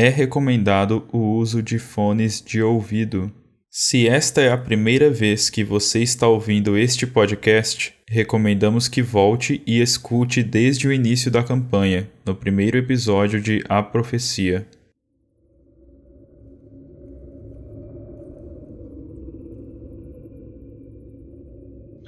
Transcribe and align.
É 0.00 0.08
recomendado 0.08 1.08
o 1.12 1.18
uso 1.18 1.60
de 1.60 1.76
fones 1.76 2.40
de 2.40 2.62
ouvido. 2.62 3.32
Se 3.68 4.06
esta 4.06 4.40
é 4.40 4.52
a 4.52 4.56
primeira 4.56 5.10
vez 5.10 5.50
que 5.50 5.64
você 5.64 6.00
está 6.00 6.28
ouvindo 6.28 6.78
este 6.78 7.04
podcast, 7.04 7.92
recomendamos 8.08 8.86
que 8.86 9.02
volte 9.02 9.60
e 9.66 9.80
escute 9.80 10.40
desde 10.40 10.86
o 10.86 10.92
início 10.92 11.32
da 11.32 11.42
campanha, 11.42 12.08
no 12.24 12.32
primeiro 12.32 12.78
episódio 12.78 13.42
de 13.42 13.60
A 13.68 13.82
Profecia. 13.82 14.68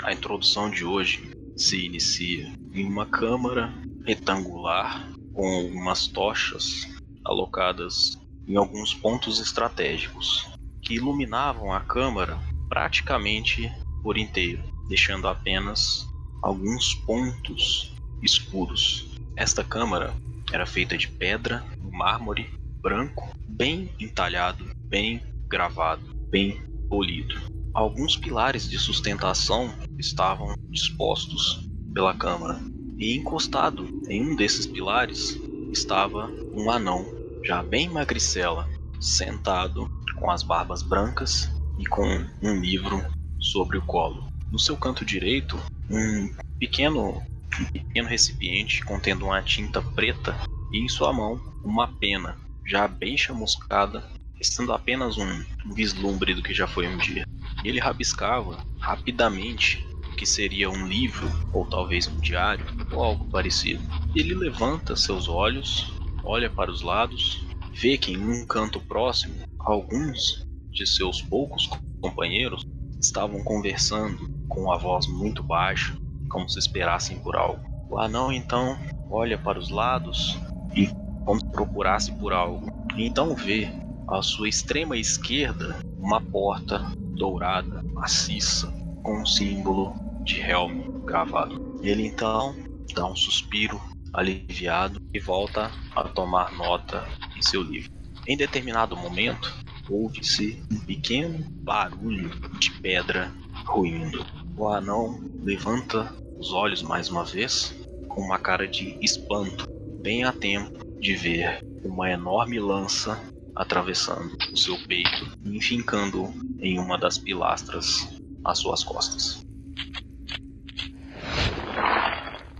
A 0.05 0.13
introdução 0.13 0.71
de 0.71 0.85
hoje 0.85 1.29
se 1.57 1.87
inicia 1.87 2.53
em 2.73 2.87
uma 2.87 3.07
câmara 3.07 3.75
retangular 4.07 5.13
com 5.33 5.45
algumas 5.45 6.07
tochas 6.07 6.89
alocadas 7.31 8.19
em 8.47 8.57
alguns 8.57 8.93
pontos 8.93 9.41
estratégicos 9.41 10.51
que 10.83 10.95
iluminavam 10.95 11.73
a 11.73 11.81
câmara 11.81 12.37
praticamente 12.69 13.73
por 14.03 14.19
inteiro, 14.19 14.63
deixando 14.89 15.29
apenas 15.29 16.09
alguns 16.43 16.95
pontos 16.95 17.95
escuros. 18.21 19.17
Esta 19.37 19.63
câmara 19.63 20.13
era 20.53 20.67
feita 20.67 20.99
de 20.99 21.07
pedra, 21.07 21.65
mármore 21.93 22.51
branco, 22.83 23.29
bem 23.47 23.91
entalhado, 24.01 24.65
bem 24.89 25.23
gravado, 25.49 26.03
bem 26.31 26.61
polido. 26.89 27.37
Alguns 27.73 28.17
pilares 28.17 28.69
de 28.69 28.79
sustentação 28.79 29.73
estavam 29.97 30.55
dispostos 30.69 31.69
pela 31.95 32.15
câmara, 32.15 32.59
e 32.99 33.17
encostado 33.17 33.87
em 34.09 34.31
um 34.31 34.35
desses 34.35 34.67
pilares 34.67 35.39
estava 35.73 36.31
um 36.53 36.71
anão, 36.71 37.20
já 37.45 37.63
bem 37.63 37.89
magricela, 37.89 38.69
sentado 39.01 39.89
com 40.17 40.31
as 40.31 40.43
barbas 40.43 40.83
brancas 40.83 41.51
e 41.79 41.87
com 41.87 42.07
um 42.43 42.61
livro 42.61 43.05
sobre 43.39 43.79
o 43.79 43.83
colo. 43.83 44.29
No 44.51 44.59
seu 44.59 44.77
canto 44.77 45.05
direito, 45.05 45.59
um 45.89 46.31
pequeno, 46.59 47.23
um 47.59 47.65
pequeno 47.73 48.09
recipiente 48.09 48.85
contendo 48.85 49.25
uma 49.27 49.41
tinta 49.43 49.81
preta 49.81 50.37
e 50.73 50.85
em 50.85 50.89
sua 50.89 51.13
mão 51.13 51.41
uma 51.65 51.89
pena 51.89 52.37
já 52.67 52.87
bem 52.87 53.17
chamuscada, 53.17 54.05
restando 54.37 54.73
apenas 54.73 55.17
um 55.17 55.45
vislumbre 55.75 56.35
do 56.35 56.43
que 56.43 56.55
já 56.55 56.67
foi 56.67 56.87
um 56.87 56.99
dia. 56.99 57.25
Ele 57.65 57.81
rabiscava 57.81 58.65
rapidamente 58.79 59.87
o 60.07 60.17
que 60.17 60.27
seria 60.27 60.71
um 60.71 60.87
livro 60.87 61.31
ou 61.53 61.67
talvez 61.67 62.07
um 62.07 62.19
diário 62.19 62.65
ou 62.93 63.03
algo 63.03 63.25
parecido. 63.31 63.83
Ele 64.15 64.35
levanta 64.35 64.97
seus 64.97 65.29
olhos, 65.29 65.93
olha 66.25 66.51
para 66.51 66.71
os 66.71 66.83
lados, 66.83 67.45
vê 67.73 67.97
que 67.97 68.13
em 68.13 68.19
um 68.19 68.47
canto 68.47 68.81
próximo 68.81 69.35
alguns 69.59 70.47
de 70.71 70.87
seus 70.87 71.21
poucos 71.21 71.69
companheiros 72.01 72.65
estavam 73.01 73.43
conversando 73.43 74.29
com 74.49 74.71
a 74.73 74.77
voz 74.77 75.07
muito 75.07 75.43
baixa, 75.43 75.97
como 76.29 76.49
se 76.49 76.59
esperassem 76.59 77.19
por 77.19 77.37
algo. 77.37 77.61
O 77.89 77.99
anão 77.99 78.33
então 78.33 78.79
olha 79.11 79.37
para 79.37 79.59
os 79.59 79.71
lados 79.71 80.39
e 80.75 80.89
como 81.25 81.41
se 81.41 81.47
procurasse 81.47 82.13
por 82.13 82.33
algo. 82.33 82.67
Então 82.97 83.35
vê 83.35 83.69
à 84.09 84.23
sua 84.23 84.49
extrema 84.49 84.97
esquerda 84.97 85.77
uma 85.99 86.21
porta 86.21 86.79
dourada, 86.99 87.83
maciça, 87.93 88.73
com 89.03 89.23
um 89.23 89.27
símbolo 89.27 89.95
de 90.25 90.41
Helm 90.41 91.05
gravado. 91.05 91.79
Ele 91.83 92.07
então 92.07 92.55
dá 92.95 93.07
um 93.07 93.17
suspiro 93.17 93.81
aliviado 94.13 95.01
e 95.13 95.21
volta 95.21 95.71
a 95.95 96.05
tomar 96.05 96.53
nota 96.53 97.07
em 97.37 97.43
seu 97.43 97.63
livro. 97.63 97.91
Em 98.27 98.37
determinado 98.37 98.97
momento, 98.97 99.53
ouve-se 99.89 100.63
um 100.73 100.79
pequeno 100.79 101.45
barulho 101.63 102.31
de 102.59 102.71
pedra 102.81 103.33
ruindo. 103.67 104.25
O 104.57 104.69
anão 104.69 105.21
levanta 105.43 106.15
os 106.39 106.53
olhos 106.53 106.83
mais 106.83 107.09
uma 107.09 107.25
vez, 107.25 107.75
com 108.09 108.21
uma 108.21 108.39
cara 108.39 108.67
de 108.67 108.97
espanto, 109.01 109.67
bem 110.01 110.25
a 110.25 110.33
tempo 110.33 110.79
de 110.99 111.15
ver 111.15 111.65
uma 111.83 112.11
enorme 112.11 112.59
lança 112.59 113.21
atravessando 113.55 114.37
o 114.53 114.57
seu 114.57 114.77
peito 114.87 115.33
e 115.45 115.57
enfincando 115.57 116.33
em 116.61 116.79
uma 116.79 116.99
das 116.99 117.19
pilastras 117.19 118.09
às 118.45 118.59
suas 118.59 118.85
costas. 118.85 119.43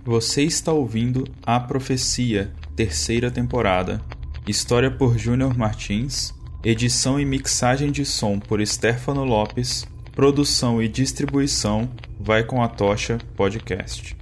Você 0.03 0.41
está 0.41 0.73
ouvindo 0.73 1.27
A 1.45 1.59
Profecia, 1.59 2.51
terceira 2.75 3.29
temporada. 3.29 4.03
História 4.47 4.89
por 4.89 5.15
Júnior 5.15 5.55
Martins, 5.55 6.33
edição 6.63 7.19
e 7.19 7.25
mixagem 7.25 7.91
de 7.91 8.03
som 8.03 8.39
por 8.39 8.65
Stefano 8.65 9.23
Lopes, 9.23 9.85
produção 10.11 10.81
e 10.81 10.87
distribuição 10.87 11.87
Vai 12.19 12.43
com 12.43 12.63
a 12.63 12.67
Tocha 12.67 13.19
Podcast. 13.35 14.17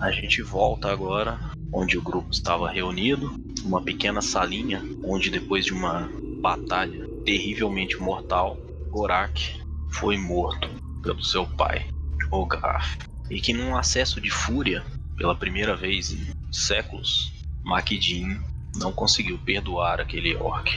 A 0.00 0.10
gente 0.10 0.40
volta 0.40 0.90
agora 0.90 1.38
onde 1.70 1.98
o 1.98 2.02
grupo 2.02 2.32
estava 2.32 2.70
reunido, 2.70 3.38
uma 3.62 3.82
pequena 3.82 4.22
salinha 4.22 4.82
onde 5.04 5.28
depois 5.28 5.66
de 5.66 5.74
uma 5.74 6.10
batalha 6.40 7.06
terrivelmente 7.22 8.00
mortal, 8.00 8.56
Gorak 8.88 9.61
foi 9.92 10.16
morto 10.16 10.68
pelo 11.02 11.22
seu 11.22 11.46
pai, 11.46 11.86
Ogaf, 12.30 12.96
e 13.30 13.40
que 13.40 13.52
num 13.52 13.76
acesso 13.76 14.20
de 14.20 14.30
fúria, 14.30 14.84
pela 15.16 15.34
primeira 15.34 15.76
vez 15.76 16.10
em 16.10 16.30
séculos, 16.50 17.32
Makidin 17.64 18.40
não 18.76 18.92
conseguiu 18.92 19.38
perdoar 19.38 20.00
aquele 20.00 20.34
orc 20.36 20.68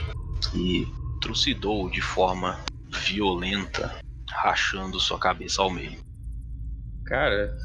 e 0.53 0.87
trucidou 1.21 1.89
de 1.89 2.01
forma 2.01 2.59
violenta, 3.07 3.97
rachando 4.29 4.99
sua 4.99 5.17
cabeça 5.17 5.61
ao 5.61 5.71
meio. 5.71 5.99
Cara, 7.05 7.55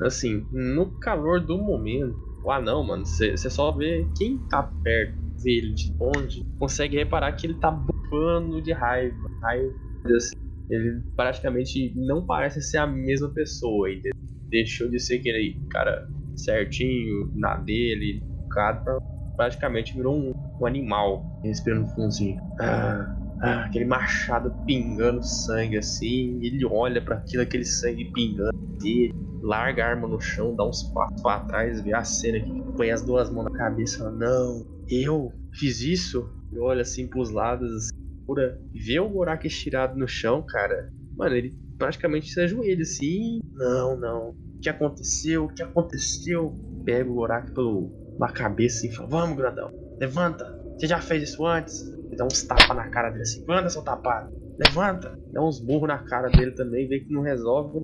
assim, 0.00 0.46
no 0.50 0.90
calor 0.98 1.40
do 1.40 1.58
momento, 1.58 2.18
o 2.44 2.50
anão, 2.50 2.84
mano, 2.84 3.04
você 3.04 3.36
só 3.36 3.72
vê 3.72 4.08
quem 4.16 4.38
tá 4.48 4.62
perto 4.62 5.16
dele, 5.42 5.74
de 5.74 5.92
onde, 5.98 6.42
consegue 6.58 6.96
reparar 6.96 7.32
que 7.32 7.46
ele 7.46 7.54
tá 7.54 7.70
bufando 7.70 8.60
de 8.62 8.72
raiva. 8.72 9.26
Raiva, 9.40 9.74
assim, 10.16 10.41
ele 10.72 11.02
praticamente 11.14 11.92
não 11.96 12.24
parece 12.24 12.62
ser 12.62 12.78
a 12.78 12.86
mesma 12.86 13.32
pessoa, 13.32 13.90
entendeu? 13.90 14.12
Deixou 14.50 14.88
de 14.88 14.98
ser 14.98 15.18
aquele 15.20 15.60
cara 15.70 16.02
certinho, 16.34 17.30
na 17.34 17.56
dele, 17.56 18.22
educado, 18.50 18.98
praticamente 19.36 19.96
virou 19.96 20.16
um, 20.16 20.30
um 20.60 20.66
animal, 20.66 21.28
respirando 21.42 21.88
fundinho. 21.88 22.36
Ah, 22.58 23.14
ah, 23.40 23.64
aquele 23.64 23.84
machado 23.84 24.56
pingando 24.66 25.22
sangue 25.22 25.76
assim, 25.76 26.38
ele 26.42 26.64
olha 26.64 27.02
para 27.02 27.16
aquilo, 27.16 27.42
aquele 27.42 27.64
sangue 27.64 28.10
pingando 28.12 28.50
dele, 28.80 29.10
larga 29.42 29.84
a 29.84 29.88
arma 29.88 30.08
no 30.08 30.20
chão, 30.20 30.54
dá 30.54 30.66
uns 30.66 30.82
passos 30.92 31.22
para 31.22 31.40
trás, 31.40 31.82
vê 31.82 31.92
a 31.92 32.04
cena 32.04 32.40
que 32.40 32.52
põe 32.76 32.90
as 32.90 33.04
duas 33.04 33.30
mãos 33.30 33.44
na 33.44 33.58
cabeça, 33.58 33.98
fala, 33.98 34.12
não, 34.12 34.62
eu 34.88 35.32
fiz 35.52 35.80
isso? 35.80 36.32
E 36.50 36.58
olha 36.58 36.82
assim 36.82 37.08
pros 37.08 37.30
lados, 37.30 37.70
assim, 37.74 37.88
procura 38.22 38.58
ver 38.72 39.00
o 39.00 39.08
Gorak 39.08 39.46
estirado 39.46 39.98
no 39.98 40.06
chão, 40.06 40.42
cara, 40.42 40.90
mano, 41.16 41.34
ele 41.34 41.54
praticamente 41.76 42.32
se 42.32 42.40
ajoelha 42.40 42.82
assim. 42.82 43.40
Não, 43.52 43.96
não. 43.96 44.30
O 44.30 44.60
que 44.60 44.68
aconteceu? 44.68 45.44
O 45.44 45.48
que 45.48 45.62
aconteceu? 45.62 46.54
Pega 46.84 47.10
o 47.10 47.14
Gorak 47.14 47.52
pelo, 47.52 47.90
pela 48.16 48.32
cabeça 48.32 48.86
e 48.86 48.92
fala: 48.92 49.08
Vamos, 49.08 49.36
grandão, 49.36 49.70
levanta. 49.98 50.60
Você 50.78 50.86
já 50.86 51.00
fez 51.00 51.22
isso 51.30 51.44
antes? 51.46 51.82
Ele 51.82 52.16
dá 52.16 52.24
uns 52.24 52.42
tapas 52.44 52.76
na 52.76 52.88
cara 52.88 53.10
dele 53.10 53.22
assim: 53.22 53.44
Anda, 53.48 53.68
seu 53.68 53.82
tapado. 53.82 54.32
Levanta. 54.64 55.18
Dá 55.32 55.42
uns 55.42 55.60
burros 55.60 55.88
na 55.88 55.98
cara 55.98 56.28
dele 56.28 56.52
também, 56.52 56.88
vê 56.88 57.00
que 57.00 57.12
não 57.12 57.22
resolve. 57.22 57.82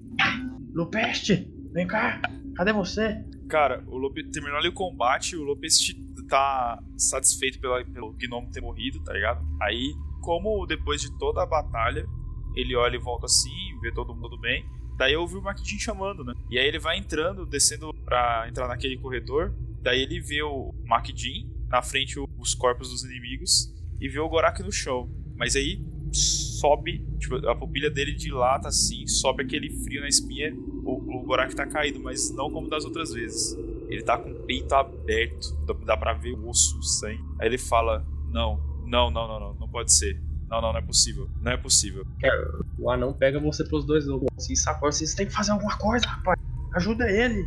Lupeste, 0.73 1.51
vem 1.73 1.87
cá. 1.87 2.21
Cadê 2.55 2.73
você? 2.73 3.25
Cara, 3.49 3.83
o 3.87 3.97
Lupe 3.97 4.23
terminou 4.31 4.59
ali 4.59 4.69
o 4.69 4.75
combate, 4.75 5.35
o 5.35 5.43
Lupeste 5.43 5.97
tá 6.29 6.79
satisfeito 6.97 7.59
pela, 7.59 7.83
pelo 7.85 8.13
Gnome 8.13 8.51
ter 8.51 8.61
morrido, 8.61 9.03
tá 9.03 9.13
ligado? 9.15 9.43
Aí 9.63 9.95
como 10.21 10.67
depois 10.67 11.01
de 11.01 11.17
toda 11.19 11.43
a 11.43 11.47
batalha, 11.47 12.07
ele 12.55 12.75
olha 12.75 12.97
e 12.97 13.01
volta 13.01 13.27
assim, 13.27 13.79
vê 13.81 13.93
todo 13.93 14.15
mundo 14.15 14.39
bem. 14.39 14.65
Daí 14.97 15.13
eu 15.13 15.21
ouvi 15.21 15.37
o 15.37 15.43
Makidin 15.43 15.79
chamando, 15.79 16.25
né? 16.25 16.35
E 16.51 16.59
aí 16.59 16.67
ele 16.67 16.79
vai 16.79 16.99
entrando, 16.99 17.47
descendo 17.47 17.95
pra 18.05 18.47
entrar 18.49 18.67
naquele 18.67 18.99
corredor. 18.99 19.55
Daí 19.81 20.03
ele 20.03 20.21
vê 20.21 20.43
o 20.43 20.75
Makidin, 20.85 21.49
na 21.69 21.81
frente 21.83 22.19
os 22.37 22.55
corpos 22.55 22.91
dos 22.91 23.05
inimigos, 23.05 23.73
e 24.01 24.09
vê 24.09 24.19
o 24.19 24.29
Gorak 24.29 24.61
no 24.63 24.73
chão. 24.73 25.09
Mas 25.37 25.55
aí 25.55 25.81
sobe, 26.13 27.07
tipo, 27.19 27.37
a 27.49 27.55
pupilha 27.55 27.91
dele 27.91 28.13
dilata 28.13 28.69
assim, 28.69 29.07
sobe 29.07 29.45
aquele 29.45 29.71
frio 29.85 30.01
na 30.01 30.09
espinha. 30.09 30.53
O, 30.85 31.21
o 31.21 31.23
Gorak 31.23 31.55
tá 31.55 31.65
caído, 31.65 32.01
mas 32.01 32.35
não 32.35 32.51
como 32.51 32.69
das 32.69 32.85
outras 32.85 33.13
vezes. 33.13 33.57
Ele 33.89 34.03
tá 34.03 34.19
com 34.19 34.31
o 34.31 34.43
peito 34.45 34.75
aberto, 34.75 35.57
dá 35.85 35.97
pra 35.97 36.13
ver 36.13 36.33
o 36.33 36.49
osso, 36.49 36.79
o 36.79 36.83
sangue. 36.83 37.23
Aí 37.39 37.47
ele 37.47 37.59
fala: 37.59 38.05
Não, 38.31 38.61
não, 38.89 39.11
não, 39.11 39.29
não, 39.29 39.41
não, 39.41 39.55
não 39.55 39.69
pode 39.69 39.93
ser. 39.93 40.21
Não, 40.49 40.63
não, 40.63 40.73
não 40.73 40.79
é 40.79 40.83
possível. 40.83 41.29
Não 41.43 41.53
é 41.53 41.57
possível. 41.57 42.07
É, 42.25 42.31
o 42.79 42.91
anão 42.91 43.13
pega 43.13 43.39
você 43.39 43.65
pros 43.65 43.85
dois 43.85 44.07
assim, 44.37 44.57
sacou 44.57 44.89
assim, 44.89 45.07
você 45.07 45.17
tem 45.17 45.27
que 45.27 45.33
fazer 45.33 45.53
alguma 45.53 45.77
coisa, 45.77 46.07
rapaz. 46.07 46.41
Ajuda 46.75 47.11
ele. 47.11 47.47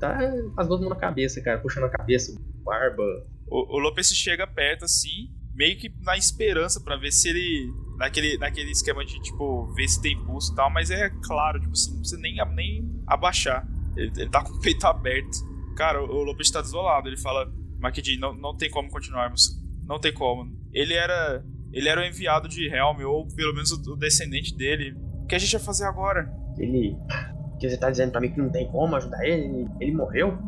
tá 0.00 0.18
as 0.56 0.66
duas 0.66 0.80
mãos 0.80 0.90
na 0.90 0.96
cabeça, 0.96 1.40
cara, 1.42 1.58
puxando 1.58 1.84
a 1.84 1.90
cabeça, 1.90 2.34
barba. 2.64 3.02
O, 3.46 3.76
o 3.76 3.78
Lopes 3.78 4.08
chega 4.08 4.46
perto 4.46 4.84
assim, 4.84 5.30
meio 5.54 5.78
que 5.78 5.92
na 6.02 6.16
esperança 6.16 6.80
para 6.80 6.96
ver 6.96 7.12
se 7.12 7.28
ele. 7.28 7.72
Naquele, 7.96 8.38
naquele 8.38 8.70
esquema 8.70 9.04
de, 9.04 9.20
tipo, 9.20 9.66
ver 9.74 9.88
se 9.88 10.00
tem 10.00 10.16
pulso 10.24 10.52
e 10.52 10.54
tal, 10.54 10.70
mas 10.70 10.88
é 10.88 11.10
claro, 11.24 11.58
tipo 11.58 11.72
assim, 11.72 11.90
não 11.90 11.98
precisa 11.98 12.20
nem, 12.20 12.36
nem 12.54 13.02
abaixar. 13.06 13.66
Ele, 13.96 14.12
ele 14.16 14.30
tá 14.30 14.42
com 14.44 14.52
o 14.52 14.60
peito 14.60 14.86
aberto. 14.86 15.36
Cara, 15.74 16.00
o, 16.00 16.06
o 16.06 16.22
Lopes 16.22 16.50
tá 16.50 16.62
desolado. 16.62 17.08
Ele 17.08 17.16
fala: 17.16 17.52
Makedi, 17.80 18.16
não, 18.16 18.32
não 18.32 18.56
tem 18.56 18.70
como 18.70 18.88
continuarmos. 18.88 19.58
Não 19.88 19.98
tem 19.98 20.12
como. 20.12 20.52
Ele 20.72 20.94
era. 20.94 21.42
Ele 21.72 21.88
era 21.88 22.00
o 22.00 22.04
enviado 22.04 22.48
de 22.48 22.66
Helm, 22.68 23.00
ou 23.04 23.26
pelo 23.28 23.54
menos 23.54 23.72
o, 23.72 23.96
descendente 23.96 24.56
dele. 24.56 24.94
O 25.22 25.26
que 25.26 25.34
a 25.34 25.38
gente 25.38 25.52
vai 25.56 25.60
fazer 25.64 25.84
agora? 25.84 26.30
Ele. 26.58 26.96
Que 27.58 27.68
você 27.68 27.76
tá 27.76 27.90
dizendo 27.90 28.12
pra 28.12 28.20
mim 28.20 28.30
que 28.30 28.38
não 28.38 28.50
tem 28.50 28.68
como 28.70 28.94
ajudar 28.96 29.24
ele? 29.26 29.66
Ele, 29.80 29.92
morreu? 29.92 30.38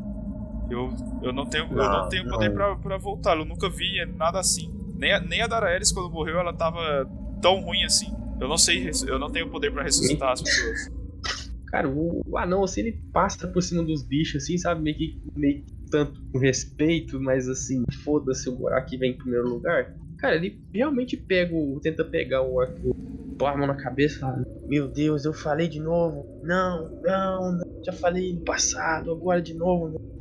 Eu, 0.71 0.95
eu 1.23 1.33
não 1.33 1.45
tenho, 1.47 1.65
eu 1.65 1.77
Não, 1.77 2.03
não 2.03 2.09
tenho 2.09 2.29
poder 2.29 2.49
não. 2.49 2.55
pra, 2.55 2.77
pra 2.77 2.99
voltar. 2.99 3.37
Eu 3.37 3.45
nunca 3.45 3.69
vi 3.69 4.05
nada 4.17 4.39
assim. 4.39 4.73
Nem 4.95 5.13
a, 5.13 5.21
nem 5.21 5.43
a 5.43 5.47
Daraeris, 5.47 5.91
quando 5.91 6.11
morreu, 6.11 6.39
ela 6.39 6.53
tava 6.53 7.11
tão 7.43 7.61
ruim 7.61 7.83
assim. 7.85 8.15
Eu 8.41 8.49
não 8.49 8.57
sei, 8.57 8.91
eu 9.07 9.19
não 9.19 9.31
tenho 9.31 9.51
poder 9.51 9.73
pra 9.73 9.83
ressuscitar 9.83 10.33
as 10.33 10.41
pessoas. 10.43 10.89
Cara, 11.67 11.89
o, 11.89 12.23
o 12.27 12.39
anão, 12.39 12.65
assim, 12.65 12.81
ele 12.81 12.93
passa 13.13 13.47
por 13.49 13.63
cima 13.63 13.83
dos 13.83 14.03
bichos, 14.03 14.43
assim, 14.45 14.57
sabe? 14.57 14.81
Meio 14.83 14.97
que, 14.97 15.21
meio 15.35 15.63
que 15.63 15.73
tanto 15.91 16.21
com 16.33 16.39
respeito, 16.39 17.21
mas 17.21 17.49
assim, 17.49 17.85
foda-se 18.05 18.49
o 18.49 18.57
Gorak 18.57 18.97
vem 18.97 19.13
em 19.13 19.19
primeiro 19.19 19.49
lugar. 19.49 19.95
Cara, 20.19 20.37
ele 20.37 20.61
realmente 20.73 21.17
pega 21.17 21.55
o. 21.55 21.81
tenta 21.81 22.05
pegar 22.05 22.43
o 22.43 22.61
a 22.61 23.57
mão 23.57 23.67
na 23.67 23.75
cabeça 23.75 24.17
e 24.17 24.21
fala: 24.21 24.45
Meu 24.67 24.87
Deus, 24.87 25.25
eu 25.25 25.33
falei 25.33 25.67
de 25.67 25.81
novo. 25.81 26.27
Não, 26.43 26.91
não, 27.03 27.53
não, 27.53 27.83
já 27.85 27.93
falei 27.93 28.35
no 28.35 28.45
passado, 28.45 29.11
agora 29.11 29.41
de 29.41 29.55
novo. 29.55 29.89
não. 29.89 30.21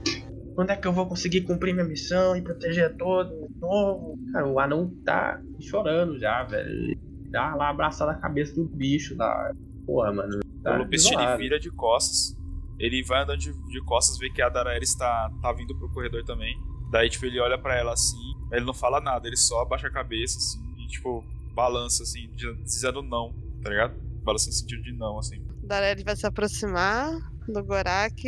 Quando 0.56 0.71
é 0.71 0.75
que 0.75 0.88
eu 0.88 0.92
vou 0.92 1.06
conseguir 1.06 1.42
cumprir 1.42 1.74
minha 1.74 1.86
missão 1.86 2.36
e 2.36 2.42
proteger 2.42 2.86
a 2.86 2.89
todos 2.89 3.31
de 3.31 3.60
novo? 3.62 4.19
Cara, 4.33 4.48
o 4.48 4.60
anão 4.60 4.94
tá 5.06 5.42
chorando 5.60 6.19
já, 6.19 6.44
velho. 6.44 6.69
Ele 6.69 7.10
Dá 7.30 7.54
lá 7.56 7.69
abraçado 7.69 8.10
a 8.10 8.15
cabeça 8.15 8.56
do 8.56 8.65
bicho 8.65 9.15
lá. 9.15 9.54
Porra, 9.86 10.12
mano. 10.12 10.39
Tá 10.63 10.81
o 10.81 10.94
isolado. 10.94 11.38
vira 11.38 11.60
de 11.60 11.69
costas. 11.72 12.36
Ele 12.80 13.04
vai 13.04 13.24
andando 13.24 13.40
de, 13.40 13.52
de 13.52 13.84
costas, 13.84 14.18
vê 14.18 14.30
que 14.30 14.42
a 14.42 14.50
Daraeris 14.50 14.96
tá, 14.96 15.30
tá 15.42 15.52
vindo 15.52 15.78
pro 15.78 15.92
corredor 15.92 16.24
também. 16.24 16.56
Daí, 16.90 17.10
tipo, 17.10 17.26
ele 17.26 17.40
olha 17.40 17.58
pra 17.58 17.78
ela 17.78 17.94
assim, 17.94 18.34
ele 18.52 18.66
não 18.66 18.74
fala 18.74 19.00
nada, 19.00 19.28
ele 19.28 19.38
só 19.38 19.62
abaixa 19.62 19.88
a 19.88 19.92
cabeça, 19.92 20.38
assim, 20.38 20.60
e, 20.80 20.88
tipo, 20.88 21.24
balança, 21.54 22.04
assim, 22.04 22.30
dizendo 22.64 23.02
não, 23.04 23.36
tá 23.62 23.70
ligado? 23.70 23.94
Balança 24.24 24.48
no 24.48 24.54
sentido 24.54 24.81
de 24.81 24.94
não, 24.94 25.20
assim. 25.20 25.44
Dareli 25.64 26.04
vai 26.04 26.16
se 26.16 26.26
aproximar 26.26 27.12
do 27.48 27.64
Gorak 27.64 28.24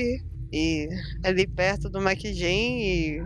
e 0.54 0.90
ali 1.24 1.48
perto 1.48 1.90
do 1.90 2.02
Makijin 2.02 2.80
e 2.80 3.24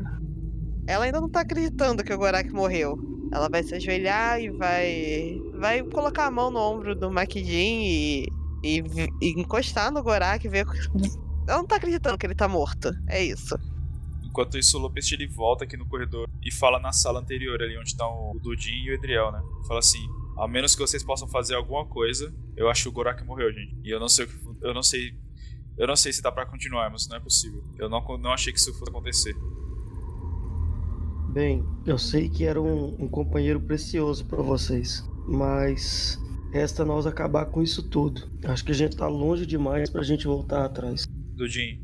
ela 0.88 1.06
ainda 1.06 1.20
não 1.20 1.30
tá 1.30 1.42
acreditando 1.42 2.04
que 2.04 2.14
o 2.14 2.18
Gorak 2.18 2.52
morreu. 2.54 2.98
Ela 3.34 3.50
vai 3.50 3.64
se 3.64 3.76
ajoelhar 3.76 4.40
e 4.40 4.50
vai 4.52 5.42
vai 5.60 5.84
colocar 5.84 6.28
a 6.28 6.32
mão 6.32 6.52
no 6.52 6.60
ombro 6.60 6.96
do 6.96 7.12
Makijin 7.12 7.82
e, 7.84 8.28
e, 8.66 8.84
e 9.22 9.40
encostar 9.40 9.92
no 9.92 10.02
Gorak 10.02 10.46
e 10.46 10.50
ver 10.50 10.66
ela 11.48 11.58
não 11.60 11.66
tá 11.66 11.76
acreditando 11.76 12.18
que 12.18 12.26
ele 12.26 12.36
tá 12.36 12.48
morto. 12.48 12.92
É 13.08 13.24
isso. 13.24 13.56
Enquanto 14.24 14.58
isso, 14.58 14.78
o 14.78 14.82
Lopes 14.82 15.12
ele 15.12 15.28
volta 15.28 15.64
aqui 15.64 15.78
no 15.78 15.88
corredor 15.88 16.28
e 16.44 16.52
fala 16.52 16.80
na 16.80 16.92
sala 16.92 17.20
anterior, 17.20 17.62
ali 17.62 17.78
onde 17.78 17.96
tá 17.96 18.06
o 18.06 18.38
Dudin 18.42 18.84
e 18.84 18.92
o 18.92 18.94
Edriel, 18.94 19.32
né? 19.32 19.42
Fala 19.68 19.80
assim: 19.80 20.06
a 20.38 20.48
menos 20.48 20.76
que 20.76 20.82
vocês 20.82 21.04
possam 21.04 21.28
fazer 21.28 21.56
alguma 21.56 21.86
coisa, 21.86 22.34
eu 22.58 22.70
acho 22.70 22.84
que 22.84 22.90
o 22.90 22.92
Gorak 22.92 23.24
morreu, 23.24 23.54
gente. 23.54 23.76
E 23.84 23.90
eu 23.90 24.00
não 24.00 24.10
sei 24.10 24.26
o 24.26 24.28
que. 24.28 24.36
Eu 24.62 24.74
não 24.74 24.84
sei. 24.84 25.14
Eu 25.78 25.88
não 25.88 25.96
sei 25.96 26.12
se 26.12 26.22
dá 26.22 26.32
pra 26.32 26.46
continuarmos, 26.46 27.08
não 27.08 27.18
é 27.18 27.20
possível. 27.20 27.64
Eu 27.78 27.90
não, 27.90 28.02
não 28.18 28.32
achei 28.32 28.52
que 28.52 28.60
isso 28.60 28.74
fosse 28.74 28.90
acontecer. 28.90 29.36
Bem, 31.30 31.66
eu 31.86 31.98
sei 31.98 32.30
que 32.30 32.46
era 32.46 32.62
um, 32.62 32.96
um 32.98 33.10
companheiro 33.10 33.60
precioso 33.60 34.26
pra 34.26 34.42
vocês, 34.42 35.06
mas 35.28 36.18
resta 36.52 36.86
nós 36.86 37.06
acabar 37.06 37.46
com 37.46 37.62
isso 37.62 37.84
tudo. 37.84 38.30
Acho 38.46 38.64
que 38.64 38.72
a 38.72 38.76
gente 38.76 38.96
tá 38.96 39.08
longe 39.08 39.46
demais 39.46 39.90
pra 39.90 40.04
gente 40.04 40.26
voltar 40.26 40.66
atrás. 40.66 41.06
Dudin, 41.36 41.82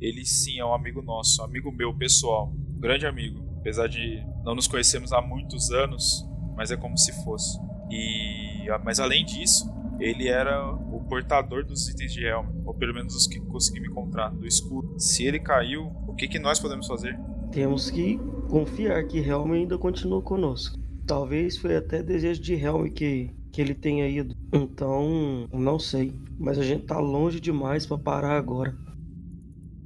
ele 0.00 0.24
sim 0.24 0.58
é 0.58 0.64
um 0.64 0.74
amigo 0.74 1.02
nosso, 1.02 1.42
um 1.42 1.44
amigo 1.44 1.70
meu 1.72 1.94
pessoal, 1.96 2.52
um 2.76 2.80
grande 2.80 3.06
amigo. 3.06 3.44
Apesar 3.58 3.86
de 3.86 4.22
não 4.44 4.54
nos 4.54 4.66
conhecermos 4.66 5.12
há 5.12 5.20
muitos 5.20 5.70
anos, 5.70 6.26
mas 6.56 6.70
é 6.70 6.76
como 6.76 6.96
se 6.96 7.12
fosse. 7.24 7.58
E 7.90 8.66
mas 8.82 8.98
além 8.98 9.24
disso, 9.24 9.70
ele 10.00 10.28
era 10.28 10.70
o 10.72 11.04
portador 11.08 11.64
dos 11.64 11.88
itens 11.88 12.12
de 12.12 12.24
Helm, 12.24 12.46
ou 12.64 12.74
pelo 12.74 12.94
menos 12.94 13.14
os 13.14 13.26
que 13.26 13.40
consegui 13.40 13.86
encontrar, 13.86 14.30
do 14.30 14.46
escudo. 14.46 14.98
Se 14.98 15.24
ele 15.24 15.38
caiu, 15.38 15.92
o 16.06 16.14
que, 16.14 16.26
que 16.26 16.38
nós 16.38 16.58
podemos 16.58 16.86
fazer? 16.86 17.18
Temos 17.52 17.90
que 17.90 18.18
confiar 18.48 19.06
que 19.06 19.18
Helm 19.18 19.52
ainda 19.52 19.78
continua 19.78 20.20
conosco. 20.22 20.78
Talvez 21.06 21.56
foi 21.56 21.76
até 21.76 22.02
desejo 22.02 22.40
de 22.40 22.54
Helm 22.54 22.88
que, 22.88 23.30
que 23.54 23.60
ele 23.62 23.74
tenha 23.74 24.08
ido. 24.08 24.34
Então, 24.52 25.48
não 25.52 25.78
sei. 25.78 26.12
Mas 26.38 26.58
a 26.58 26.62
gente 26.64 26.84
tá 26.86 26.98
longe 26.98 27.38
demais 27.40 27.86
pra 27.86 27.96
parar 27.96 28.36
agora. 28.36 28.76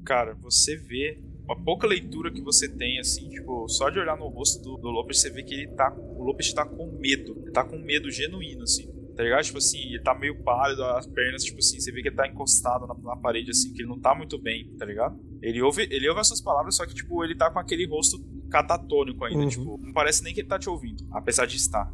Cara, 0.04 0.34
você 0.40 0.76
vê 0.76 1.20
uma 1.44 1.56
pouca 1.62 1.86
leitura 1.86 2.30
que 2.32 2.40
você 2.40 2.68
tem, 2.68 2.98
assim, 2.98 3.28
tipo, 3.28 3.68
só 3.68 3.90
de 3.90 3.98
olhar 3.98 4.16
no 4.16 4.28
rosto 4.28 4.62
do, 4.62 4.76
do 4.78 4.88
Lopes, 4.88 5.20
você 5.20 5.30
vê 5.30 5.42
que 5.42 5.54
ele 5.54 5.68
tá. 5.74 5.94
O 5.94 6.24
Lopes 6.24 6.52
tá 6.52 6.64
com 6.64 6.98
medo. 6.98 7.36
Ele 7.42 7.52
tá 7.52 7.64
com 7.64 7.78
medo 7.78 8.10
genuíno, 8.10 8.62
assim. 8.62 8.88
Tá 9.14 9.22
ligado? 9.24 9.42
Tipo 9.44 9.58
assim, 9.58 9.78
ele 9.80 10.00
tá 10.02 10.14
meio 10.14 10.42
pálido, 10.44 10.82
as 10.84 11.06
pernas, 11.06 11.42
tipo 11.44 11.58
assim, 11.58 11.80
você 11.80 11.90
vê 11.90 12.00
que 12.02 12.08
ele 12.08 12.16
tá 12.16 12.26
encostado 12.28 12.86
na, 12.86 12.94
na 12.94 13.16
parede, 13.16 13.50
assim, 13.50 13.72
que 13.72 13.82
ele 13.82 13.88
não 13.88 13.98
tá 13.98 14.14
muito 14.14 14.40
bem, 14.40 14.72
tá 14.78 14.84
ligado? 14.86 15.18
Ele 15.42 15.60
ouve, 15.60 15.88
ele 15.90 16.08
ouve 16.08 16.20
as 16.20 16.28
suas 16.28 16.40
palavras, 16.40 16.76
só 16.76 16.86
que, 16.86 16.94
tipo, 16.94 17.24
ele 17.24 17.34
tá 17.36 17.50
com 17.50 17.58
aquele 17.58 17.84
rosto 17.86 18.16
catatônico 18.48 19.24
ainda, 19.24 19.42
Uhum. 19.42 19.48
tipo, 19.48 19.78
não 19.82 19.92
parece 19.92 20.22
nem 20.22 20.32
que 20.32 20.40
ele 20.40 20.48
tá 20.48 20.56
te 20.58 20.70
ouvindo, 20.70 21.04
apesar 21.12 21.46
de 21.46 21.56
estar. 21.56 21.92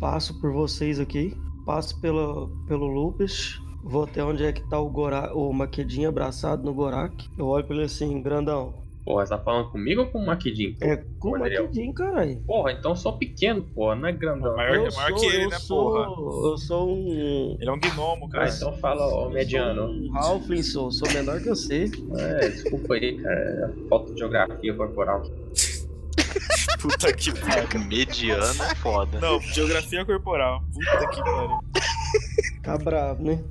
Passo 0.00 0.40
por 0.40 0.52
vocês 0.52 0.98
aqui. 0.98 1.36
Passo 1.66 2.00
pela, 2.00 2.48
pelo 2.66 2.86
Lupus. 2.86 3.60
Vou 3.82 4.04
até 4.04 4.22
onde 4.24 4.44
é 4.44 4.52
que 4.52 4.66
tá 4.68 4.78
o 4.78 4.90
Gorak, 4.90 5.32
o 5.34 5.52
Maquedinho 5.52 6.08
abraçado 6.08 6.62
no 6.64 6.74
Gorak. 6.74 7.28
Eu 7.38 7.46
olho 7.46 7.64
pra 7.64 7.76
ele 7.76 7.84
assim, 7.86 8.20
grandão. 8.20 8.74
Porra, 9.04 9.24
você 9.24 9.30
tá 9.34 9.38
falando 9.38 9.70
comigo 9.70 10.02
ou 10.02 10.06
com 10.08 10.18
o 10.18 10.26
Maquidinho? 10.26 10.76
É 10.82 10.96
com 11.18 11.30
o 11.30 11.32
Gabriel. 11.32 11.62
Maquedinho, 11.62 11.94
caralho. 11.94 12.36
Porra, 12.46 12.72
então 12.72 12.90
eu 12.92 12.96
sou 12.96 13.14
pequeno, 13.16 13.62
porra, 13.74 13.96
não 13.96 14.06
é 14.08 14.12
grandão. 14.12 14.54
Maior- 14.54 14.74
eu 14.76 14.86
é 14.86 14.94
maior 14.94 15.08
sou, 15.08 15.16
que 15.18 15.26
ele, 15.34 15.44
eu 15.44 15.48
né, 15.48 15.58
sou, 15.58 15.92
porra? 15.92 16.50
Eu 16.50 16.58
sou 16.58 16.94
um. 16.94 17.56
Ele 17.58 17.68
é 17.68 17.72
um 17.72 17.80
gnomo, 17.80 18.26
Ah, 18.26 18.30
cara. 18.30 18.50
então 18.54 18.72
fala, 18.74 19.06
ó, 19.06 19.24
eu 19.24 19.30
mediano. 19.30 19.74
Sou 19.88 19.88
um 20.12 20.16
Halfling, 20.18 20.62
sou. 20.62 20.92
Sou 20.92 21.10
menor 21.12 21.40
que 21.40 21.48
você. 21.48 21.90
É, 22.18 22.48
desculpa 22.50 22.94
aí, 22.94 23.16
cara. 23.16 23.74
Falta 23.88 24.12
de 24.12 24.18
geografia 24.18 24.74
corporal. 24.74 25.22
Puta 26.80 27.12
que 27.12 27.32
pariu. 27.40 27.80
Mediano 27.86 28.62
é 28.62 28.74
foda. 28.76 29.20
Não, 29.20 29.40
geografia 29.40 30.04
corporal. 30.04 30.62
Puta 30.72 31.08
que 31.10 31.22
pariu. 31.22 31.58
Tá 32.62 32.78
bravo, 32.78 33.22
né? 33.24 33.42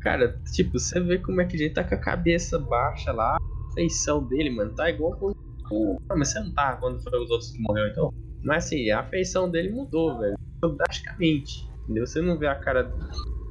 Cara, 0.00 0.38
tipo, 0.52 0.78
você 0.78 1.00
vê 1.00 1.18
como 1.18 1.40
é 1.40 1.44
que 1.44 1.56
ele 1.56 1.70
tá 1.70 1.82
com 1.82 1.94
a 1.94 1.98
cabeça 1.98 2.58
baixa 2.58 3.12
lá. 3.12 3.36
A 3.36 3.74
feição 3.74 4.22
dele, 4.22 4.50
mano, 4.50 4.74
tá 4.74 4.88
igual 4.90 5.12
com. 5.16 5.32
com- 5.68 5.96
Ah, 6.08 6.16
mas 6.16 6.28
você 6.30 6.40
não 6.40 6.52
tá 6.52 6.76
quando 6.76 7.02
foi 7.02 7.18
os 7.20 7.30
outros 7.30 7.50
que 7.50 7.60
morreram, 7.60 7.88
então? 7.90 8.14
Mas 8.42 8.66
assim, 8.66 8.90
a 8.90 9.02
feição 9.04 9.50
dele 9.50 9.70
mudou, 9.70 10.18
velho. 10.18 10.36
Drasticamente. 10.62 11.68
Entendeu? 11.84 12.06
Você 12.06 12.20
não 12.20 12.38
vê 12.38 12.46
a 12.46 12.54
cara 12.54 12.92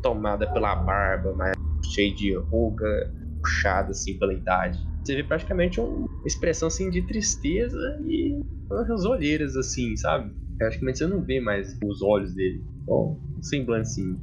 tomada 0.01 0.51
pela 0.51 0.75
barba, 0.75 1.33
mas 1.35 1.53
cheia 1.93 2.13
de 2.13 2.33
ruga, 2.35 3.13
puxada 3.45 3.91
assim 3.91 4.17
pela 4.17 4.33
idade. 4.33 4.79
Você 5.03 5.15
vê 5.15 5.23
praticamente 5.23 5.79
uma 5.79 6.09
expressão 6.25 6.67
assim 6.67 6.89
de 6.89 7.03
tristeza 7.03 7.99
e 8.03 8.43
umas 8.69 9.05
olheiras 9.05 9.55
assim, 9.55 9.95
sabe? 9.95 10.33
Praticamente 10.57 10.97
você 10.97 11.07
não 11.07 11.21
vê 11.21 11.39
mais 11.39 11.77
os 11.83 12.01
olhos 12.01 12.33
dele. 12.33 12.63
Então, 12.81 13.19
um 13.37 13.43
semblante 13.43 13.87
assim, 13.87 14.19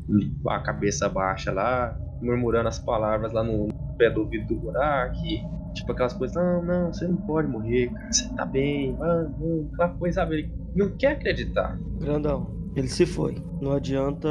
a 0.49 0.59
cabeça 0.61 1.09
baixa 1.09 1.53
lá, 1.53 1.97
murmurando 2.21 2.69
as 2.69 2.81
palavras 2.81 3.33
lá 3.33 3.45
no 3.45 3.69
pé 3.97 4.11
do 4.11 4.23
ouvido 4.23 4.49
do 4.49 4.57
Burak. 4.57 5.17
Tipo 5.75 5.93
aquelas 5.93 6.13
coisas, 6.13 6.37
não, 6.37 6.63
não, 6.63 6.93
você 6.93 7.07
não 7.07 7.17
pode 7.17 7.49
morrer, 7.49 7.91
cara, 7.91 8.13
você 8.13 8.29
tá 8.35 8.45
bem, 8.45 8.95
vamos, 8.97 9.73
aquela 9.73 9.89
coisa, 9.91 10.15
sabe? 10.17 10.35
Ele 10.35 10.53
não 10.75 10.91
quer 10.91 11.13
acreditar. 11.13 11.79
Grandão, 11.99 12.51
ele 12.77 12.89
se 12.89 13.07
foi. 13.07 13.37
Não 13.61 13.73
adianta 13.73 14.29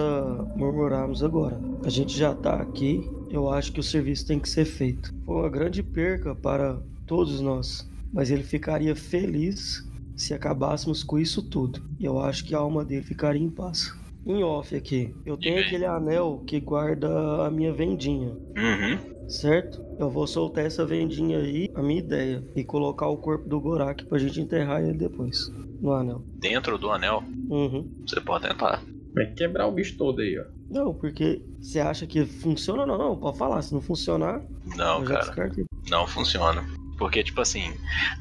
murmurarmos 0.55 1.23
agora. 1.23 1.59
A 1.83 1.89
gente 1.89 2.15
já 2.17 2.35
tá 2.35 2.55
aqui. 2.61 3.09
Eu 3.31 3.49
acho 3.49 3.71
que 3.71 3.79
o 3.79 3.83
serviço 3.83 4.27
tem 4.27 4.39
que 4.39 4.49
ser 4.49 4.65
feito. 4.65 5.13
Foi 5.25 5.35
uma 5.35 5.49
grande 5.49 5.81
perca 5.81 6.35
para 6.35 6.79
todos 7.07 7.39
nós. 7.41 7.89
Mas 8.13 8.29
ele 8.29 8.43
ficaria 8.43 8.95
feliz 8.95 9.87
se 10.15 10.33
acabássemos 10.33 11.03
com 11.03 11.17
isso 11.17 11.41
tudo. 11.41 11.81
E 11.99 12.05
eu 12.05 12.19
acho 12.19 12.43
que 12.45 12.53
a 12.53 12.57
alma 12.59 12.83
dele 12.83 13.03
ficaria 13.03 13.41
em 13.41 13.49
paz. 13.49 13.93
Em 14.25 14.43
off 14.43 14.75
aqui, 14.75 15.15
eu 15.25 15.35
tenho 15.35 15.59
aquele 15.61 15.85
anel 15.85 16.43
que 16.45 16.59
guarda 16.59 17.45
a 17.47 17.49
minha 17.49 17.73
vendinha. 17.73 18.29
Uhum. 18.55 19.29
Certo? 19.29 19.81
Eu 19.97 20.09
vou 20.11 20.27
soltar 20.27 20.65
essa 20.65 20.85
vendinha 20.85 21.39
aí, 21.39 21.71
a 21.73 21.81
minha 21.81 21.99
ideia, 21.99 22.43
e 22.55 22.63
colocar 22.63 23.07
o 23.07 23.17
corpo 23.17 23.47
do 23.49 23.59
Gorak 23.59 24.05
pra 24.05 24.19
gente 24.19 24.39
enterrar 24.39 24.83
ele 24.83 24.93
depois. 24.97 25.49
No 25.81 25.93
anel. 25.93 26.21
Dentro 26.35 26.77
do 26.77 26.91
anel, 26.91 27.23
Uhum. 27.49 27.89
você 28.05 28.21
pode 28.21 28.47
tentar. 28.47 28.83
Vai 29.15 29.25
quebrar 29.33 29.65
o 29.67 29.71
bicho 29.71 29.97
todo 29.97 30.21
aí, 30.21 30.37
ó. 30.37 30.43
Não, 30.71 30.93
porque 30.93 31.41
você 31.59 31.79
acha 31.81 32.07
que 32.07 32.25
funciona 32.25 32.83
ou 32.83 32.87
não? 32.87 32.97
Não, 32.97 33.17
pode 33.17 33.37
falar. 33.37 33.61
Se 33.61 33.73
não 33.73 33.81
funcionar, 33.81 34.41
Não, 34.75 35.03
cara. 35.03 35.51
Não 35.89 36.07
funciona. 36.07 36.65
Porque, 36.97 37.23
tipo 37.23 37.41
assim, 37.41 37.73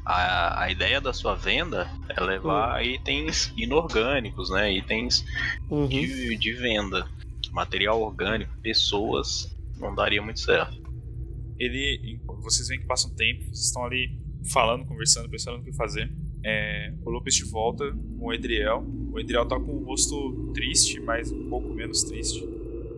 a, 0.05 0.63
a 0.63 0.71
ideia 0.71 0.99
da 0.99 1.13
sua 1.13 1.33
venda 1.35 1.89
é 2.09 2.21
levar 2.21 2.83
itens 2.85 3.53
inorgânicos, 3.55 4.49
né? 4.49 4.73
Itens 4.73 5.23
Uhum. 5.69 5.87
de, 5.87 6.35
de 6.35 6.53
venda. 6.53 7.07
Material 7.51 8.01
orgânico, 8.01 8.51
pessoas, 8.61 9.55
não 9.77 9.93
daria 9.95 10.21
muito 10.21 10.39
certo. 10.39 10.81
Ele. 11.57 12.19
Vocês 12.41 12.67
veem 12.69 12.81
que 12.81 12.87
passa 12.87 13.07
um 13.07 13.13
tempo, 13.13 13.43
vocês 13.45 13.65
estão 13.67 13.85
ali 13.85 14.19
falando, 14.51 14.85
conversando, 14.85 15.29
pensando 15.29 15.57
no 15.59 15.63
que 15.63 15.73
fazer. 15.73 16.11
É, 16.43 16.93
o 17.05 17.09
Lopes 17.09 17.35
de 17.35 17.45
volta 17.45 17.91
com 18.17 18.27
o 18.27 18.33
Edriel. 18.33 18.83
O 19.11 19.19
Edriel 19.19 19.45
tá 19.47 19.59
com 19.59 19.71
o 19.71 19.83
rosto 19.83 20.51
triste, 20.53 20.99
mas 20.99 21.31
um 21.31 21.49
pouco 21.49 21.69
menos 21.73 22.03
triste. 22.03 22.43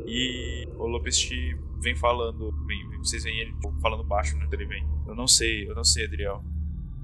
E 0.06 0.68
o 0.78 0.88
Lopes 0.88 1.18
te 1.18 1.58
vem 1.82 1.96
falando. 1.96 2.52
Vem, 2.66 2.98
vocês 2.98 3.24
veem 3.24 3.40
ele 3.40 3.54
falando 3.82 4.04
baixo 4.04 4.38
no 4.38 4.46
ele 4.54 4.66
vem. 4.66 4.88
Eu 5.06 5.16
não 5.16 5.28
sei, 5.28 5.70
eu 5.70 5.76
não 5.76 5.84
sei, 5.84 6.06
Edriel. 6.06 6.44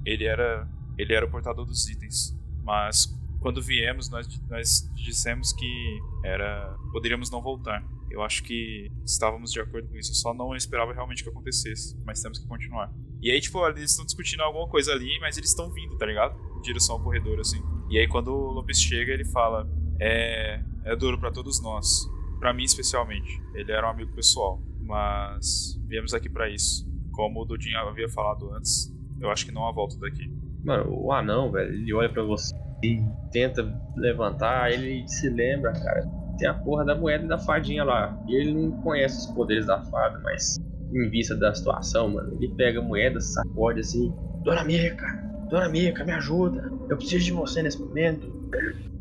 Ele 0.04 0.24
era. 0.24 0.68
Ele 0.98 1.14
era 1.14 1.26
o 1.26 1.30
portador 1.30 1.64
dos 1.64 1.88
itens. 1.88 2.36
Mas 2.62 3.14
quando 3.40 3.62
viemos, 3.62 4.08
nós, 4.10 4.26
nós 4.48 4.90
dissemos 4.94 5.52
que 5.52 6.00
era. 6.24 6.76
poderíamos 6.92 7.30
não 7.30 7.42
voltar. 7.42 7.84
Eu 8.10 8.22
acho 8.22 8.42
que 8.42 8.90
estávamos 9.04 9.52
de 9.52 9.60
acordo 9.60 9.88
com 9.88 9.96
isso. 9.96 10.10
Eu 10.10 10.16
só 10.16 10.34
não 10.34 10.54
esperava 10.54 10.92
realmente 10.92 11.22
que 11.22 11.30
acontecesse. 11.30 11.96
Mas 12.04 12.20
temos 12.20 12.38
que 12.38 12.46
continuar. 12.46 12.92
E 13.22 13.30
aí, 13.30 13.40
tipo, 13.40 13.64
eles 13.66 13.90
estão 13.90 14.04
discutindo 14.04 14.40
alguma 14.42 14.68
coisa 14.68 14.92
ali, 14.92 15.18
mas 15.20 15.36
eles 15.36 15.50
estão 15.50 15.70
vindo, 15.70 15.96
tá 15.96 16.06
ligado? 16.06 16.38
Em 16.58 16.60
direção 16.60 16.96
ao 16.96 17.02
corredor, 17.02 17.38
assim. 17.40 17.62
E 17.88 17.98
aí, 17.98 18.08
quando 18.08 18.28
o 18.28 18.52
Lopes 18.52 18.80
chega, 18.80 19.12
ele 19.12 19.24
fala: 19.24 19.68
É, 20.00 20.62
é 20.84 20.96
duro 20.96 21.18
para 21.18 21.30
todos 21.30 21.62
nós. 21.62 22.08
Pra 22.38 22.52
mim, 22.52 22.64
especialmente. 22.64 23.40
Ele 23.54 23.70
era 23.70 23.86
um 23.86 23.90
amigo 23.90 24.12
pessoal. 24.12 24.60
Mas 24.80 25.80
viemos 25.86 26.12
aqui 26.12 26.28
para 26.28 26.48
isso. 26.48 26.88
Como 27.12 27.42
o 27.42 27.44
Dudinho 27.44 27.78
havia 27.78 28.08
falado 28.08 28.52
antes, 28.54 28.92
eu 29.20 29.30
acho 29.30 29.44
que 29.44 29.52
não 29.52 29.66
há 29.66 29.72
volta 29.72 29.96
daqui. 29.98 30.28
Mano, 30.64 30.90
o 30.90 31.12
anão, 31.12 31.50
velho, 31.50 31.72
ele 31.72 31.92
olha 31.92 32.08
pra 32.08 32.22
você 32.22 32.54
e 32.82 32.98
tenta 33.30 33.62
levantar, 33.96 34.72
ele 34.72 35.06
se 35.06 35.28
lembra, 35.28 35.72
cara. 35.72 36.19
Tem 36.40 36.48
a 36.48 36.54
porra 36.54 36.86
da 36.86 36.94
moeda 36.94 37.22
e 37.22 37.28
da 37.28 37.36
fadinha 37.36 37.84
lá. 37.84 38.18
E 38.26 38.34
ele 38.34 38.54
não 38.54 38.70
conhece 38.80 39.18
os 39.18 39.34
poderes 39.34 39.66
da 39.66 39.78
fada, 39.82 40.18
mas 40.20 40.58
em 40.90 41.10
vista 41.10 41.36
da 41.36 41.54
situação, 41.54 42.08
mano, 42.08 42.34
ele 42.40 42.48
pega 42.54 42.80
a 42.80 42.82
moeda, 42.82 43.20
sacode 43.20 43.80
assim. 43.80 44.10
Dona 44.42 44.64
Mica, 44.64 45.06
Dona 45.50 45.68
Mica, 45.68 46.02
me 46.02 46.12
ajuda. 46.12 46.72
Eu 46.88 46.96
preciso 46.96 47.26
de 47.26 47.32
você 47.32 47.62
nesse 47.62 47.78
momento. 47.78 48.26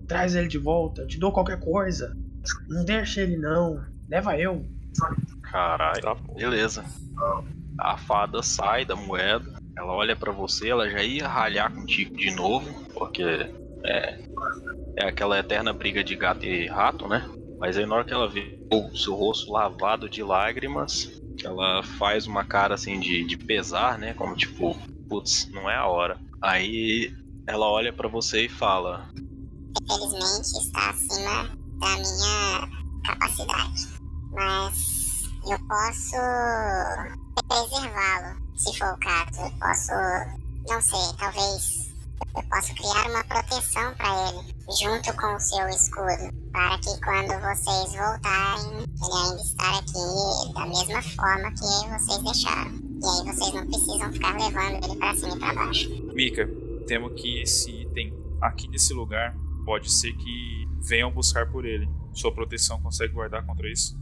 Traz 0.05 0.35
ele 0.35 0.49
de 0.49 0.57
volta, 0.57 1.07
te 1.07 1.17
dou 1.17 1.31
qualquer 1.31 1.61
coisa. 1.61 2.13
Não 2.67 2.83
deixa 2.83 3.21
ele 3.21 3.37
não. 3.37 3.81
Leva 4.09 4.37
eu. 4.37 4.65
Caralho, 5.43 6.01
Tá 6.01 6.15
beleza. 6.35 6.83
A 7.79 7.95
fada 7.95 8.43
sai 8.43 8.83
da 8.83 8.97
moeda, 8.97 9.53
ela 9.77 9.93
olha 9.93 10.13
pra 10.13 10.33
você, 10.33 10.67
ela 10.67 10.89
já 10.89 11.01
ia 11.01 11.25
ralhar 11.25 11.73
contigo 11.73 12.17
de 12.17 12.31
novo, 12.31 12.69
porque 12.93 13.49
é, 13.85 14.19
é 14.97 15.07
aquela 15.07 15.39
eterna 15.39 15.73
briga 15.73 16.03
de 16.03 16.15
gato 16.15 16.45
e 16.45 16.67
rato, 16.67 17.07
né? 17.07 17.29
Mas 17.59 17.77
aí 17.77 17.85
na 17.85 17.95
hora 17.95 18.05
que 18.05 18.13
ela 18.13 18.29
vê 18.29 18.59
o 18.71 18.95
seu 18.95 19.15
rosto 19.15 19.51
lavado 19.51 20.09
de 20.09 20.23
lágrimas, 20.23 21.21
ela 21.43 21.83
faz 21.83 22.25
uma 22.25 22.43
cara 22.43 22.75
assim 22.75 22.99
de, 22.99 23.25
de 23.25 23.37
pesar, 23.37 23.97
né? 23.97 24.13
Como 24.13 24.35
tipo, 24.35 24.77
putz, 25.07 25.49
não 25.51 25.69
é 25.69 25.75
a 25.75 25.87
hora. 25.87 26.19
Aí 26.41 27.13
ela 27.45 27.67
olha 27.67 27.91
pra 27.91 28.07
você 28.07 28.45
e 28.45 28.49
fala: 28.49 29.09
infelizmente 29.83 30.65
está 30.65 30.89
acima 30.89 31.49
da 31.79 31.95
minha 31.97 32.69
capacidade. 33.05 33.89
Mas 34.31 35.23
eu 35.49 35.57
posso 35.67 36.15
preservá-lo, 37.47 38.39
se 38.55 38.77
for 38.77 38.93
o 38.93 38.99
caso. 38.99 39.41
Eu 39.41 39.51
posso, 39.59 39.91
não 40.67 40.81
sei, 40.81 41.17
talvez 41.17 41.88
eu 42.35 42.43
possa 42.43 42.73
criar 42.73 43.09
uma 43.09 43.23
proteção 43.23 43.93
para 43.95 44.29
ele, 44.29 44.55
junto 44.79 45.13
com 45.17 45.35
o 45.35 45.39
seu 45.39 45.67
escudo, 45.69 46.33
para 46.51 46.77
que 46.79 46.99
quando 47.01 47.39
vocês 47.41 47.93
voltarem, 47.93 48.79
ele 48.79 49.17
ainda 49.23 49.41
estar 49.41 49.79
aqui 49.79 50.53
da 50.53 50.65
mesma 50.65 51.01
forma 51.01 51.51
que 51.51 51.89
vocês 51.89 52.23
deixaram. 52.23 52.71
E 52.71 53.05
aí 53.05 53.33
vocês 53.33 53.53
não 53.53 53.67
precisam 53.67 54.13
ficar 54.13 54.37
levando 54.37 54.85
ele 54.85 54.95
para 54.97 55.15
cima 55.15 55.35
e 55.35 55.39
para 55.39 55.53
baixo. 55.53 55.89
Mika, 56.13 56.49
temo 56.87 57.09
que 57.11 57.41
esse 57.41 57.71
item 57.71 58.13
aqui 58.41 58.67
nesse 58.67 58.93
lugar 58.93 59.35
pode 59.65 59.91
ser 59.91 60.13
que 60.13 60.67
venham 60.81 61.11
buscar 61.11 61.49
por 61.49 61.65
ele. 61.65 61.89
Sua 62.13 62.33
proteção 62.33 62.81
consegue 62.81 63.13
guardar 63.13 63.45
contra 63.45 63.71
isso? 63.71 63.97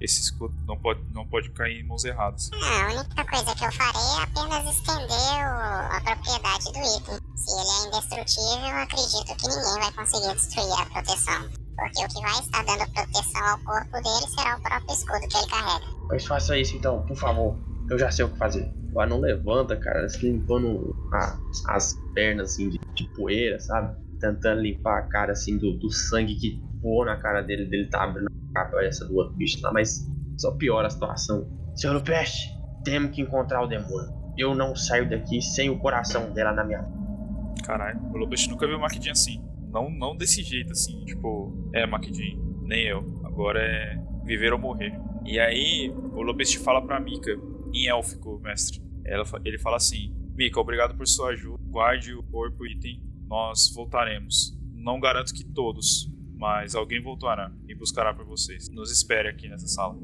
Esse 0.00 0.20
escudo 0.22 0.54
não 0.66 0.76
pode, 0.76 1.00
não 1.12 1.26
pode 1.26 1.50
cair 1.50 1.80
em 1.80 1.86
mãos 1.86 2.04
erradas. 2.04 2.50
Ah, 2.52 2.86
a 2.86 2.94
única 3.00 3.24
coisa 3.24 3.54
que 3.54 3.64
eu 3.64 3.72
farei 3.72 4.00
é 4.18 4.22
apenas 4.22 4.76
estender 4.76 5.08
o- 5.08 5.96
a 5.96 6.00
propriedade 6.04 6.64
do 6.64 6.78
item. 6.78 7.18
Se 7.36 7.50
ele 7.52 7.70
é 7.70 7.88
indestrutível, 7.88 8.68
eu 8.68 8.82
acredito 8.82 9.36
que 9.36 9.48
ninguém 9.48 9.80
vai 9.80 9.92
conseguir 9.92 10.34
destruir 10.34 10.80
a 10.80 10.86
proteção. 10.86 11.48
Porque 11.76 12.04
o 12.04 12.08
que 12.08 12.20
vai 12.20 12.38
estar 12.40 12.64
dando 12.64 12.90
proteção 12.92 13.46
ao 13.46 13.58
corpo 13.60 13.92
dele 13.92 14.30
será 14.34 14.56
o 14.56 14.62
próprio 14.62 14.92
escudo 14.94 15.28
que 15.28 15.36
ele 15.38 15.46
carrega. 15.48 15.86
Mas 16.08 16.24
faça 16.26 16.56
isso 16.58 16.76
então, 16.76 17.02
por 17.06 17.16
favor. 17.16 17.56
Eu 17.90 17.98
já 17.98 18.10
sei 18.10 18.24
o 18.24 18.30
que 18.30 18.38
fazer. 18.38 18.72
O 18.92 19.00
anão 19.00 19.18
levanta, 19.20 19.76
cara, 19.76 20.08
se 20.08 20.18
limpando 20.24 20.94
a- 21.12 21.38
as 21.68 21.94
pernas 22.14 22.52
assim 22.52 22.68
de, 22.70 22.78
de 22.94 23.08
poeira, 23.14 23.58
sabe? 23.60 23.96
Tentando 24.20 24.60
limpar 24.62 24.98
a 24.98 25.02
cara 25.02 25.32
assim 25.32 25.58
do, 25.58 25.76
do 25.78 25.90
sangue 25.90 26.34
que 26.36 26.62
voou 26.84 27.06
na 27.06 27.16
cara 27.16 27.40
dele, 27.40 27.64
dele 27.64 27.88
tá 27.88 28.04
abrindo 28.04 28.28
a 28.54 28.64
cabeça 28.64 29.06
do 29.06 29.16
outro 29.16 29.34
bicho 29.34 29.58
lá, 29.62 29.72
mas 29.72 30.06
só 30.36 30.52
piora 30.52 30.86
a 30.86 30.90
situação. 30.90 31.48
Senhor 31.74 31.94
Lupeste, 31.94 32.50
temos 32.84 33.10
que 33.12 33.22
encontrar 33.22 33.62
o 33.62 33.66
demônio. 33.66 34.12
Eu 34.36 34.54
não 34.54 34.76
saio 34.76 35.08
daqui 35.08 35.40
sem 35.40 35.70
o 35.70 35.78
coração 35.78 36.32
dela 36.32 36.52
na 36.52 36.62
minha 36.62 36.82
mão. 36.82 37.54
Caralho, 37.64 37.98
o 38.12 38.18
Lopes 38.18 38.46
nunca 38.46 38.66
viu 38.66 38.76
o 38.76 38.80
Makidin 38.80 39.10
assim. 39.10 39.42
Não, 39.72 39.88
não 39.90 40.16
desse 40.16 40.42
jeito 40.42 40.72
assim, 40.72 41.04
tipo, 41.04 41.70
é 41.72 41.86
Makidin, 41.86 42.38
nem 42.62 42.84
eu. 42.86 43.20
Agora 43.24 43.60
é 43.60 43.98
viver 44.24 44.52
ou 44.52 44.58
morrer. 44.58 44.92
E 45.24 45.38
aí, 45.38 45.90
o 46.12 46.20
Lopes 46.20 46.50
te 46.50 46.58
fala 46.58 46.82
pra 46.82 47.00
Mika, 47.00 47.30
em 47.72 47.88
élfico, 47.88 48.38
mestre. 48.40 48.82
Ela, 49.04 49.24
ele 49.44 49.58
fala 49.58 49.76
assim: 49.76 50.14
Mika, 50.36 50.60
obrigado 50.60 50.96
por 50.96 51.06
sua 51.06 51.30
ajuda. 51.30 51.62
Guarde 51.64 52.12
o 52.12 52.22
corpo 52.24 52.66
item. 52.66 53.02
Nós 53.26 53.72
voltaremos. 53.74 54.56
Não 54.74 55.00
garanto 55.00 55.32
que 55.32 55.44
todos, 55.44 56.12
mas 56.36 56.74
alguém 56.74 57.02
voltará 57.02 57.50
e 57.68 57.74
buscará 57.74 58.12
por 58.14 58.24
vocês. 58.26 58.68
Nos 58.70 58.90
espere 58.90 59.28
aqui 59.28 59.48
nessa 59.48 59.66
sala. 59.66 59.96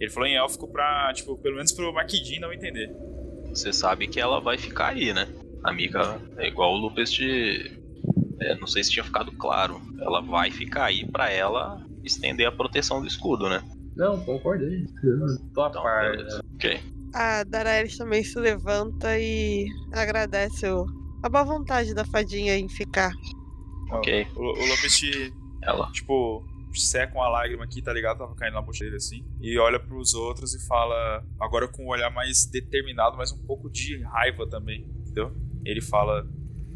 Ele 0.00 0.10
falou 0.10 0.28
em 0.28 0.36
élfico 0.36 0.68
pra, 0.68 1.12
tipo, 1.14 1.38
pelo 1.38 1.56
menos 1.56 1.72
pro 1.72 1.92
Makidin 1.92 2.38
não 2.40 2.52
entender. 2.52 2.94
Você 3.48 3.72
sabe 3.72 4.06
que 4.08 4.20
ela 4.20 4.40
vai 4.40 4.58
ficar 4.58 4.88
aí, 4.88 5.12
né? 5.14 5.26
A 5.64 5.72
Mika 5.72 6.20
é 6.36 6.46
igual 6.48 6.74
o 6.74 6.76
Lupus 6.76 7.10
de. 7.12 7.80
é, 8.40 8.54
não 8.56 8.66
sei 8.66 8.84
se 8.84 8.90
tinha 8.90 9.04
ficado 9.04 9.32
claro. 9.32 9.80
Ela 10.00 10.20
vai 10.20 10.50
ficar 10.50 10.84
aí 10.84 11.06
pra 11.10 11.30
ela 11.32 11.82
estender 12.04 12.46
a 12.46 12.52
proteção 12.52 13.00
do 13.00 13.06
escudo, 13.06 13.48
né? 13.48 13.62
Não, 13.96 14.20
concordei. 14.20 14.84
Tô 15.54 15.62
a 15.62 15.68
Então, 15.68 15.82
par. 15.82 16.10
beleza. 16.16 16.40
Ok. 16.54 16.78
A 17.14 17.42
Daraelis 17.44 17.96
também 17.96 18.22
se 18.22 18.38
levanta 18.38 19.18
e 19.18 19.66
agradece 19.92 20.68
o- 20.68 20.84
a 21.22 21.28
boa 21.30 21.44
vontade 21.44 21.94
da 21.94 22.04
fadinha 22.04 22.54
em 22.58 22.68
ficar. 22.68 23.10
Ok. 23.90 24.26
O, 24.34 24.40
o 24.40 24.66
Lopes 24.66 24.96
te, 24.96 25.32
Ela. 25.62 25.90
tipo, 25.92 26.44
seca 26.74 27.14
uma 27.14 27.28
lágrima 27.28 27.64
aqui, 27.64 27.80
tá 27.80 27.92
ligado? 27.92 28.18
Tava 28.18 28.34
caindo 28.34 28.54
na 28.54 28.60
dele 28.60 28.96
assim. 28.96 29.24
E 29.40 29.58
olha 29.58 29.78
pros 29.78 30.14
outros 30.14 30.54
e 30.54 30.66
fala, 30.66 31.24
agora 31.40 31.68
com 31.68 31.84
um 31.84 31.88
olhar 31.88 32.10
mais 32.10 32.46
determinado, 32.46 33.16
mas 33.16 33.32
um 33.32 33.38
pouco 33.46 33.70
de 33.70 34.02
raiva 34.02 34.46
também, 34.48 34.86
entendeu? 35.00 35.32
Ele 35.64 35.80
fala: 35.80 36.26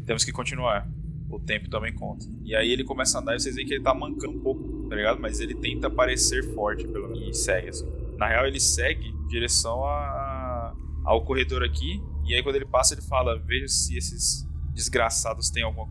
temos 0.05 0.23
que 0.23 0.31
continuar. 0.31 0.87
O 1.29 1.39
tempo 1.39 1.69
também 1.69 1.93
conta. 1.93 2.25
E 2.43 2.53
aí 2.53 2.69
ele 2.71 2.83
começa 2.83 3.17
a 3.17 3.21
andar 3.21 3.35
e 3.35 3.39
vocês 3.39 3.55
veem 3.55 3.65
que 3.65 3.75
ele 3.75 3.83
tá 3.83 3.93
mancando 3.93 4.37
um 4.37 4.41
pouco, 4.41 4.89
tá 4.89 4.95
ligado? 4.97 5.17
Mas 5.21 5.39
ele 5.39 5.55
tenta 5.55 5.89
parecer 5.89 6.43
forte, 6.53 6.85
pelo 6.85 7.07
menos. 7.07 7.29
E 7.29 7.33
segue, 7.33 7.69
assim. 7.69 7.89
Na 8.17 8.27
real, 8.27 8.45
ele 8.45 8.59
segue 8.59 9.07
em 9.07 9.27
direção 9.27 9.85
a, 9.85 10.75
ao 11.05 11.23
corredor 11.23 11.63
aqui. 11.63 12.03
E 12.25 12.35
aí 12.35 12.43
quando 12.43 12.57
ele 12.57 12.65
passa, 12.65 12.93
ele 12.93 13.01
fala: 13.01 13.39
veja 13.39 13.67
se 13.69 13.95
esses 13.97 14.45
desgraçados 14.73 15.49
têm 15.49 15.63
alguma 15.63 15.87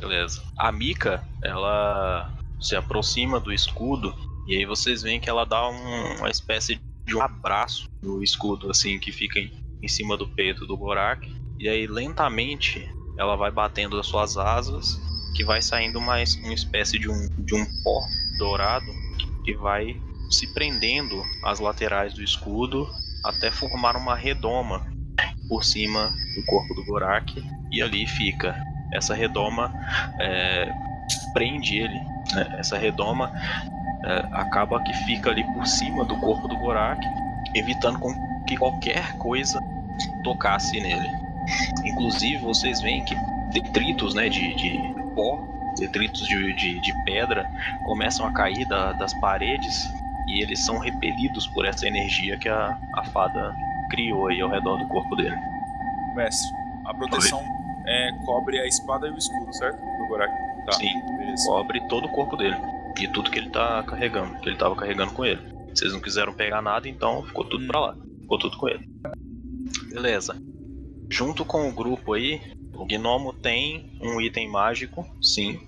Beleza. 0.00 0.42
A 0.56 0.72
Mika, 0.72 1.22
ela 1.42 2.32
se 2.60 2.76
aproxima 2.76 3.38
do 3.40 3.52
escudo 3.52 4.14
e 4.46 4.56
aí 4.56 4.64
vocês 4.64 5.02
veem 5.02 5.20
que 5.20 5.28
ela 5.30 5.44
dá 5.44 5.68
um- 5.68 6.16
uma 6.18 6.30
espécie 6.30 6.80
de 7.06 7.16
um 7.16 7.22
abraço 7.22 7.84
no 8.02 8.22
escudo, 8.22 8.70
assim, 8.70 8.98
que 8.98 9.12
fica 9.12 9.38
em, 9.38 9.52
em 9.82 9.88
cima 9.88 10.16
do 10.16 10.26
peito 10.26 10.66
do 10.66 10.76
Gorak. 10.76 11.28
E 11.58 11.68
aí 11.68 11.86
lentamente 11.86 12.88
ela 13.18 13.36
vai 13.36 13.50
batendo 13.50 13.98
as 13.98 14.06
suas 14.06 14.36
asas, 14.36 14.98
que 15.36 15.44
vai 15.44 15.60
saindo 15.60 16.00
mais 16.00 16.36
uma 16.36 16.54
espécie 16.54 16.98
de 16.98 17.10
um, 17.10 17.26
de 17.38 17.54
um 17.54 17.64
pó 17.84 18.00
dourado 18.38 18.92
que 19.44 19.54
vai 19.54 20.00
se 20.30 20.46
prendendo 20.54 21.22
às 21.44 21.58
laterais 21.60 22.14
do 22.14 22.22
escudo 22.22 22.88
até 23.24 23.50
formar 23.50 23.96
uma 23.96 24.16
redoma 24.16 24.84
por 25.48 25.62
cima 25.62 26.14
do 26.34 26.42
corpo 26.44 26.74
do 26.74 26.84
Gorak 26.84 27.44
e 27.70 27.82
ali 27.82 28.06
fica 28.06 28.58
essa 28.92 29.14
redoma 29.14 29.72
é, 30.18 30.72
prende 31.32 31.78
ele. 31.78 31.98
né? 32.34 32.56
Essa 32.58 32.76
redoma 32.76 33.32
é, 34.04 34.28
acaba 34.32 34.80
que 34.82 34.92
fica 35.04 35.30
ali 35.30 35.44
por 35.54 35.66
cima 35.66 36.04
do 36.04 36.16
corpo 36.18 36.46
do 36.46 36.56
Gorak, 36.56 37.00
evitando 37.54 37.98
que 38.46 38.56
qualquer 38.56 39.16
coisa 39.18 39.60
tocasse 40.22 40.80
nele. 40.80 41.08
Inclusive, 41.84 42.38
vocês 42.38 42.80
veem 42.80 43.04
que 43.04 43.16
detritos 43.52 44.14
né, 44.14 44.28
de, 44.28 44.54
de 44.54 44.94
pó, 45.14 45.38
detritos 45.78 46.26
de, 46.26 46.52
de, 46.54 46.80
de 46.80 47.04
pedra, 47.04 47.48
começam 47.84 48.26
a 48.26 48.32
cair 48.32 48.66
da, 48.66 48.92
das 48.92 49.12
paredes 49.14 49.90
e 50.28 50.42
eles 50.42 50.60
são 50.60 50.78
repelidos 50.78 51.46
por 51.48 51.66
essa 51.66 51.86
energia 51.86 52.38
que 52.38 52.48
a, 52.48 52.78
a 52.94 53.04
fada 53.04 53.54
criou 53.90 54.28
aí 54.28 54.40
ao 54.40 54.50
redor 54.50 54.78
do 54.78 54.86
corpo 54.86 55.16
dele. 55.16 55.36
Mestre, 56.14 56.50
a 56.84 56.94
proteção 56.94 57.61
é, 57.86 58.10
cobre 58.24 58.58
a 58.58 58.66
espada 58.66 59.06
e 59.08 59.10
o 59.10 59.18
escudo, 59.18 59.52
certo? 59.54 59.76
Do 59.76 60.08
Gorak. 60.08 60.32
Tá, 60.66 60.72
Sim, 60.72 60.92
beleza. 61.18 61.44
cobre 61.46 61.80
todo 61.88 62.06
o 62.06 62.08
corpo 62.10 62.36
dele 62.36 62.56
e 63.00 63.08
tudo 63.08 63.30
que 63.30 63.38
ele 63.38 63.50
tá 63.50 63.82
carregando, 63.82 64.38
que 64.40 64.48
ele 64.48 64.56
tava 64.56 64.76
carregando 64.76 65.12
com 65.12 65.24
ele. 65.24 65.40
Vocês 65.74 65.92
não 65.92 66.00
quiseram 66.00 66.32
pegar 66.34 66.62
nada, 66.62 66.88
então 66.88 67.22
ficou 67.24 67.44
tudo 67.44 67.66
pra 67.66 67.80
lá. 67.80 67.96
Ficou 68.20 68.38
tudo 68.38 68.56
com 68.56 68.68
ele. 68.68 68.88
Beleza. 69.88 70.36
Junto 71.10 71.44
com 71.44 71.68
o 71.68 71.72
grupo 71.72 72.12
aí, 72.12 72.40
o 72.74 72.86
Gnomo 72.86 73.32
tem 73.32 73.98
um 74.00 74.20
item 74.20 74.48
mágico, 74.48 75.06
sim. 75.20 75.60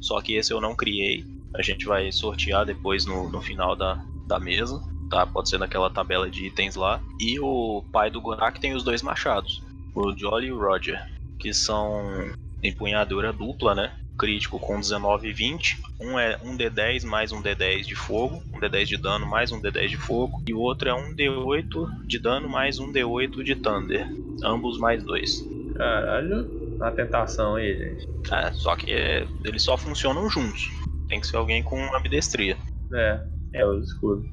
Só 0.00 0.20
que 0.20 0.34
esse 0.34 0.52
eu 0.52 0.60
não 0.60 0.74
criei. 0.74 1.24
A 1.54 1.62
gente 1.62 1.86
vai 1.86 2.12
sortear 2.12 2.64
depois 2.66 3.06
no, 3.06 3.28
no 3.30 3.40
final 3.40 3.74
da, 3.74 4.04
da 4.26 4.38
mesa. 4.38 4.80
Tá? 5.10 5.26
Pode 5.26 5.48
ser 5.48 5.58
naquela 5.58 5.90
tabela 5.90 6.30
de 6.30 6.46
itens 6.46 6.76
lá. 6.76 7.00
E 7.20 7.38
o 7.40 7.82
pai 7.92 8.10
do 8.10 8.20
Gorak 8.20 8.60
tem 8.60 8.74
os 8.74 8.82
dois 8.82 9.02
machados. 9.02 9.62
O 9.94 10.12
Jolly 10.16 10.48
e 10.48 10.52
o 10.52 10.58
Roger. 10.58 11.15
Que 11.38 11.52
são 11.52 12.32
empunhadura 12.62 13.32
dupla, 13.32 13.74
né? 13.74 13.92
Crítico 14.18 14.58
com 14.58 14.80
19 14.80 15.28
e 15.28 15.32
20. 15.32 15.76
Um 16.00 16.18
é 16.18 16.38
um 16.42 16.56
D10 16.56 17.04
mais 17.04 17.32
um 17.32 17.42
D10 17.42 17.82
de 17.82 17.94
fogo. 17.94 18.42
Um 18.52 18.58
D10 18.58 18.84
de 18.84 18.96
dano 18.96 19.26
mais 19.26 19.52
um 19.52 19.60
D10 19.60 19.88
de 19.88 19.96
fogo. 19.96 20.42
E 20.48 20.54
o 20.54 20.60
outro 20.60 20.88
é 20.88 20.94
um 20.94 21.14
D8 21.14 22.06
de 22.06 22.18
dano 22.18 22.48
mais 22.48 22.78
um 22.78 22.90
D8 22.90 23.42
de 23.42 23.54
Thunder. 23.56 24.08
Ambos 24.42 24.78
mais 24.78 25.04
dois. 25.04 25.44
Caralho, 25.76 26.48
a 26.80 26.90
tentação 26.90 27.56
aí, 27.56 27.76
gente. 27.76 28.06
É, 28.32 28.50
só 28.52 28.74
que 28.74 28.92
é, 28.92 29.26
eles 29.44 29.62
só 29.62 29.76
funcionam 29.76 30.28
juntos. 30.28 30.70
Tem 31.08 31.20
que 31.20 31.26
ser 31.26 31.36
alguém 31.36 31.62
com 31.62 31.94
ambidestria. 31.94 32.56
É, 32.92 33.20
é 33.52 33.66
o 33.66 33.78
escudo. 33.78 34.24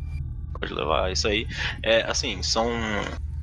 Pode 0.59 0.73
levar 0.73 1.11
isso 1.11 1.27
aí. 1.27 1.47
É, 1.81 2.01
assim, 2.03 2.41
são. 2.41 2.69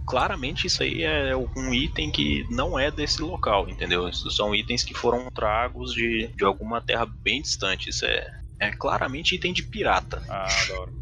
Claramente 0.06 0.66
isso 0.66 0.82
aí 0.82 1.02
é 1.02 1.36
um 1.36 1.72
item 1.72 2.10
que 2.10 2.44
não 2.50 2.78
é 2.78 2.90
desse 2.90 3.22
local, 3.22 3.68
entendeu? 3.68 4.08
Isso 4.08 4.30
são 4.30 4.54
itens 4.54 4.82
que 4.82 4.94
foram 4.94 5.28
tragos 5.34 5.92
de, 5.92 6.28
de 6.36 6.44
alguma 6.44 6.80
terra 6.80 7.06
bem 7.22 7.40
distante. 7.40 7.90
Isso 7.90 8.04
é, 8.04 8.26
é 8.58 8.70
claramente 8.70 9.34
item 9.34 9.52
de 9.52 9.62
pirata. 9.62 10.22
Ah, 10.28 10.46
da 10.68 10.80
hora. 10.80 10.92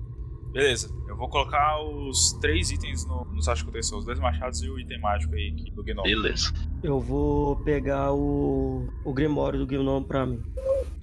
Beleza, 0.53 0.91
eu 1.07 1.17
vou 1.17 1.29
colocar 1.29 1.79
os 1.83 2.33
três 2.41 2.71
itens 2.71 3.07
no, 3.07 3.25
no 3.33 3.43
site 3.43 3.59
de 3.59 3.65
contenção, 3.65 3.99
os 3.99 4.05
dois 4.05 4.19
machados 4.19 4.63
e 4.63 4.69
o 4.69 4.79
item 4.79 4.99
mágico 5.01 5.35
aí 5.35 5.55
aqui 5.55 5.71
do 5.71 5.85
Gnome. 5.85 6.09
Beleza. 6.09 6.53
Eu 6.83 6.99
vou 7.01 7.57
pegar 7.65 8.13
o, 8.13 8.89
o 9.05 9.13
Grimório 9.13 9.59
do 9.59 9.67
Gnome 9.67 10.07
pra 10.07 10.25
mim. 10.25 10.43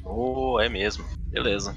Oh, 0.04 0.60
é 0.60 0.68
mesmo. 0.68 1.06
Beleza. 1.32 1.76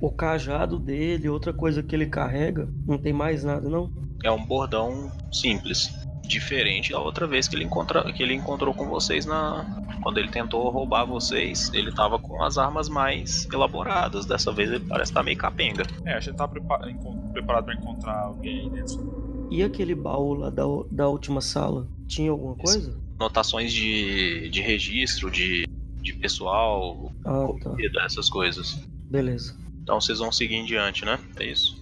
O 0.00 0.10
cajado 0.10 0.78
dele, 0.78 1.28
outra 1.28 1.52
coisa 1.52 1.82
que 1.82 1.94
ele 1.94 2.06
carrega, 2.06 2.68
não 2.86 2.98
tem 2.98 3.12
mais 3.12 3.44
nada, 3.44 3.68
não? 3.68 3.90
É 4.26 4.30
um 4.30 4.44
bordão 4.44 5.10
simples. 5.32 5.90
Diferente 6.22 6.90
da 6.90 6.98
outra 6.98 7.24
vez 7.24 7.46
que 7.46 7.54
ele, 7.54 7.62
encontra, 7.64 8.02
que 8.12 8.20
ele 8.20 8.34
encontrou 8.34 8.74
com 8.74 8.88
vocês 8.88 9.24
na. 9.24 9.64
Quando 10.02 10.18
ele 10.18 10.28
tentou 10.28 10.68
roubar 10.70 11.04
vocês, 11.04 11.70
ele 11.72 11.92
tava 11.92 12.18
com 12.18 12.42
as 12.42 12.58
armas 12.58 12.88
mais 12.88 13.46
elaboradas. 13.52 14.26
Dessa 14.26 14.50
vez 14.52 14.70
ele 14.72 14.84
parece 14.84 15.12
estar 15.12 15.22
meio 15.22 15.36
capenga. 15.38 15.84
É, 16.04 16.14
a 16.14 16.20
gente 16.20 16.36
tá 16.36 16.48
prepa- 16.48 16.90
encon- 16.90 17.30
preparado 17.32 17.66
pra 17.66 17.74
encontrar 17.74 18.18
alguém 18.24 18.62
aí 18.62 18.70
dentro. 18.70 19.46
E 19.52 19.62
aquele 19.62 19.94
baú 19.94 20.34
lá 20.34 20.50
da, 20.50 20.64
da 20.90 21.08
última 21.08 21.40
sala? 21.40 21.86
Tinha 22.08 22.32
alguma 22.32 22.56
coisa? 22.56 23.00
Notações 23.20 23.72
de, 23.72 24.50
de 24.50 24.60
registro, 24.60 25.30
de, 25.30 25.64
de 26.02 26.12
pessoal, 26.14 27.12
Ah, 27.24 27.46
tá. 27.62 27.72
essas 28.04 28.28
coisas. 28.28 28.74
Beleza. 29.08 29.56
Então 29.80 30.00
vocês 30.00 30.18
vão 30.18 30.32
seguir 30.32 30.56
em 30.56 30.64
diante, 30.64 31.04
né? 31.04 31.20
É 31.36 31.46
isso. 31.46 31.76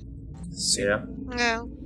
Sim. 0.51 0.83
É. 0.83 1.05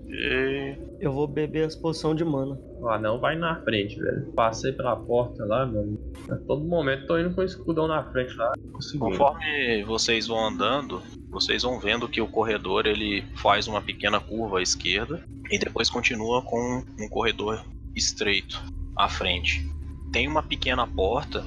E... 0.09 0.77
Eu 1.01 1.13
vou 1.13 1.27
beber 1.27 1.67
as 1.67 1.77
poção 1.77 2.15
de 2.15 2.25
mana. 2.25 2.59
O 2.81 2.89
anão 2.89 3.21
vai 3.21 3.37
na 3.37 3.61
frente, 3.63 4.01
velho. 4.01 4.33
Passei 4.33 4.73
pela 4.73 4.97
porta 4.97 5.45
lá, 5.45 5.67
mano. 5.67 5.99
A 6.31 6.37
todo 6.37 6.65
momento 6.65 7.07
tô 7.07 7.19
indo 7.19 7.35
com 7.35 7.41
o 7.41 7.45
escudão 7.45 7.87
na 7.87 8.03
frente 8.05 8.35
lá. 8.35 8.53
Conforme 8.99 9.85
vocês 9.85 10.27
vão 10.27 10.47
andando, 10.47 11.03
vocês 11.31 11.63
vão 11.63 11.79
vendo 11.79 12.09
que 12.09 12.21
o 12.21 12.29
corredor 12.29 12.87
ele 12.87 13.23
faz 13.37 13.69
uma 13.69 13.83
pequena 13.83 14.19
curva 14.19 14.59
à 14.59 14.63
esquerda 14.63 15.23
e 15.51 15.59
depois 15.59 15.91
continua 15.91 16.43
com 16.43 16.83
um 16.99 17.09
corredor 17.09 17.65
estreito 17.95 18.63
à 18.97 19.09
frente. 19.09 19.67
Tem 20.13 20.27
uma 20.27 20.43
pequena 20.43 20.87
porta, 20.87 21.45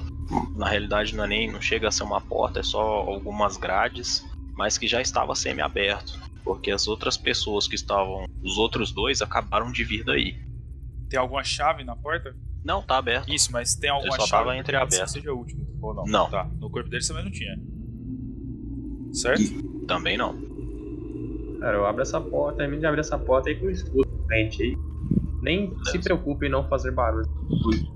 na 0.56 0.68
realidade 0.68 1.14
não, 1.16 1.24
é 1.24 1.28
nem, 1.28 1.50
não 1.50 1.60
chega 1.60 1.88
a 1.88 1.90
ser 1.90 2.04
uma 2.04 2.20
porta, 2.20 2.60
é 2.60 2.62
só 2.62 2.80
algumas 2.80 3.56
grades, 3.56 4.24
mas 4.56 4.78
que 4.78 4.86
já 4.86 5.00
estava 5.00 5.34
semi-aberto, 5.34 6.18
porque 6.44 6.70
as 6.70 6.86
outras 6.88 7.16
pessoas 7.16 7.66
que 7.68 7.74
estavam, 7.74 8.26
os 8.42 8.58
outros 8.58 8.92
dois 8.92 9.22
acabaram 9.22 9.70
de 9.70 9.84
vir 9.84 10.04
daí. 10.04 10.36
Tem 11.08 11.18
alguma 11.18 11.44
chave 11.44 11.84
na 11.84 11.94
porta? 11.96 12.34
Não, 12.64 12.80
tá 12.82 12.96
aberto. 12.98 13.28
Isso, 13.32 13.50
mas 13.52 13.74
tem 13.74 13.90
alguma 13.90 14.16
só 14.16 14.26
chave 14.26 14.44
tava 14.44 14.56
entreaberto. 14.56 15.04
que 15.04 15.10
seja 15.10 15.32
útil, 15.32 15.58
ou 15.80 15.92
não? 15.94 16.04
Não. 16.04 16.30
Tá, 16.30 16.44
no 16.60 16.70
corpo 16.70 16.88
dele 16.88 17.04
também 17.06 17.24
não 17.24 17.30
tinha. 17.32 17.56
Certo? 19.12 19.86
Também 19.86 20.16
não. 20.16 20.34
Cara, 21.60 21.76
eu 21.76 21.86
abro 21.86 22.02
essa 22.02 22.20
porta, 22.20 22.58
termino 22.58 22.80
de 22.80 22.86
abrir 22.86 23.00
essa 23.00 23.18
porta 23.18 23.48
aí 23.50 23.56
com 23.56 23.66
o 23.66 23.70
escudo 23.70 24.08
na 24.20 24.26
frente 24.26 24.62
aí. 24.62 24.76
Nem 25.42 25.72
se 25.84 25.98
preocupe 25.98 26.46
em 26.46 26.48
não 26.50 26.66
fazer 26.68 26.92
barulho. 26.92 27.26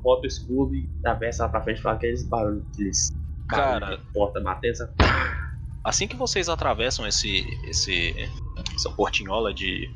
Bota 0.03 0.25
o 0.25 0.27
escudo 0.27 0.75
e 0.75 0.89
atravessa 0.99 1.45
lá 1.45 1.49
pra 1.49 1.63
frente 1.63 1.79
e 1.79 1.83
fala 1.83 1.97
aqueles 1.97 2.25
barulhos, 2.25 2.65
aqueles 2.73 3.11
Cara, 3.49 3.81
barulhos 3.81 4.05
de 4.05 4.13
porta 4.13 4.41
batendo. 4.41 4.73
essa- 4.73 4.95
Assim 5.87 6.09
que 6.09 6.17
vocês 6.17 6.49
atravessam 6.49 7.07
esse, 7.07 7.47
esse 7.63 8.13
essa 8.75 8.91
portinhola 8.91 9.55
de, 9.55 9.89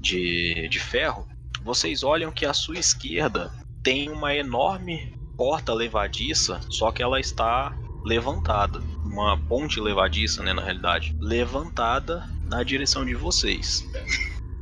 de, 0.00 0.66
de 0.68 0.80
ferro, 0.80 1.24
vocês 1.62 2.02
olham 2.02 2.32
que 2.32 2.44
à 2.44 2.52
sua 2.52 2.76
esquerda 2.76 3.52
tem 3.80 4.10
uma 4.10 4.34
enorme 4.34 5.16
porta 5.36 5.72
levadiça, 5.72 6.60
só 6.68 6.90
que 6.90 7.00
ela 7.00 7.20
está 7.20 7.78
levantada. 8.04 8.80
Uma 9.04 9.38
ponte 9.38 9.80
levadiça, 9.80 10.42
né, 10.42 10.52
na 10.52 10.62
realidade. 10.62 11.16
Levantada 11.20 12.28
na 12.42 12.64
direção 12.64 13.04
de 13.04 13.14
vocês. 13.14 13.88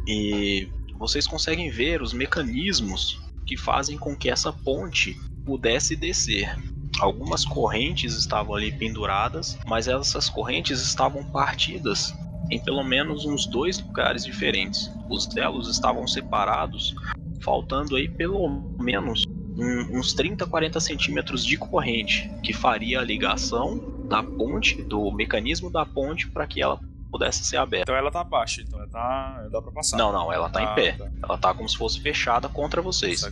E 0.07 0.69
vocês 0.99 1.27
conseguem 1.27 1.71
ver 1.71 2.03
os 2.03 2.13
mecanismos 2.13 3.19
que 3.47 3.57
fazem 3.57 3.97
com 3.97 4.15
que 4.15 4.29
essa 4.29 4.53
ponte 4.53 5.19
pudesse 5.47 5.97
descer. 5.97 6.55
Algumas 7.01 7.45
correntes 7.45 8.15
estavam 8.17 8.55
ali 8.55 8.73
penduradas, 8.73 9.59
mas 9.67 9.87
essas 9.89 10.29
correntes 10.29 10.81
estavam 10.81 11.23
partidas 11.25 12.13
em 12.51 12.59
pelo 12.59 12.83
menos 12.83 13.25
uns 13.25 13.47
dois 13.47 13.79
lugares 13.79 14.25
diferentes. 14.25 14.91
Os 15.09 15.29
elos 15.37 15.69
estavam 15.69 16.07
separados, 16.07 16.95
faltando 17.43 17.95
aí 17.97 18.09
pelo 18.09 18.49
menos 18.81 19.25
um- 19.57 19.99
uns 19.99 20.13
30, 20.15 20.47
40 20.47 20.81
centímetros 20.81 21.45
de 21.45 21.57
corrente, 21.57 22.31
que 22.43 22.53
faria 22.53 23.01
a 23.01 23.05
ligação 23.05 23.79
da 24.09 24.23
ponte, 24.23 24.81
do 24.83 25.11
mecanismo 25.13 25.71
da 25.71 25.85
ponte, 25.85 26.29
para 26.31 26.47
que 26.47 26.63
ela 26.63 26.81
pudesse 27.11 27.45
ser 27.45 27.57
aberta. 27.59 27.91
Então 27.91 27.97
ela 27.97 28.11
tá 28.11 28.23
baixa, 28.25 28.63
então 28.63 28.79
ela 28.79 28.89
tá. 28.89 29.49
dá 29.51 29.61
pra 29.63 29.73
passar. 29.73 29.97
Não, 29.97 30.13
não, 30.13 30.33
ela 30.33 30.49
tá 30.49 30.61
Ah, 30.61 30.73
em 30.73 30.75
pé. 30.75 30.93
tá. 30.93 31.11
Ela 31.23 31.39
tá 31.39 31.53
como 31.55 31.69
se 31.69 31.77
fosse 31.77 32.01
fechada 32.01 32.49
contra 32.49 32.81
vocês. 32.81 33.23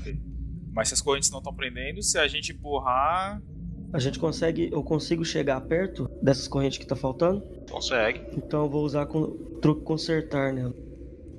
Mas 0.74 0.88
se 0.88 0.94
as 0.94 1.00
correntes 1.00 1.30
não 1.30 1.38
estão 1.38 1.54
prendendo, 1.54 2.02
se 2.02 2.18
a 2.18 2.26
gente 2.28 2.52
empurrar. 2.52 3.40
A 3.92 3.98
gente 3.98 4.18
consegue. 4.18 4.68
Eu 4.72 4.82
consigo 4.82 5.24
chegar 5.24 5.60
perto 5.62 6.08
dessas 6.22 6.46
correntes 6.48 6.78
que 6.78 6.86
tá 6.86 6.96
faltando? 6.96 7.42
Consegue, 7.70 8.20
Então 8.36 8.64
eu 8.64 8.70
vou 8.70 8.84
usar 8.84 9.06
com 9.06 9.26
truque 9.60 9.82
consertar 9.82 10.52
nela. 10.52 10.74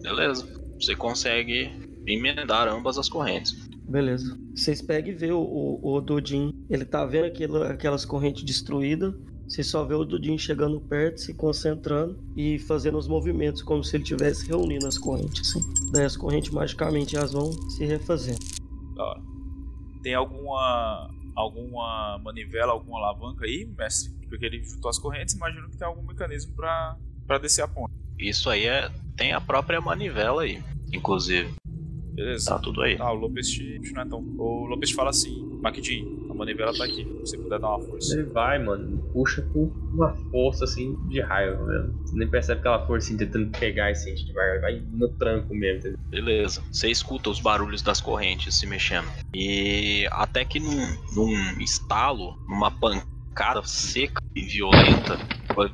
beleza. 0.01 0.47
Você 0.79 0.95
consegue 0.95 1.71
emendar 2.05 2.67
ambas 2.67 2.97
as 2.97 3.10
correntes. 3.10 3.55
Beleza. 3.89 4.38
Vocês 4.55 4.81
pegam 4.81 5.12
e 5.12 5.15
vê 5.15 5.31
o, 5.31 5.39
o, 5.39 5.93
o 5.95 6.01
Dodin. 6.01 6.53
Ele 6.69 6.86
tá 6.86 7.05
vendo 7.05 7.25
aquilo, 7.25 7.63
aquelas 7.63 8.05
correntes 8.05 8.43
destruídas. 8.43 9.13
Você 9.47 9.63
só 9.63 9.83
vê 9.86 9.93
o 9.95 10.03
Dodin 10.03 10.38
chegando 10.38 10.79
perto, 10.81 11.21
se 11.21 11.33
concentrando 11.33 12.19
e 12.36 12.60
fazendo 12.60 12.97
os 12.97 13.07
movimentos, 13.07 13.62
como 13.62 13.83
se 13.83 13.95
ele 13.95 14.03
estivesse 14.03 14.45
reunindo 14.47 14.86
as 14.86 14.97
correntes. 14.97 15.49
Assim. 15.55 15.91
Daí 15.91 16.03
as 16.05 16.17
correntes 16.17 16.51
magicamente 16.51 17.15
elas 17.15 17.31
vão 17.31 17.51
se 17.71 17.86
refazendo. 17.86 18.39
Tem 20.03 20.13
alguma. 20.13 21.10
Alguma 21.38 22.19
manivela, 22.23 22.73
alguma 22.73 22.97
alavanca 22.97 23.45
aí, 23.45 23.65
mestre? 23.78 24.12
Porque 24.28 24.45
ele 24.45 24.63
juntou 24.63 24.89
as 24.89 24.97
correntes, 24.97 25.36
imagino 25.36 25.69
que 25.69 25.78
tem 25.78 25.88
algum 25.88 26.02
mecanismo 26.02 26.54
pra, 26.56 26.97
pra 27.28 27.38
descer 27.38 27.62
a 27.62 27.67
ponte. 27.67 27.93
Isso 28.17 28.50
aí 28.50 28.65
é. 28.65 28.89
Tem 29.15 29.32
a 29.32 29.39
própria 29.39 29.80
manivela 29.80 30.41
aí, 30.41 30.62
inclusive. 30.91 31.54
Beleza? 32.13 32.50
Tá 32.50 32.60
tudo 32.60 32.82
aí. 32.82 32.97
Ah, 33.00 33.12
o 33.12 33.15
Lopes 33.15 33.56
não 33.93 34.02
é 34.02 34.06
tão. 34.06 34.19
O 34.38 34.65
Lopes 34.65 34.91
fala 34.91 35.12
assim, 35.12 35.45
Maquidinho, 35.62 36.26
manivela 36.38 36.73
tá 36.73 36.86
aqui. 36.86 37.04
Se 37.04 37.19
você 37.19 37.38
puder 37.38 37.60
dar 37.60 37.69
uma 37.69 37.86
força. 37.86 38.13
Ele 38.13 38.23
vai, 38.23 38.63
mano, 38.63 38.97
puxa 39.12 39.41
com 39.54 39.71
uma 39.93 40.13
força 40.32 40.63
assim 40.65 40.95
de 41.08 41.21
raiva 41.21 41.63
mesmo. 41.65 42.00
Você 42.06 42.15
nem 42.15 42.30
percebe 42.30 42.60
aquela 42.60 42.86
força 42.86 43.08
assim, 43.08 43.17
tentando 43.17 43.50
pegar 43.58 43.91
esse 43.91 44.15
gente 44.15 44.32
vai, 44.34 44.60
vai 44.60 44.80
no 44.91 45.10
tranco 45.10 45.54
mesmo. 45.54 45.80
entendeu? 45.80 46.00
Beleza. 46.10 46.63
Você 46.71 46.89
escuta 46.89 47.30
os 47.30 47.39
barulhos 47.39 47.82
das 47.82 48.00
correntes 48.00 48.56
se 48.56 48.65
mexendo. 48.65 49.08
E 49.34 50.08
até 50.12 50.45
que 50.45 50.60
num, 50.60 50.97
num 51.13 51.60
estalo, 51.60 52.38
numa 52.47 52.71
pancada 52.71 53.62
seca 53.63 54.21
e 54.36 54.41
violenta, 54.41 55.17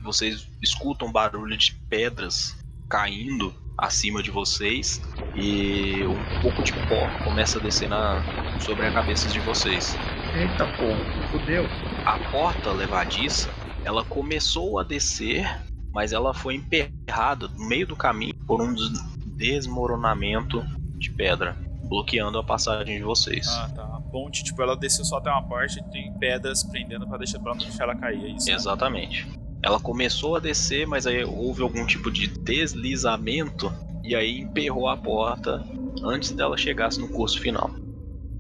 vocês 0.04 0.48
escutam 0.62 1.12
barulho 1.12 1.58
de 1.58 1.76
pedras 1.90 2.58
caindo 2.90 3.54
acima 3.78 4.22
de 4.22 4.32
vocês 4.32 5.02
e 5.36 6.06
um 6.06 6.24
pouco 6.42 6.64
de 6.64 6.74
pó 6.88 7.10
começa 7.24 7.58
a 7.58 7.62
descer 7.62 7.90
na, 7.90 8.24
sobre 8.60 8.88
a 8.88 8.92
cabeça 8.92 9.28
de 9.30 9.40
vocês. 9.40 9.98
Eita 10.36 10.66
porra, 10.68 11.04
fudeu. 11.30 11.66
A 12.06 12.18
porta 12.32 12.72
levadiça, 12.72 13.50
ela 13.84 14.04
começou 14.04 14.80
a 14.80 14.84
descer, 14.84 15.46
mas 15.94 16.12
ela 16.12 16.34
foi 16.34 16.56
emperrada 16.56 17.48
no 17.48 17.68
meio 17.68 17.88
do 17.88 17.96
caminho 17.96 18.34
por 18.48 18.62
um 18.62 18.74
des- 18.74 18.92
desmoronamento 19.38 20.64
de 20.98 21.12
pedra, 21.12 21.56
bloqueando 21.84 22.38
a 22.38 22.44
passagem 22.44 22.98
de 22.98 23.04
vocês. 23.04 23.48
Ah, 23.48 23.70
tá. 23.76 23.84
A 23.84 24.02
ponte, 24.12 24.44
tipo, 24.44 24.62
ela 24.62 24.76
desceu 24.76 25.06
só 25.06 25.18
até 25.18 25.30
uma 25.30 25.44
parte 25.44 25.80
e 25.80 25.84
tem 25.92 26.12
pedras 26.18 26.64
prendendo 26.64 27.08
pra, 27.08 27.18
deixar, 27.18 27.40
pra 27.40 27.52
não 27.54 27.60
deixar 27.60 27.84
ela 27.84 27.96
cair, 27.96 28.24
é 28.26 28.30
isso? 28.30 28.48
né? 28.48 28.54
Exatamente. 28.54 29.28
Ela 29.62 29.80
começou 29.80 30.36
a 30.36 30.40
descer, 30.40 30.86
mas 30.88 31.06
aí 31.08 31.24
houve 31.24 31.62
algum 31.62 31.86
tipo 31.86 32.12
de 32.12 32.28
deslizamento 32.28 33.72
e 34.04 34.14
aí 34.16 34.42
emperrou 34.42 34.88
a 34.90 34.98
porta 34.98 35.64
antes 36.04 36.32
dela 36.32 36.58
chegasse 36.58 37.00
no 37.00 37.08
curso 37.08 37.40
final. 37.40 37.72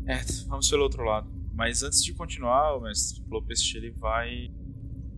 É, 0.06 0.20
vamos 0.48 0.70
pelo 0.70 0.84
outro 0.84 1.04
lado. 1.04 1.28
Mas 1.54 1.84
antes 1.84 2.04
de 2.04 2.14
continuar, 2.14 2.76
o 2.76 2.82
mestre 2.82 3.22
Lopest, 3.30 3.76
ele 3.76 3.92
vai. 3.92 4.50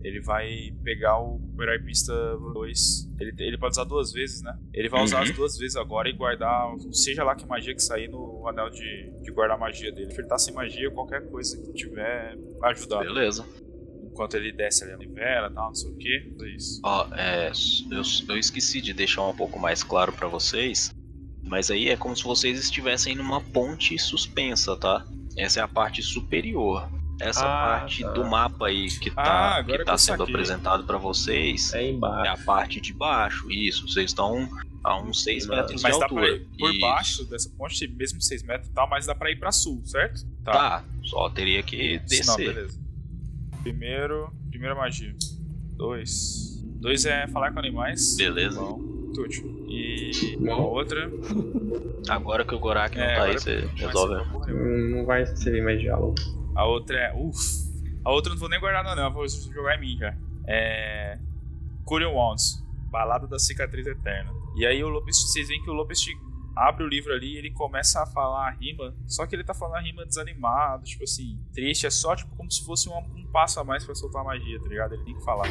Ele 0.02 0.20
vai 0.20 0.72
pegar 0.84 1.18
o 1.20 1.40
Herói 1.60 1.80
Pista 1.80 2.12
2. 2.54 3.10
Ele, 3.18 3.34
ele 3.38 3.58
pode 3.58 3.72
usar 3.72 3.84
duas 3.84 4.12
vezes, 4.12 4.40
né? 4.42 4.56
Ele 4.72 4.88
vai 4.88 5.02
usar 5.02 5.16
Uhum. 5.16 5.22
as 5.24 5.30
duas 5.32 5.56
vezes 5.58 5.76
agora 5.76 6.08
e 6.08 6.12
guardar, 6.12 6.70
seja 6.92 7.24
lá 7.24 7.34
que 7.34 7.44
magia 7.46 7.74
que 7.74 7.82
sair 7.82 8.06
no 8.08 8.46
anel 8.46 8.70
de, 8.70 9.10
de 9.22 9.32
guardar 9.32 9.58
magia 9.58 9.90
dele. 9.90 10.12
Se 10.12 10.20
ele 10.20 10.28
tá 10.28 10.38
sem 10.38 10.54
magia, 10.54 10.90
qualquer 10.92 11.28
coisa 11.28 11.60
que 11.60 11.72
tiver 11.72 12.36
ajudar. 12.64 13.00
Beleza. 13.00 13.44
Enquanto 14.12 14.34
ele 14.34 14.52
desce 14.52 14.84
ali 14.84 14.92
a 14.92 14.96
nivela 14.98 15.48
e 15.50 15.54
tal, 15.54 15.68
não 15.68 15.74
sei 15.74 15.90
o 15.90 15.96
que. 15.96 16.34
É 16.42 16.48
isso. 16.54 16.80
Ó, 16.84 17.08
é, 17.14 17.48
eu, 17.90 18.02
eu 18.28 18.38
esqueci 18.38 18.80
de 18.80 18.92
deixar 18.92 19.26
um 19.26 19.34
pouco 19.34 19.58
mais 19.58 19.82
claro 19.82 20.12
pra 20.12 20.28
vocês, 20.28 20.94
mas 21.42 21.68
aí 21.70 21.88
é 21.88 21.96
como 21.96 22.14
se 22.16 22.22
vocês 22.22 22.60
estivessem 22.60 23.16
numa 23.16 23.40
ponte 23.40 23.98
suspensa, 23.98 24.76
tá? 24.76 25.04
Essa 25.36 25.60
é 25.60 25.62
a 25.62 25.68
parte 25.68 26.02
superior. 26.02 26.88
Essa 27.20 27.40
Ah, 27.46 27.78
parte 27.80 28.02
tá. 28.02 28.10
do 28.12 28.24
mapa 28.26 28.66
aí 28.66 28.88
que 28.98 29.10
Ah, 29.10 29.14
tá, 29.24 29.54
agora 29.56 29.78
que 29.78 29.84
tá 29.84 29.96
sendo 29.96 30.18
saquei. 30.18 30.34
apresentado 30.34 30.84
pra 30.84 30.98
vocês 30.98 31.72
É 31.72 31.82
é 31.84 31.90
embaixo. 31.90 32.42
a 32.42 32.44
parte 32.44 32.80
de 32.80 32.92
baixo. 32.92 33.50
Isso, 33.50 33.88
vocês 33.88 34.10
estão 34.10 34.46
a 34.84 35.00
uns 35.00 35.22
6 35.22 35.46
Mas- 35.46 35.56
metros 35.58 35.82
Mas 35.82 35.94
de 35.94 36.00
dá 36.00 36.08
pra 36.08 36.18
altura. 36.20 36.36
ir 36.36 36.48
por 36.58 36.70
Isso. 36.70 36.80
baixo 36.80 37.24
dessa 37.24 37.50
ponte, 37.56 37.88
mesmo 37.88 38.20
6 38.20 38.42
metros 38.42 38.68
e 38.68 38.72
tal, 38.72 38.88
mas 38.88 39.06
dá 39.06 39.14
pra 39.14 39.30
ir 39.30 39.36
pra 39.38 39.50
sul, 39.50 39.80
certo? 39.86 40.26
Tá, 40.44 40.84
só 41.04 41.28
teria 41.30 41.62
que 41.62 41.98
Não, 41.98 42.04
descer. 42.04 42.54
beleza. 42.54 42.78
Primeiro, 43.62 44.30
primeira 44.50 44.74
magia. 44.74 45.14
Dois. 45.76 46.62
Dois 46.80 47.04
é 47.06 47.26
falar 47.28 47.50
com 47.52 47.58
animais. 47.58 48.14
Beleza. 48.16 48.60
Bom, 48.60 48.78
útil. 49.18 49.55
E 49.68 50.36
Bom. 50.38 50.52
a 50.52 50.56
outra. 50.58 51.10
Agora 52.08 52.44
que 52.44 52.54
o 52.54 52.58
Gorak 52.58 52.96
não 52.96 53.04
É, 53.04 53.16
tá 53.16 53.22
aí, 53.24 53.32
você 53.34 53.60
ser 53.62 53.66
resolve. 53.74 54.30
porra. 54.30 54.52
Hum, 54.52 54.90
Não 54.96 55.04
vai 55.06 55.26
servir 55.26 55.62
mais 55.62 55.80
diálogo. 55.80 56.14
A 56.54 56.64
outra 56.66 56.96
é. 56.98 57.12
Uff. 57.14 57.66
A 58.04 58.10
outra 58.12 58.30
eu 58.30 58.34
não 58.34 58.40
vou 58.40 58.48
nem 58.48 58.60
guardar, 58.60 58.84
não, 58.84 58.94
não. 58.94 59.12
Vou 59.12 59.26
jogar 59.28 59.76
em 59.76 59.80
mim 59.80 59.96
já. 59.98 60.16
É. 60.46 61.18
Curion 61.84 62.14
Wands. 62.14 62.64
Balada 62.90 63.26
da 63.26 63.38
Cicatriz 63.38 63.86
Eterna. 63.86 64.32
E 64.56 64.64
aí 64.64 64.82
o 64.82 64.88
Lopes, 64.88 65.20
vocês 65.20 65.48
veem 65.48 65.60
que 65.62 65.68
o 65.68 65.74
Lopes 65.74 66.06
abre 66.56 66.84
o 66.84 66.88
livro 66.88 67.12
ali 67.12 67.34
e 67.34 67.36
ele 67.36 67.50
começa 67.50 68.02
a 68.02 68.06
falar 68.06 68.46
a 68.48 68.50
rima. 68.52 68.94
Só 69.06 69.26
que 69.26 69.34
ele 69.36 69.44
tá 69.44 69.52
falando 69.52 69.76
a 69.76 69.80
rima 69.80 70.06
desanimado, 70.06 70.84
tipo 70.84 71.02
assim, 71.04 71.38
triste. 71.52 71.86
É 71.86 71.90
só 71.90 72.14
tipo 72.14 72.34
como 72.36 72.50
se 72.50 72.64
fosse 72.64 72.88
um, 72.88 72.96
um 72.96 73.26
passo 73.32 73.58
a 73.60 73.64
mais 73.64 73.84
pra 73.84 73.94
soltar 73.94 74.22
a 74.22 74.24
magia, 74.24 74.58
tá 74.62 74.68
ligado? 74.68 74.94
Ele 74.94 75.04
tem 75.04 75.14
que 75.14 75.24
falar. 75.24 75.48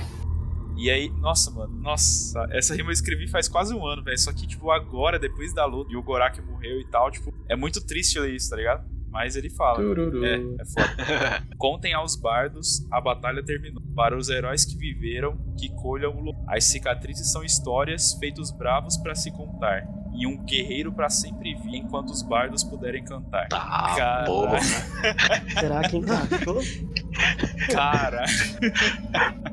E 0.78 0.90
aí, 0.90 1.10
nossa, 1.20 1.50
mano, 1.52 1.74
nossa, 1.82 2.46
essa 2.52 2.76
rima 2.76 2.90
eu 2.90 2.94
escrevi 2.94 3.28
faz 3.28 3.48
quase 3.48 3.74
um 3.74 3.86
ano, 3.86 4.04
velho. 4.04 4.18
Só 4.20 4.32
que, 4.34 4.46
tipo, 4.46 4.70
agora, 4.72 5.18
depois 5.18 5.54
da 5.54 5.66
luta, 5.66 5.92
e 5.94 5.96
o 5.96 6.04
Gorak 6.04 6.42
morreu 6.42 6.80
e 6.82 6.86
tal, 6.90 7.10
tipo, 7.12 7.34
é 7.50 7.56
muito 7.56 7.86
triste 7.86 8.20
ler 8.20 8.34
isso, 8.36 8.50
tá 8.50 8.56
ligado? 8.58 8.86
Mas 9.10 9.38
ele 9.38 9.50
fala. 9.50 9.78
Tururu. 9.78 10.26
É, 10.26 10.36
é 10.36 10.66
foda. 10.66 11.44
Contem 11.58 11.94
aos 11.94 12.18
bardos, 12.18 12.86
a 12.92 13.00
batalha 13.00 13.42
terminou. 13.44 13.82
Para 13.96 14.18
os 14.18 14.28
heróis 14.28 14.66
que 14.66 14.76
viveram, 14.78 15.38
que 15.58 15.70
colham 15.76 16.14
o 16.18 16.20
lu- 16.20 16.36
As 16.50 16.66
cicatrizes 16.66 17.32
são 17.32 17.42
histórias 17.42 18.14
feitos 18.20 18.52
bravos 18.52 18.98
pra 18.98 19.16
se 19.16 19.32
contar. 19.32 19.88
E 20.18 20.26
um 20.26 20.38
guerreiro 20.46 20.94
pra 20.94 21.10
sempre 21.10 21.56
vir 21.56 21.76
enquanto 21.76 22.10
os 22.12 22.22
bardos 22.22 22.64
puderem 22.64 23.04
cantar. 23.04 23.48
Tá, 23.50 23.94
Caralho. 23.98 24.26
porra. 24.28 24.60
Será 25.60 25.82
que 25.90 25.98
encaixou? 25.98 26.62
Cara, 27.72 28.24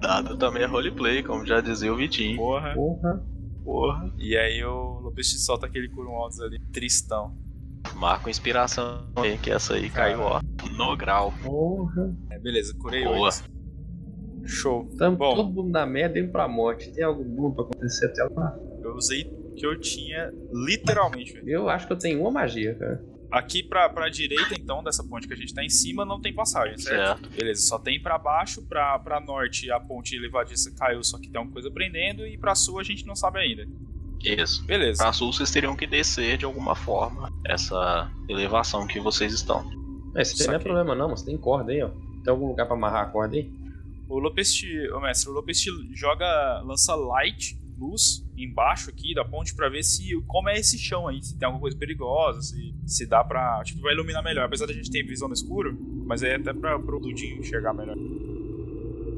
Dado 0.01 0.37
também 0.37 0.63
é 0.63 0.67
roleplay, 0.67 1.23
como 1.23 1.45
já 1.47 1.61
dizia 1.61 1.93
o 1.93 1.97
Vitinho. 1.97 2.37
porra. 2.37 2.75
Porra. 2.75 3.23
Porra. 3.65 4.13
E 4.19 4.37
aí 4.37 4.63
o 4.65 5.01
Lopes 5.01 5.45
solta 5.45 5.67
aquele 5.67 5.89
Curum 5.89 6.15
Altos 6.17 6.41
ali, 6.41 6.59
tristão. 6.73 7.37
Marca 7.97 8.27
uma 8.27 8.31
inspiração 8.31 9.09
aí, 9.17 9.37
que 9.39 9.51
essa 9.51 9.75
aí 9.75 9.91
caiu, 9.91 10.21
ó, 10.21 10.41
no 10.77 10.97
grau. 10.97 11.33
Porra. 11.43 12.15
É, 12.31 12.39
beleza, 12.39 12.75
curei 12.79 13.05
Boa. 13.05 13.19
oito. 13.27 13.51
Show. 14.45 14.89
Tamo 14.99 15.17
Bom. 15.17 15.35
todo 15.37 15.53
mundo 15.53 15.71
na 15.71 15.87
merda 15.87 16.19
indo 16.19 16.31
pra 16.33 16.49
morte. 16.49 16.93
Tem 16.93 17.05
algo 17.05 17.23
bom 17.25 17.53
pra 17.53 17.65
acontecer 17.65 18.07
até 18.07 18.25
lá? 18.35 18.57
Eu 18.83 18.95
usei 18.97 19.25
que 19.57 19.67
eu 19.67 19.79
tinha, 19.79 20.33
literalmente, 20.53 21.33
velho. 21.33 21.49
Eu 21.49 21.69
acho 21.69 21.87
que 21.87 21.93
eu 21.93 21.99
tenho 21.99 22.21
uma 22.21 22.31
magia, 22.31 22.75
cara. 22.75 23.05
Aqui 23.31 23.63
pra, 23.63 23.89
pra 23.89 24.11
direita, 24.11 24.55
então, 24.55 24.85
dessa 24.85 25.03
ponte 25.03 25.27
que 25.27 25.33
a 25.33 25.37
gente 25.37 25.55
tá 25.55 25.65
em 25.65 25.69
cima, 25.69 26.05
não 26.05 26.21
tem 26.21 26.35
passagem, 26.35 26.77
certo? 26.77 27.21
Certo. 27.21 27.37
Beleza, 27.37 27.63
só 27.63 27.79
tem 27.79 28.01
pra 28.01 28.19
baixo, 28.19 28.63
pra, 28.69 28.99
pra 28.99 29.21
norte 29.21 29.71
a 29.71 29.81
ponte 29.81 30.19
levadiça 30.19 30.71
caiu, 30.77 31.03
só 31.03 31.19
que 31.19 31.31
tem 31.31 31.39
alguma 31.39 31.55
coisa 31.55 31.71
prendendo, 31.71 32.27
e 32.27 32.37
pra 32.37 32.55
sul 32.55 32.79
a 32.79 32.83
gente 32.83 33.07
não 33.07 33.17
sabe 33.17 33.39
ainda. 33.39 33.67
Isso. 34.23 34.65
Beleza. 34.67 35.03
Pra 35.03 35.13
sul 35.13 35.33
vocês 35.33 35.51
teriam 35.51 35.75
que 35.75 35.87
descer 35.87 36.37
de 36.37 36.45
alguma 36.45 36.75
forma 36.75 37.33
essa 37.47 38.11
elevação 38.29 38.87
que 38.87 39.01
vocês 39.01 39.33
estão. 39.33 39.65
Mas 40.15 40.33
isso 40.33 40.47
não 40.47 40.55
é 40.55 40.59
problema 40.59 40.95
não, 40.95 41.09
você 41.09 41.25
tem 41.25 41.39
corda 41.39 41.73
aí, 41.73 41.83
ó. 41.83 41.89
Tem 42.23 42.31
algum 42.31 42.47
lugar 42.47 42.67
pra 42.67 42.77
amarrar 42.77 43.09
a 43.09 43.11
corda 43.11 43.35
aí? 43.35 43.51
O 44.09 44.19
Lopest, 44.19 44.63
ô 44.93 45.01
mestre, 45.01 45.31
o 45.31 45.33
Lopest 45.33 45.67
joga, 45.95 46.61
lança 46.67 46.95
light, 46.95 47.59
luz, 47.87 48.25
embaixo 48.37 48.89
aqui 48.91 49.15
da 49.15 49.25
ponte 49.25 49.55
pra 49.55 49.69
ver 49.69 49.83
se 49.83 50.15
como 50.27 50.49
é 50.49 50.55
esse 50.59 50.79
chão 50.79 51.09
aí, 51.09 51.23
se 51.23 51.37
tem 51.39 51.47
alguma 51.47 51.61
coisa 51.61 51.77
perigosa, 51.77 52.41
se, 52.41 52.75
se 52.87 53.07
dá 53.07 53.23
pra. 53.25 53.63
Tipo, 53.65 53.81
vai 53.83 53.93
iluminar 53.95 54.23
melhor. 54.23 54.45
Apesar 54.47 54.67
da 54.67 54.73
gente 54.73 54.91
ter 54.91 55.03
visão 55.03 55.29
no 55.29 55.35
escuro, 55.35 55.77
mas 56.07 56.23
aí 56.23 56.31
é 56.31 56.37
até 56.37 56.53
pra, 56.53 56.79
pro 56.79 56.99
Dudinho 57.01 57.39
enxergar 57.39 57.73
melhor. 57.75 57.97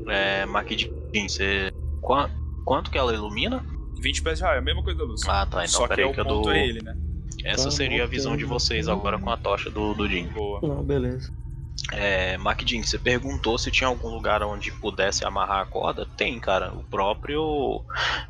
É, 0.09 0.45
Maquidin, 0.47 0.91
você. 1.29 1.73
Qua- 2.01 2.31
Quanto 2.65 2.91
que 2.91 2.99
ela 2.99 3.13
ilumina? 3.15 3.65
20 4.01 4.23
pés 4.23 4.39
de 4.39 4.45
raio, 4.45 4.57
é 4.57 4.59
a 4.59 4.63
mesma 4.63 4.83
coisa 4.83 4.99
da 4.99 5.05
luz. 5.05 5.21
Ah, 5.27 5.47
tá. 5.47 5.59
Então 5.65 5.69
Só 5.69 5.89
que 5.89 6.01
é 6.01 6.07
o 6.07 6.13
que 6.13 6.21
eu 6.21 6.25
dou. 6.25 6.51
é 6.53 6.67
ele, 6.67 6.83
né? 6.83 6.97
Essa 7.45 7.71
seria 7.71 8.05
a 8.05 8.07
visão 8.07 8.37
de 8.37 8.45
vocês 8.45 8.89
agora 8.89 9.19
com 9.19 9.29
a 9.31 9.37
tocha 9.37 9.71
do, 9.71 9.93
do 9.95 10.09
Jim. 10.09 10.27
Boa. 10.29 10.61
Não, 10.63 10.83
beleza. 10.83 11.31
É, 11.93 12.37
Macdin, 12.39 12.83
você 12.83 12.99
perguntou 12.99 13.59
se 13.59 13.71
tinha 13.71 13.89
algum 13.89 14.09
lugar 14.09 14.43
onde 14.43 14.73
pudesse 14.73 15.25
amarrar 15.25 15.61
a 15.61 15.67
corda? 15.67 16.07
Tem, 16.17 16.39
cara. 16.41 16.73
O 16.73 16.83
próprio. 16.85 17.85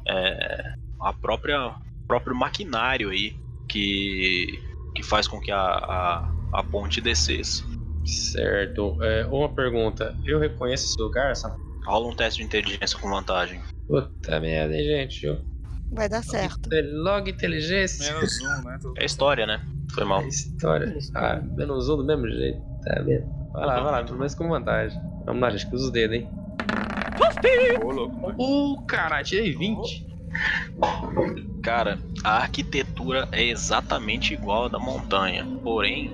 É, 0.06 0.74
a 1.00 1.12
própria. 1.12 1.68
o 1.68 2.06
próprio 2.06 2.34
maquinário 2.34 3.10
aí 3.10 3.36
que. 3.68 4.60
que 4.94 5.02
faz 5.02 5.28
com 5.28 5.40
que 5.40 5.52
a, 5.52 5.60
a, 5.60 6.32
a 6.52 6.62
ponte 6.62 7.00
descesse. 7.00 7.64
Certo. 8.04 8.98
É, 9.02 9.24
uma 9.26 9.48
pergunta. 9.48 10.16
Eu 10.24 10.38
reconheço 10.38 10.86
esse 10.86 11.00
lugar? 11.00 11.30
Essa... 11.30 11.56
Rola 11.86 12.08
um 12.08 12.16
teste 12.16 12.40
de 12.40 12.46
inteligência 12.46 12.98
com 12.98 13.10
vantagem. 13.10 13.60
Puta 13.86 14.40
merda, 14.40 14.74
hein, 14.74 14.84
gente. 14.84 15.26
Eu... 15.26 15.40
Vai 15.92 16.08
dar 16.08 16.24
certo. 16.24 16.68
Log 17.02 17.30
inteligência. 17.30 18.12
Menos 18.14 18.40
um, 18.40 18.62
né? 18.62 18.78
É 18.96 19.04
história, 19.04 19.46
né? 19.46 19.64
Foi 19.92 20.04
mal. 20.04 20.26
História. 20.26 20.96
Ah, 21.14 21.40
menos 21.40 21.88
um 21.88 21.98
do 21.98 22.04
mesmo 22.04 22.28
jeito. 22.28 22.60
Tá 22.82 23.00
vendo? 23.02 23.43
Vai 23.54 23.66
lá, 23.66 23.80
vai 23.80 23.92
lá, 23.92 24.02
pelo 24.02 24.18
menos 24.18 24.34
com 24.34 24.48
vantagem. 24.48 25.00
Vamos 25.24 25.40
lá, 25.40 25.48
gente, 25.50 25.68
que 25.68 25.76
usa 25.76 25.84
os 25.84 25.92
dedos, 25.92 26.16
hein? 26.16 26.28
Ô, 27.80 27.92
louco, 27.92 28.20
mano. 28.20 28.36
Uh, 28.36 28.82
caralho, 28.82 29.24
tirei 29.24 29.54
20. 29.54 30.04
Cara, 31.62 32.00
a 32.24 32.38
arquitetura 32.38 33.28
é 33.30 33.44
exatamente 33.44 34.34
igual 34.34 34.64
à 34.64 34.68
da 34.68 34.80
montanha. 34.80 35.46
Porém, 35.62 36.10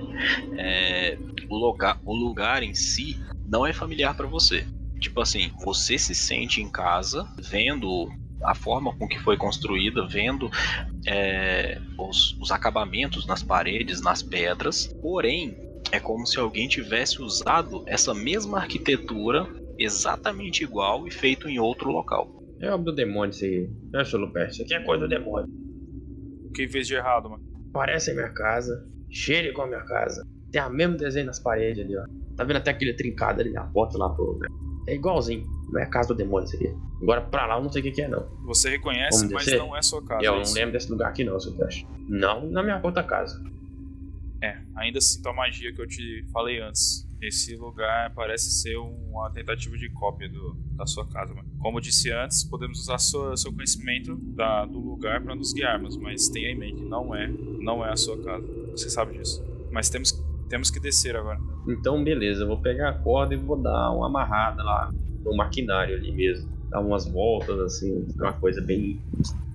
é, 0.55 1.17
o, 1.49 1.57
lugar, 1.57 1.99
o 2.05 2.13
lugar 2.13 2.61
em 2.61 2.75
si 2.75 3.19
não 3.47 3.65
é 3.65 3.73
familiar 3.73 4.15
pra 4.15 4.27
você. 4.27 4.63
Tipo 4.99 5.19
assim, 5.19 5.51
você 5.63 5.97
se 5.97 6.13
sente 6.13 6.61
em 6.61 6.69
casa 6.69 7.27
vendo 7.39 8.07
a 8.43 8.53
forma 8.53 8.95
com 8.95 9.07
que 9.07 9.17
foi 9.19 9.35
construída, 9.35 10.05
vendo 10.05 10.47
é, 11.07 11.81
os, 11.97 12.37
os 12.39 12.51
acabamentos 12.51 13.25
nas 13.25 13.41
paredes, 13.41 13.99
nas 13.99 14.21
pedras. 14.21 14.85
Porém, 15.01 15.70
é 15.91 15.99
como 15.99 16.25
se 16.25 16.39
alguém 16.39 16.67
tivesse 16.67 17.21
usado 17.21 17.83
essa 17.87 18.13
mesma 18.13 18.59
arquitetura 18.59 19.47
exatamente 19.77 20.63
igual 20.63 21.07
e 21.07 21.11
feito 21.11 21.49
em 21.49 21.59
outro 21.59 21.89
local. 21.89 22.41
É 22.61 22.71
obra 22.71 22.91
do 22.91 22.95
demônio 22.95 23.31
isso 23.31 23.43
aí. 23.43 23.69
Não 23.91 24.01
é, 24.01 24.05
seu 24.05 24.19
Lupercio? 24.19 24.51
Isso 24.51 24.63
aqui 24.63 24.73
é 24.75 24.85
coisa 24.85 25.05
do 25.05 25.09
demônio. 25.09 25.49
O 26.45 26.51
que 26.51 26.67
fez 26.67 26.87
de 26.87 26.93
errado, 26.93 27.29
mano? 27.29 27.43
Parece 27.73 28.11
a 28.11 28.13
minha 28.13 28.29
casa. 28.29 28.87
Cheira 29.09 29.47
igual 29.47 29.65
a 29.65 29.69
minha 29.69 29.83
casa. 29.83 30.23
Tem 30.51 30.61
o 30.61 30.69
mesmo 30.69 30.97
desenho 30.97 31.25
nas 31.25 31.39
paredes 31.39 31.83
ali, 31.83 31.97
ó. 31.97 32.03
Tá 32.35 32.43
vendo 32.43 32.57
até 32.57 32.71
aquele 32.71 32.93
trincado 32.93 33.41
ali, 33.41 33.55
a 33.57 33.63
porta 33.63 33.97
lá 33.97 34.09
pro. 34.09 34.39
É 34.87 34.95
igualzinho. 34.95 35.45
Não 35.71 35.79
é 35.79 35.83
a 35.83 35.89
casa 35.89 36.09
do 36.09 36.15
demônio 36.15 36.45
isso 36.45 36.55
aqui. 36.55 36.73
Agora 37.01 37.21
pra 37.21 37.47
lá 37.47 37.57
eu 37.57 37.63
não 37.63 37.69
sei 37.69 37.81
o 37.81 37.83
que, 37.85 37.91
que 37.91 38.01
é, 38.01 38.07
não. 38.07 38.27
Você 38.45 38.69
reconhece, 38.69 39.19
Vamos 39.19 39.33
mas 39.33 39.45
descer? 39.45 39.59
não 39.59 39.75
é 39.75 39.81
sua 39.81 40.05
casa. 40.05 40.23
eu 40.23 40.33
é 40.33 40.35
não 40.35 40.41
isso? 40.43 40.53
lembro 40.53 40.73
desse 40.73 40.91
lugar 40.91 41.09
aqui, 41.09 41.23
não, 41.23 41.39
seu. 41.39 41.53
Não 42.07 42.49
na 42.49 42.61
minha 42.61 42.79
outra 42.83 43.03
casa. 43.03 43.41
É, 44.41 44.57
ainda 44.75 44.99
sinto 44.99 45.27
a 45.29 45.33
magia 45.33 45.71
que 45.73 45.81
eu 45.81 45.87
te 45.87 46.25
falei 46.31 46.59
antes. 46.61 47.07
Esse 47.21 47.55
lugar 47.55 48.11
parece 48.15 48.49
ser 48.49 48.75
uma 48.77 49.29
tentativa 49.31 49.77
de 49.77 49.87
cópia 49.91 50.27
do- 50.27 50.55
da 50.75 50.87
sua 50.87 51.07
casa. 51.07 51.35
Como 51.59 51.77
eu 51.77 51.81
disse 51.81 52.11
antes, 52.11 52.43
podemos 52.43 52.79
usar 52.79 52.97
sua, 52.97 53.37
seu 53.37 53.53
conhecimento 53.53 54.15
da- 54.35 54.65
do 54.65 54.79
lugar 54.79 55.21
para 55.23 55.35
nos 55.35 55.53
guiarmos, 55.53 55.95
mas 55.97 56.27
tenha 56.29 56.49
em 56.49 56.57
mente, 56.57 56.81
não 56.81 57.13
é, 57.13 57.27
não 57.27 57.85
é 57.85 57.91
a 57.91 57.95
sua 57.95 58.19
casa. 58.23 58.43
Você 58.71 58.89
sabe 58.89 59.15
disso. 59.19 59.43
Mas 59.71 59.89
temos, 59.89 60.11
temos 60.49 60.71
que 60.71 60.79
descer 60.79 61.15
agora. 61.15 61.39
Então, 61.67 62.03
beleza, 62.03 62.41
eu 62.41 62.47
vou 62.47 62.57
pegar 62.59 62.89
a 62.89 62.93
corda 62.93 63.35
e 63.35 63.37
vou 63.37 63.61
dar 63.61 63.91
uma 63.91 64.07
amarrada 64.07 64.63
lá 64.63 64.91
no 65.23 65.35
maquinário 65.37 65.95
ali 65.95 66.11
mesmo. 66.11 66.49
Dar 66.71 66.79
umas 66.79 67.07
voltas, 67.07 67.59
assim, 67.59 68.07
uma 68.15 68.33
coisa 68.33 68.59
bem, 68.61 68.99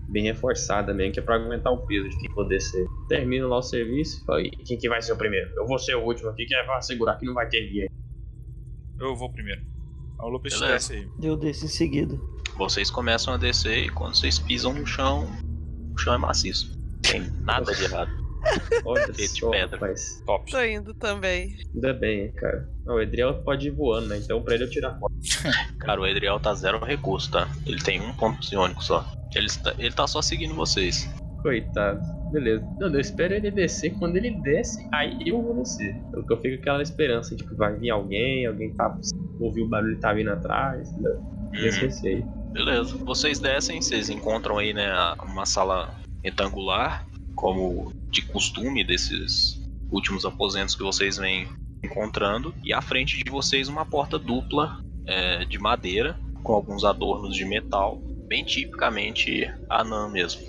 bem 0.09 0.25
reforçada 0.25 0.95
mesmo, 0.95 1.13
que 1.13 1.21
é 1.21 1.23
pra 1.23 1.35
aguentar 1.37 1.73
o 1.73 1.87
peso 1.87 2.09
de 2.09 2.19
quem 2.19 2.31
for 2.31 2.47
descer. 2.47 2.87
Termino 3.09 3.49
lá 3.49 3.59
o 3.59 3.63
serviço 3.63 4.23
e 4.23 4.25
falo, 4.25 4.41
"E 4.41 4.51
quem 4.51 4.79
que 4.79 4.89
vai 4.89 5.03
ser 5.03 5.13
o 5.13 5.17
primeiro? 5.17 5.51
Eu 5.57 5.67
vou 5.67 5.79
ser 5.79 5.97
o 5.97 6.03
último 6.05 6.31
aqui, 6.31 6.47
que 6.47 6.55
é 6.55 6.63
pra 6.65 6.79
assegurar 6.79 7.19
que 7.19 7.27
não 7.27 7.35
vai 7.35 7.49
ter 7.49 7.67
ninguém. 7.67 7.89
Eu 8.99 9.15
vou 9.15 9.31
primeiro. 9.31 9.63
O 10.19 10.29
Lopes 10.29 10.59
desce 10.59 10.95
aí. 10.95 11.09
Eu 11.23 11.37
desço 11.37 11.67
em 11.67 11.69
seguida. 11.69 12.19
Vocês 12.57 12.91
começam 12.91 13.35
a 13.35 13.37
descer 13.37 13.85
e 13.85 13.89
quando 13.91 14.17
vocês 14.17 14.39
pisam 14.39 14.73
no 14.73 14.87
chão, 14.87 15.29
o 15.95 15.99
chão 15.99 16.15
é 16.15 16.19
maciço. 16.19 16.75
Não 16.79 17.01
tem 17.03 17.31
nada 17.43 17.75
de 17.75 17.85
errado. 17.85 18.26
Olha 18.85 19.07
de 19.13 19.29
só, 19.29 19.51
pedra. 19.51 19.77
rapaz. 19.77 20.23
Top. 20.27 20.51
Tô 20.51 20.63
indo 20.63 20.95
também. 20.95 21.57
Ainda 21.75 21.93
bem, 21.95 22.21
hein, 22.27 22.33
cara. 22.33 22.69
Não, 22.85 22.95
o 22.97 23.01
Edriel 23.01 23.35
pode 23.43 23.69
ir 23.69 23.71
voando, 23.71 24.09
né? 24.09 24.19
Então 24.19 24.43
pra 24.43 24.55
ele 24.55 24.65
eu 24.65 24.71
tirar 24.71 24.91
a 24.91 24.95
corda. 24.99 25.17
Cara, 25.81 26.01
o 26.01 26.07
Edriel 26.07 26.39
tá 26.41 26.55
zero 26.55 26.83
recurso, 26.85 27.31
tá? 27.31 27.49
Ele 27.67 27.81
tem 27.83 28.01
um 28.01 28.13
ponto 28.15 28.39
psiônico 28.41 28.83
só. 28.83 29.05
Ele 29.35 29.47
está, 29.47 29.75
ele 29.79 29.93
tá 29.93 30.07
só 30.07 30.23
seguindo 30.23 30.55
vocês. 30.55 31.09
Coitado. 31.43 32.01
Beleza. 32.33 32.65
Não, 32.81 32.89
eu 32.93 33.01
espero 33.01 33.35
ele 33.35 33.51
descer. 33.51 33.95
Quando 33.99 34.17
ele 34.17 34.31
desce, 34.43 34.89
aí 34.93 35.17
eu 35.27 35.41
vou 35.43 35.55
descer. 35.57 35.95
Porque 36.13 36.33
eu 36.33 36.41
fico 36.41 36.57
com 36.57 36.63
aquela 36.63 36.83
esperança, 36.83 37.37
tipo, 37.37 37.55
vai 37.55 37.75
vir 37.79 37.91
alguém, 37.91 38.47
alguém 38.47 38.73
tá. 38.75 38.97
Ouviu 39.39 39.65
o 39.65 39.69
barulho 39.69 39.95
e 39.97 40.01
tá 40.01 40.13
vindo 40.13 40.31
atrás. 40.31 40.89
entendeu? 40.91 41.21
Esse 41.55 41.79
Uhum. 41.81 41.85
receio. 41.87 42.25
Beleza. 42.53 42.97
Vocês 42.99 43.39
descem, 43.39 43.81
vocês 43.81 44.09
encontram 44.11 44.59
aí, 44.59 44.73
né, 44.75 44.87
a- 44.87 45.17
uma 45.23 45.45
sala 45.47 45.95
retangular, 46.25 47.07
como 47.37 47.93
de 48.11 48.23
costume 48.23 48.83
desses 48.83 49.61
últimos 49.93 50.25
aposentos 50.25 50.75
que 50.75 50.83
vocês 50.83 51.19
vêm 51.19 51.47
encontrando. 51.85 52.53
E 52.65 52.73
à 52.73 52.81
frente 52.81 53.23
de 53.23 53.31
vocês 53.31 53.69
uma 53.69 53.85
porta 53.85 54.19
dupla 54.19 54.83
é, 55.07 55.45
de 55.45 55.59
madeira, 55.59 56.19
com 56.43 56.55
alguns 56.55 56.83
adornos 56.85 57.37
de 57.37 57.45
metal, 57.45 58.01
bem 58.27 58.43
tipicamente 58.45 59.49
anã 59.71 60.09
mesmo. 60.09 60.43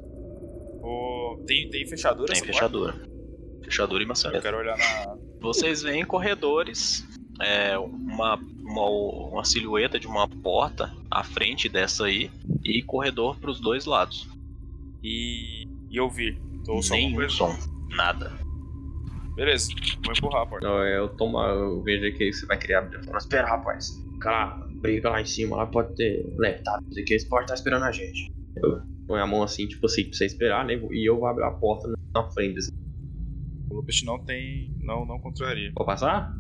O... 0.81 1.43
Tem, 1.45 1.69
tem 1.69 1.85
fechadura? 1.85 2.33
Tem 2.33 2.41
fechadura. 2.41 2.95
Fechadura 3.63 4.03
e 4.03 4.07
porta? 4.07 4.27
Eu 4.27 4.33
maçaneta. 4.33 4.41
quero 4.41 4.57
olhar 4.57 4.77
na. 4.77 5.17
Vocês 5.39 5.83
veem 5.83 6.03
corredores, 6.03 7.05
é, 7.39 7.77
uma, 7.77 8.35
uma, 8.35 8.89
uma 8.89 9.45
silhueta 9.45 9.99
de 9.99 10.07
uma 10.07 10.27
porta 10.27 10.91
à 11.11 11.23
frente 11.23 11.69
dessa 11.69 12.05
aí 12.05 12.31
e 12.63 12.81
corredor 12.81 13.37
para 13.37 13.51
os 13.51 13.59
dois 13.59 13.85
lados. 13.85 14.27
E. 15.03 15.67
E 15.89 15.99
ouvir. 15.99 16.37
Tô 16.37 16.46
Nenhum 16.91 17.15
coisa? 17.15 17.33
som, 17.33 17.55
nada. 17.89 18.31
Beleza, 19.35 19.69
vou 20.03 20.13
empurrar 20.13 20.41
a 20.41 20.45
porta. 20.47 20.67
Não, 20.67 20.83
eu 20.83 21.09
tomo. 21.09 21.39
Eu 21.39 21.83
vejo 21.83 22.17
que 22.17 22.33
você 22.33 22.45
vai 22.47 22.57
criar. 22.57 22.89
Eu 22.91 23.03
falo, 23.03 23.17
espera, 23.17 23.47
rapaz. 23.47 24.03
Aquela 24.15 24.67
briga 24.81 25.09
lá 25.09 25.21
em 25.21 25.25
cima 25.25 25.57
lá 25.57 25.67
pode 25.67 25.95
ter 25.95 26.25
levantado. 26.37 26.83
Não 26.83 26.91
sei 26.91 27.03
o 27.03 27.05
que, 27.05 27.13
esse 27.13 27.27
pode 27.27 27.43
estar 27.43 27.53
esperando 27.53 27.83
a 27.83 27.91
gente. 27.91 28.31
Eu 28.55 28.81
ponho 29.07 29.23
a 29.23 29.27
mão 29.27 29.43
assim, 29.43 29.67
tipo 29.67 29.85
assim, 29.85 30.05
pra 30.05 30.13
você 30.13 30.25
esperar, 30.25 30.65
né? 30.65 30.73
E 30.91 31.07
eu 31.07 31.19
vou 31.19 31.27
abrir 31.27 31.43
a 31.43 31.51
porta 31.51 31.93
na 32.13 32.23
frente. 32.31 32.57
Assim. 32.57 32.71
O 33.69 33.75
Lopes 33.75 34.03
não 34.03 34.17
tem. 34.19 34.73
Não, 34.81 35.05
não 35.05 35.19
contraria. 35.19 35.71
Pode 35.73 35.85
passar? 35.85 36.35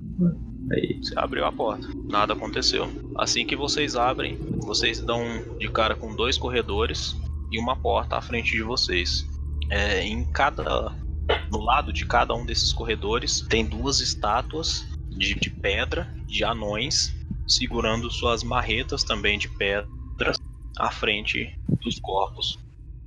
Aí. 0.71 0.97
Você 1.01 1.13
abriu 1.17 1.45
a 1.45 1.51
porta, 1.51 1.87
nada 2.09 2.33
aconteceu. 2.33 2.89
Assim 3.15 3.45
que 3.45 3.55
vocês 3.55 3.95
abrem, 3.95 4.37
vocês 4.57 4.99
dão 4.99 5.23
de 5.59 5.69
cara 5.69 5.95
com 5.95 6.15
dois 6.15 6.37
corredores 6.37 7.15
e 7.51 7.59
uma 7.59 7.75
porta 7.75 8.17
à 8.17 8.21
frente 8.21 8.51
de 8.51 8.63
vocês. 8.63 9.25
É, 9.69 10.03
em 10.03 10.23
cada. 10.31 10.95
No 11.51 11.59
lado 11.59 11.91
de 11.91 12.05
cada 12.05 12.33
um 12.33 12.45
desses 12.45 12.71
corredores 12.71 13.41
tem 13.49 13.65
duas 13.65 13.99
estátuas 13.99 14.87
de, 15.09 15.35
de 15.35 15.49
pedra, 15.49 16.13
de 16.25 16.43
anões, 16.43 17.13
segurando 17.45 18.09
suas 18.09 18.43
marretas 18.43 19.03
também 19.03 19.37
de 19.37 19.49
pedra 19.49 20.31
à 20.77 20.89
frente 20.89 21.53
dos 21.81 21.99
corpos. 21.99 22.57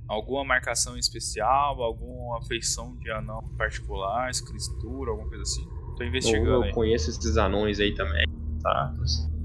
Alguma 0.07 0.43
marcação 0.43 0.97
especial, 0.97 1.81
alguma 1.81 2.41
feição 2.43 2.95
de 2.97 3.09
anão 3.09 3.39
particular, 3.57 4.29
escritura, 4.29 5.11
alguma 5.11 5.29
coisa 5.29 5.43
assim? 5.43 5.65
Tô 5.97 6.03
investigando 6.03 6.49
Eu 6.49 6.63
aí. 6.63 6.73
conheço 6.73 7.09
esses 7.09 7.37
anões 7.37 7.79
aí 7.79 7.93
também. 7.95 8.25
Tá. 8.61 8.93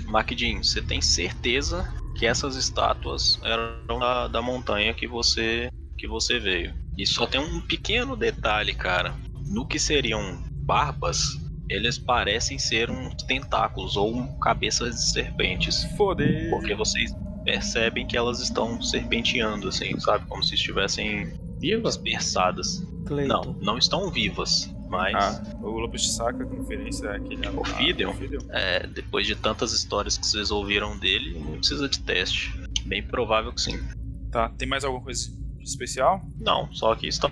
Macdin, 0.07 0.63
você 0.63 0.83
tem 0.83 1.01
certeza 1.01 1.89
que 2.17 2.27
essas 2.27 2.57
estátuas 2.57 3.39
eram 3.45 3.99
da, 3.99 4.29
da 4.29 4.43
montanha 4.43 4.93
que 4.93 5.07
você 5.07 5.71
que 5.97 6.07
você 6.07 6.39
veio? 6.39 6.75
E 6.97 7.07
só 7.07 7.27
tem 7.27 7.41
um 7.41 7.61
pequeno 7.61 8.17
detalhe, 8.17 8.75
cara. 8.75 9.15
No 9.47 9.67
que 9.67 9.79
seriam 9.79 10.43
barbas, 10.63 11.21
eles 11.69 11.99
parecem 11.99 12.59
ser 12.59 12.91
uns 12.91 13.15
tentáculos 13.25 13.97
ou 13.97 14.15
um 14.17 14.39
cabeças 14.39 14.95
de 14.97 15.03
serpentes, 15.13 15.85
Foder. 15.97 16.51
porque 16.51 16.75
vocês 16.75 17.15
percebem 17.45 18.07
que 18.07 18.17
elas 18.17 18.41
estão 18.41 18.81
serpenteando, 18.83 19.69
assim, 19.69 19.99
sabe, 20.01 20.27
como 20.27 20.43
se 20.43 20.55
estivessem 20.55 21.33
Viva? 21.61 21.89
dispersadas. 21.89 22.81
Não, 22.81 23.05
Cleiton. 23.05 23.57
não 23.61 23.79
estão 23.79 24.11
vivas, 24.11 24.69
mas 24.89 25.15
Ah, 25.15 25.57
o 25.63 25.79
Lopes 25.79 26.15
saca 26.17 26.43
a 26.43 26.47
conferência 26.47 27.07
é 27.07 27.17
aquele 27.17 27.47
anão. 27.47 27.61
O? 27.63 27.67
Ah, 27.67 27.71
o 27.71 27.75
Fideon. 27.77 28.15
É, 28.51 28.87
depois 28.89 29.27
de 29.29 29.37
tantas 29.37 29.73
histórias 29.73 30.19
que 30.19 30.27
vocês 30.27 30.51
ouviram 30.51 30.99
dele, 30.99 31.39
não 31.39 31.59
precisa 31.59 31.89
de 31.89 32.01
teste. 32.01 32.53
Bem 32.85 33.03
provável 33.03 33.53
que 33.53 33.61
sim. 33.61 33.79
Tá, 34.33 34.49
tem 34.49 34.69
mais 34.69 34.83
alguma 34.85 35.03
coisa 35.05 35.31
especial? 35.67 36.21
Não, 36.41 36.73
só 36.73 36.95
que 36.95 37.07
estão 37.07 37.31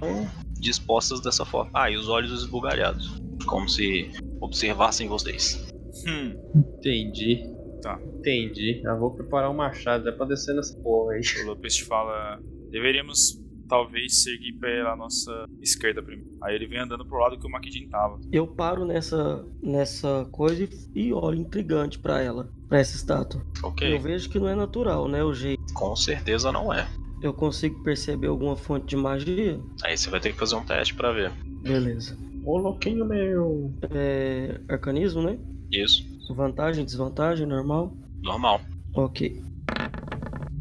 dispostas 0.58 1.20
dessa 1.20 1.44
forma. 1.44 1.70
Ah, 1.74 1.90
e 1.90 1.96
os 1.96 2.08
olhos 2.08 2.32
esbugalhados. 2.32 3.20
Como 3.46 3.68
se 3.68 4.10
observassem 4.40 5.08
vocês. 5.08 5.66
Hum, 6.06 6.34
Entendi. 6.54 7.42
Tá. 7.82 8.00
Entendi. 8.18 8.80
Já 8.82 8.94
vou 8.94 9.10
preparar 9.10 9.50
o 9.50 9.54
machado, 9.54 10.08
é 10.08 10.12
pra 10.12 10.26
descer 10.26 10.54
nessa 10.54 10.76
porra 10.80 11.14
aí. 11.14 11.20
o 11.42 11.46
Lopes 11.46 11.76
te 11.76 11.84
fala. 11.84 12.40
Deveríamos 12.70 13.38
talvez 13.68 14.22
seguir 14.22 14.52
pela 14.54 14.96
nossa 14.96 15.46
esquerda 15.60 16.02
primeiro. 16.02 16.30
Aí 16.42 16.54
ele 16.54 16.66
vem 16.66 16.80
andando 16.80 17.04
pro 17.06 17.18
lado 17.18 17.38
que 17.38 17.46
o 17.46 17.50
Makidin 17.50 17.88
tava. 17.88 18.18
Eu 18.32 18.46
paro 18.46 18.84
nessa, 18.84 19.44
nessa 19.62 20.26
coisa 20.30 20.64
e, 20.64 20.68
e 20.94 21.12
olho 21.12 21.38
intrigante 21.40 21.98
pra 21.98 22.20
ela, 22.22 22.50
pra 22.68 22.78
essa 22.78 22.96
estátua. 22.96 23.42
Ok? 23.62 23.94
Eu 23.94 24.00
vejo 24.00 24.28
que 24.30 24.38
não 24.38 24.48
é 24.48 24.54
natural, 24.54 25.08
né? 25.08 25.22
O 25.22 25.32
jeito. 25.32 25.62
Com 25.74 25.94
certeza 25.96 26.50
não 26.52 26.72
é. 26.72 26.86
Eu 27.24 27.32
consigo 27.32 27.82
perceber 27.82 28.26
alguma 28.26 28.54
fonte 28.54 28.84
de 28.84 28.96
magia? 28.96 29.58
Aí 29.82 29.96
você 29.96 30.10
vai 30.10 30.20
ter 30.20 30.32
que 30.32 30.38
fazer 30.38 30.56
um 30.56 30.64
teste 30.64 30.94
pra 30.94 31.10
ver. 31.10 31.32
Beleza. 31.62 32.18
Ô, 32.44 32.58
louquinho 32.58 33.06
meu. 33.06 33.72
É. 33.90 34.60
Arcanismo, 34.68 35.22
né? 35.22 35.38
Isso, 35.72 36.04
Vantagem, 36.34 36.84
desvantagem, 36.84 37.46
normal? 37.46 37.96
normal. 38.22 38.60
Ok. 38.94 39.42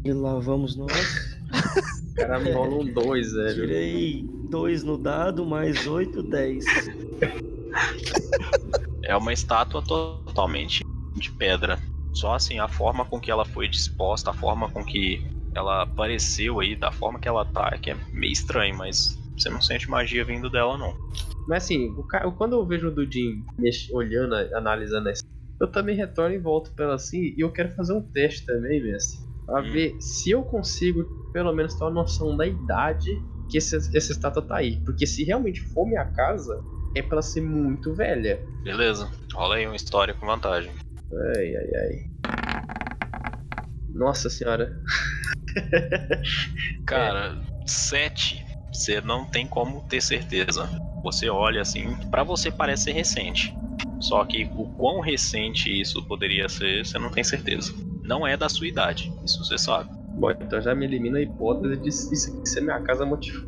E 0.06 0.12
lá 0.14 0.38
vamos 0.38 0.74
nós. 0.74 1.36
O 2.10 2.14
cara 2.16 2.40
me 2.40 2.50
rola 2.52 2.76
um 2.76 2.90
2, 2.90 3.32
velho. 3.34 3.54
Tirei 3.54 4.26
2 4.48 4.84
no 4.84 4.96
dado, 4.96 5.44
mais 5.44 5.86
8, 5.86 6.22
10. 6.22 6.64
É 9.06 9.14
uma 9.14 9.34
estátua 9.34 9.82
totalmente 9.82 10.82
de 11.14 11.30
pedra. 11.32 11.78
Só 12.14 12.34
assim, 12.34 12.58
a 12.58 12.66
forma 12.66 13.04
com 13.04 13.20
que 13.20 13.30
ela 13.30 13.44
foi 13.44 13.68
disposta, 13.68 14.30
a 14.30 14.32
forma 14.32 14.70
com 14.70 14.82
que 14.82 15.22
ela 15.54 15.82
apareceu 15.82 16.60
aí, 16.60 16.74
da 16.76 16.90
forma 16.90 17.18
que 17.18 17.28
ela 17.28 17.44
tá, 17.44 17.76
que 17.78 17.90
é 17.90 17.96
meio 18.12 18.32
estranho, 18.32 18.76
mas 18.76 19.18
você 19.36 19.48
não 19.48 19.60
sente 19.60 19.88
magia 19.90 20.24
vindo 20.24 20.50
dela, 20.50 20.76
não. 20.78 20.94
Mas 21.46 21.64
assim, 21.64 21.94
o 21.98 22.02
cara, 22.02 22.30
quando 22.32 22.54
eu 22.54 22.66
vejo 22.66 22.88
o 22.88 22.90
Dudin 22.90 23.44
olhando, 23.92 24.34
analisando 24.56 25.10
isso, 25.10 25.22
eu 25.60 25.70
também 25.70 25.94
retorno 25.94 26.34
e 26.34 26.38
volto 26.38 26.72
pra 26.72 26.86
ela 26.86 26.94
assim, 26.94 27.34
e 27.36 27.40
eu 27.42 27.52
quero 27.52 27.74
fazer 27.74 27.92
um 27.92 28.02
teste 28.02 28.44
também, 28.46 28.82
mestre. 28.82 29.18
Pra 29.46 29.60
Hum. 29.60 29.72
ver 29.72 29.96
se 30.00 30.30
eu 30.30 30.42
consigo, 30.42 31.04
pelo 31.32 31.52
menos, 31.52 31.74
ter 31.74 31.84
uma 31.84 31.90
noção 31.90 32.36
da 32.36 32.46
idade 32.46 33.22
que 33.50 33.58
esse, 33.58 33.76
essa 33.76 34.12
estátua 34.12 34.42
tá 34.42 34.56
aí. 34.56 34.80
Porque 34.84 35.06
se 35.06 35.22
realmente 35.22 35.60
for 35.60 35.86
minha 35.86 36.04
casa, 36.04 36.62
é 36.94 37.02
pra 37.02 37.20
ser 37.20 37.42
muito 37.42 37.94
velha. 37.94 38.42
Beleza, 38.64 39.10
rola 39.34 39.56
aí 39.56 39.66
uma 39.66 39.76
história 39.76 40.14
com 40.14 40.26
vantagem. 40.26 40.72
Ai, 41.12 41.56
ai, 41.56 41.70
ai. 41.76 42.33
Nossa 43.94 44.28
senhora. 44.28 44.76
Cara, 46.84 47.40
7, 47.64 48.44
você 48.72 49.00
não 49.00 49.24
tem 49.24 49.46
como 49.46 49.82
ter 49.88 50.02
certeza. 50.02 50.68
Você 51.04 51.30
olha 51.30 51.62
assim, 51.62 51.94
pra 52.10 52.24
você 52.24 52.50
parece 52.50 52.84
ser 52.84 52.92
recente. 52.92 53.56
Só 54.00 54.24
que 54.24 54.50
o 54.56 54.66
quão 54.70 55.00
recente 55.00 55.70
isso 55.80 56.02
poderia 56.06 56.48
ser, 56.48 56.84
você 56.84 56.98
não 56.98 57.10
tem 57.10 57.22
certeza. 57.22 57.72
Não 58.02 58.26
é 58.26 58.36
da 58.36 58.48
sua 58.48 58.66
idade, 58.66 59.12
isso 59.24 59.44
você 59.44 59.56
sabe. 59.56 59.90
Bom, 60.16 60.30
então 60.30 60.60
já 60.60 60.74
me 60.74 60.84
elimina 60.84 61.18
a 61.18 61.22
hipótese 61.22 61.76
de 61.76 61.88
isso 61.88 62.36
aqui 62.36 62.48
ser 62.48 62.60
minha 62.60 62.80
casa 62.82 63.04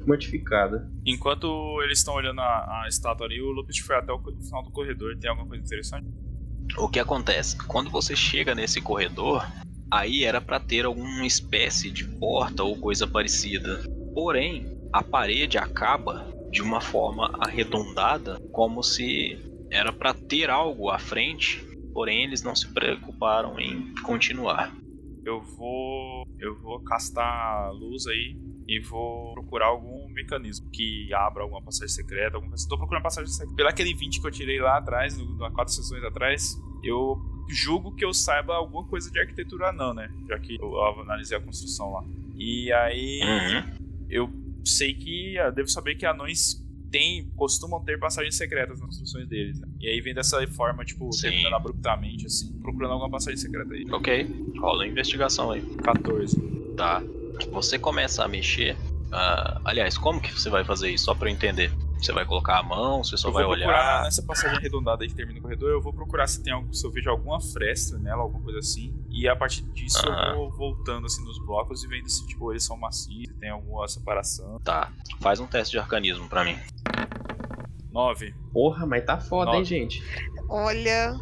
mortificada. 0.07 0.89
Enquanto 1.05 1.81
eles 1.83 1.99
estão 1.99 2.15
olhando 2.15 2.41
a, 2.41 2.83
a 2.83 2.89
estátua 2.89 3.27
ali, 3.27 3.41
o 3.41 3.51
Lupus 3.51 3.79
foi 3.79 3.97
até 3.97 4.13
o 4.13 4.19
final 4.19 4.63
do 4.65 4.71
corredor. 4.71 5.17
Tem 5.19 5.31
alguma 5.31 5.49
coisa 5.49 5.63
interessante? 5.63 6.09
O 6.79 6.89
que 6.89 6.99
acontece? 6.99 7.57
Quando 7.67 7.91
você 7.91 8.17
chega 8.17 8.55
nesse 8.55 8.81
corredor, 8.81 9.47
aí 9.91 10.25
era 10.25 10.41
pra 10.41 10.59
ter 10.61 10.85
alguma 10.85 11.27
espécie 11.27 11.91
de 11.91 12.05
porta 12.05 12.63
ou 12.63 12.77
coisa 12.79 13.07
parecida. 13.07 13.83
Porém, 14.15 14.67
a 14.93 15.03
parede 15.03 15.59
acaba 15.59 16.33
de 16.51 16.63
uma 16.63 16.81
forma 16.81 17.37
arredondada, 17.41 18.41
como 18.53 18.83
se 18.83 19.39
era 19.71 19.93
pra 19.93 20.15
ter 20.15 20.51
algo 20.51 20.91
à 20.91 20.99
frente. 20.99 21.65
Porém, 21.93 22.25
eles 22.25 22.43
não 22.43 22.55
se 22.55 22.73
preocuparam 22.73 23.59
em 23.59 23.95
continuar. 24.03 24.75
Eu 25.25 25.43
vou. 25.43 26.25
Eu 26.39 26.55
vou 26.61 26.81
castar 26.81 27.73
luz 27.73 28.07
aí 28.07 28.37
e 28.69 28.81
vou 28.81 29.33
procurar 29.35 29.67
algum 29.67 30.09
mecanismo 30.09 30.69
que 30.71 31.13
abra 31.15 31.43
alguma 31.43 31.63
passagem 31.63 31.95
secreta, 31.95 32.37
alguma. 32.37 32.55
Tô 32.69 32.77
procurando 32.77 33.03
passagem 33.03 33.31
secreta. 33.31 33.57
Pelo 33.57 33.69
aquele 33.69 33.95
20 33.95 34.21
que 34.21 34.27
eu 34.27 34.31
tirei 34.31 34.61
lá 34.61 34.79
atrás, 34.79 35.19
há 35.19 35.51
quatro 35.51 35.73
sessões 35.73 36.03
atrás, 36.05 36.57
eu 36.83 37.17
julgo 37.49 37.93
que 37.95 38.05
eu 38.05 38.13
saiba 38.15 38.55
alguma 38.55 38.85
coisa 38.85 39.11
de 39.11 39.19
arquitetura 39.19 39.73
não, 39.73 39.93
né? 39.95 40.11
Já 40.29 40.39
que 40.39 40.57
eu, 40.61 40.73
eu 40.73 41.01
analisei 41.03 41.37
a 41.37 41.41
construção 41.41 41.91
lá. 41.93 42.05
E 42.37 42.73
aí 42.73 43.21
Uhum. 43.23 43.73
eu 44.11 44.31
sei 44.65 44.95
que. 44.95 45.35
Eu 45.37 45.53
devo 45.53 45.69
saber 45.69 45.95
que 45.95 46.05
anões 46.07 46.63
têm, 46.91 47.29
costumam 47.37 47.83
ter 47.85 47.99
passagens 47.99 48.37
secretas 48.37 48.79
nas 48.81 48.89
construções 48.89 49.29
deles. 49.29 49.59
Né? 49.61 49.67
E 49.81 49.89
aí 49.89 50.01
vem 50.01 50.15
dessa 50.15 50.45
forma, 50.49 50.85
tipo, 50.85 51.13
Sim. 51.13 51.23
terminando 51.31 51.55
abruptamente, 51.55 52.27
assim, 52.27 52.53
procurando 52.61 52.93
alguma 52.93 53.11
passagem 53.11 53.37
secreta 53.39 53.75
aí. 53.75 53.85
Ok, 53.91 54.27
rola 54.59 54.85
a 54.85 54.87
investigação 54.87 55.51
aí. 55.51 55.63
14. 55.83 56.37
Tá. 56.77 57.03
Você 57.53 57.79
começa 57.79 58.25
a 58.25 58.29
mexer. 58.29 58.77
ah, 59.13 59.61
aliás, 59.65 59.97
como 59.99 60.21
que 60.21 60.33
você 60.33 60.49
vai 60.51 60.65
fazer 60.65 60.91
isso? 60.91 61.05
Só 61.07 61.15
pra 61.15 61.29
eu 61.29 61.35
entender. 61.35 61.71
Você 62.01 62.13
vai 62.13 62.25
colocar 62.25 62.59
a 62.59 62.63
mão, 62.63 63.03
você 63.03 63.17
só 63.17 63.29
eu 63.29 63.33
vai 63.33 63.45
vou 63.45 63.55
procurar 63.55 63.79
olhar. 63.79 64.03
nessa 64.05 64.23
passagem 64.23 64.59
arredondada 64.59 65.03
aí 65.03 65.09
que 65.09 65.15
termina 65.15 65.39
o 65.39 65.43
corredor, 65.43 65.71
eu 65.71 65.81
vou 65.81 65.93
procurar 65.93 66.27
se 66.27 66.43
tem 66.43 66.53
algo, 66.53 66.73
se 66.75 66.87
eu 66.87 66.91
vejo 66.91 67.11
alguma 67.11 67.41
fresta 67.41 67.99
nela, 67.99 68.23
alguma 68.23 68.43
coisa 68.43 68.59
assim. 68.59 68.95
E 69.11 69.27
a 69.29 69.35
partir 69.35 69.63
disso 69.73 70.07
eu 70.07 70.37
vou 70.37 70.51
voltando 70.51 71.07
assim 71.07 71.25
nos 71.25 71.39
blocos 71.39 71.83
e 71.85 71.89
vendo 71.89 72.09
se 72.09 72.27
tipo 72.27 72.53
eles 72.53 72.65
são 72.65 72.77
macios, 72.77 73.27
se 73.27 73.35
tem 73.35 73.51
alguma 73.51 73.89
separação. 73.89 74.61
Tá. 74.61 74.93
Faz 75.21 75.41
um 75.41 75.47
teste 75.47 75.73
de 75.73 75.79
arcanismo 75.79 76.29
pra 76.29 76.45
mim. 76.45 76.59
9. 77.91 78.35
Porra, 78.53 78.85
mas 78.87 79.05
tá 79.05 79.19
foda, 79.19 79.53
hein, 79.53 79.59
Nove. 79.59 79.65
gente? 79.65 80.03
Olha, 80.49 81.17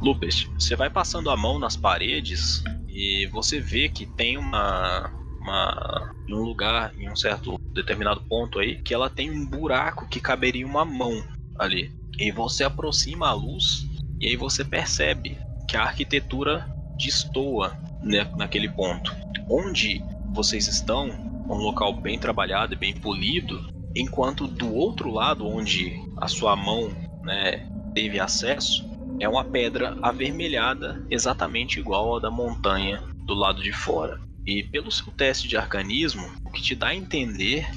Lupus, 0.00 0.50
você 0.58 0.74
vai 0.74 0.88
passando 0.88 1.30
a 1.30 1.36
mão 1.36 1.58
nas 1.58 1.76
paredes 1.76 2.62
e 2.88 3.26
você 3.26 3.60
vê 3.60 3.88
que 3.88 4.06
tem 4.06 4.38
uma. 4.38 5.12
Uma 5.48 6.14
em 6.28 6.34
um 6.34 6.42
lugar, 6.42 6.92
em 6.98 7.10
um 7.10 7.16
certo 7.16 7.54
determinado 7.74 8.20
ponto 8.20 8.58
aí, 8.58 8.76
que 8.76 8.92
ela 8.92 9.08
tem 9.08 9.30
um 9.30 9.46
buraco 9.46 10.06
que 10.06 10.20
caberia 10.20 10.66
uma 10.66 10.84
mão 10.84 11.24
ali. 11.58 11.90
E 12.18 12.30
você 12.30 12.64
aproxima 12.64 13.28
a 13.28 13.32
luz 13.32 13.88
e 14.20 14.28
aí 14.28 14.36
você 14.36 14.64
percebe 14.64 15.38
que 15.66 15.76
a 15.76 15.82
arquitetura 15.82 16.68
destoa 16.98 17.76
né, 18.02 18.26
naquele 18.36 18.68
ponto. 18.68 19.14
Onde 19.48 20.02
vocês 20.32 20.66
estão, 20.66 21.08
um 21.48 21.54
local 21.54 21.94
bem 21.94 22.18
trabalhado 22.18 22.74
e 22.74 22.78
bem 22.78 22.92
polido, 22.92 23.64
enquanto 23.94 24.46
do 24.46 24.74
outro 24.74 25.10
lado, 25.10 25.46
onde 25.46 25.96
a 26.16 26.28
sua 26.28 26.54
mão 26.56 26.94
né, 27.22 27.66
teve 27.94 28.20
acesso, 28.20 28.86
é 29.20 29.28
uma 29.28 29.44
pedra 29.44 29.96
avermelhada, 30.02 31.04
exatamente 31.10 31.80
igual 31.80 32.16
à 32.16 32.20
da 32.20 32.30
montanha 32.30 33.02
do 33.26 33.34
lado 33.34 33.62
de 33.62 33.72
fora. 33.72 34.20
E 34.48 34.62
pelo 34.62 34.90
seu 34.90 35.12
teste 35.12 35.46
de 35.46 35.58
arcanismo, 35.58 36.26
o 36.42 36.50
que 36.50 36.62
te 36.62 36.74
dá 36.74 36.88
a 36.88 36.94
entender 36.94 37.68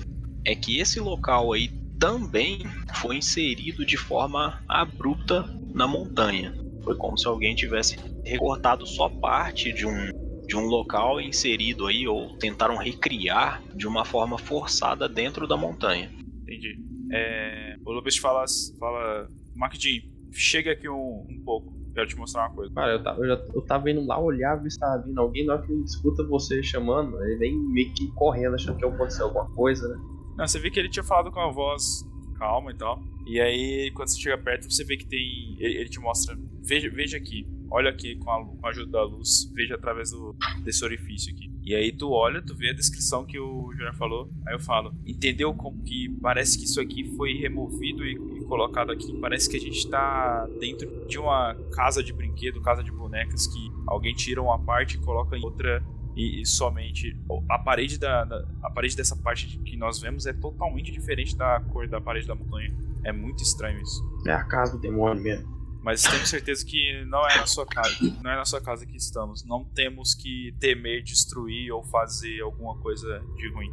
é 0.45 0.55
que 0.55 0.79
esse 0.79 1.01
local 1.01 1.51
aí 1.51 1.67
também 1.99 2.59
foi 2.95 3.17
inserido 3.17 3.85
de 3.85 3.97
forma 3.97 4.63
abrupta 4.69 5.43
na 5.73 5.85
montanha. 5.85 6.55
Foi 6.81 6.95
como 6.95 7.17
se 7.17 7.27
alguém 7.27 7.53
tivesse 7.53 7.97
recortado 8.23 8.87
só 8.87 9.09
parte 9.09 9.73
de 9.73 9.85
um, 9.85 10.45
de 10.47 10.55
um 10.55 10.63
local 10.63 11.19
inserido 11.19 11.87
aí, 11.87 12.07
ou 12.07 12.37
tentaram 12.37 12.77
recriar 12.77 13.61
de 13.75 13.85
uma 13.85 14.05
forma 14.05 14.37
forçada 14.37 15.09
dentro 15.09 15.45
da 15.45 15.57
montanha. 15.57 16.09
Entendi. 16.43 16.79
É, 17.11 17.75
o 17.85 17.91
Lupus 17.91 18.15
fala, 18.15 18.45
fala 18.79 19.27
Macdin, 19.53 20.09
chega 20.31 20.71
aqui 20.71 20.87
um, 20.87 21.27
um 21.29 21.41
pouco, 21.43 21.80
quero 21.93 22.07
te 22.07 22.15
mostrar 22.15 22.47
uma 22.47 22.55
coisa. 22.55 22.73
Cara, 22.73 22.93
eu 22.93 23.03
tava, 23.03 23.19
eu, 23.19 23.27
já, 23.27 23.45
eu 23.53 23.61
tava 23.61 23.91
indo 23.91 24.05
lá 24.05 24.19
olhar, 24.19 24.55
ver 24.55 24.69
se 24.69 24.79
tava 24.79 25.03
vindo 25.03 25.19
alguém, 25.19 25.45
na 25.45 25.53
hora 25.53 25.61
que 25.63 25.71
ele 25.71 25.83
escuta 25.83 26.23
você 26.23 26.61
chamando, 26.63 27.21
ele 27.23 27.37
vem 27.37 27.57
meio 27.57 27.93
que 27.93 28.11
correndo, 28.11 28.55
achando 28.55 28.77
que 28.77 28.85
aconteceu 28.85 29.25
alguma 29.25 29.49
coisa, 29.51 29.87
né? 29.87 29.97
Não, 30.37 30.47
você 30.47 30.59
vê 30.59 30.71
que 30.71 30.79
ele 30.79 30.89
tinha 30.89 31.03
falado 31.03 31.31
com 31.31 31.39
a 31.39 31.51
voz 31.51 32.05
calma 32.41 32.71
e 32.71 32.75
tal. 32.75 32.99
E 33.27 33.39
aí, 33.39 33.91
quando 33.91 34.07
você 34.07 34.19
chega 34.19 34.37
perto, 34.37 34.71
você 34.71 34.83
vê 34.83 34.97
que 34.97 35.05
tem. 35.05 35.55
Ele, 35.59 35.75
ele 35.75 35.89
te 35.89 35.99
mostra. 35.99 36.35
Veja, 36.63 36.89
veja 36.89 37.17
aqui. 37.17 37.47
Olha 37.69 37.91
aqui 37.91 38.15
com 38.17 38.31
a, 38.31 38.43
com 38.43 38.65
a 38.65 38.69
ajuda 38.69 38.91
da 38.91 39.03
luz. 39.03 39.51
Veja 39.53 39.75
através 39.75 40.09
do, 40.09 40.35
desse 40.63 40.83
orifício 40.83 41.31
aqui. 41.33 41.50
E 41.63 41.75
aí 41.75 41.91
tu 41.91 42.09
olha, 42.11 42.41
tu 42.41 42.55
vê 42.55 42.69
a 42.71 42.73
descrição 42.73 43.23
que 43.25 43.39
o 43.39 43.71
Júnior 43.73 43.93
falou. 43.95 44.29
Aí 44.47 44.53
eu 44.55 44.59
falo, 44.59 44.93
entendeu 45.05 45.53
como 45.53 45.81
que 45.83 46.09
parece 46.21 46.57
que 46.57 46.65
isso 46.65 46.81
aqui 46.81 47.03
foi 47.15 47.33
removido 47.35 48.03
e, 48.03 48.13
e 48.13 48.43
colocado 48.45 48.91
aqui? 48.91 49.13
Parece 49.19 49.49
que 49.49 49.57
a 49.57 49.59
gente 49.59 49.87
tá 49.89 50.47
dentro 50.59 51.05
de 51.07 51.19
uma 51.19 51.55
casa 51.71 52.03
de 52.03 52.11
brinquedo, 52.13 52.59
casa 52.61 52.83
de 52.83 52.91
bonecas, 52.91 53.45
que 53.47 53.71
alguém 53.87 54.13
tira 54.15 54.41
uma 54.41 54.57
parte 54.59 54.97
e 54.97 54.99
coloca 54.99 55.37
em 55.37 55.43
outra 55.43 55.83
e, 56.15 56.41
e 56.41 56.45
somente 56.45 57.15
a 57.49 57.59
parede 57.59 57.97
da, 57.99 58.25
da- 58.25 58.45
a 58.63 58.69
parede 58.71 58.97
dessa 58.97 59.15
parte 59.15 59.57
que 59.59 59.77
nós 59.77 59.99
vemos 59.99 60.25
é 60.25 60.33
totalmente 60.33 60.91
diferente 60.91 61.37
da 61.37 61.59
cor 61.71 61.87
da 61.87 62.01
parede 62.01 62.27
da 62.27 62.35
montanha. 62.35 62.75
É 63.03 63.11
muito 63.13 63.41
estranho 63.43 63.79
isso. 63.81 64.03
É 64.27 64.31
a 64.33 64.43
casa 64.43 64.73
do 64.73 64.79
demônio 64.81 65.21
mesmo. 65.23 65.60
Mas 65.81 66.03
tenho 66.03 66.25
certeza 66.27 66.65
que 66.65 67.03
não 67.05 67.27
é 67.27 67.37
na 67.37 67.47
sua 67.47 67.65
casa, 67.65 67.95
não 68.23 68.31
é 68.31 68.35
na 68.35 68.45
sua 68.45 68.61
casa 68.61 68.85
que 68.85 68.95
estamos. 68.95 69.43
Não 69.43 69.65
temos 69.65 70.13
que 70.13 70.55
temer 70.59 71.03
destruir 71.03 71.71
ou 71.71 71.83
fazer 71.83 72.41
alguma 72.41 72.77
coisa 72.77 73.21
de 73.35 73.49
ruim. 73.51 73.71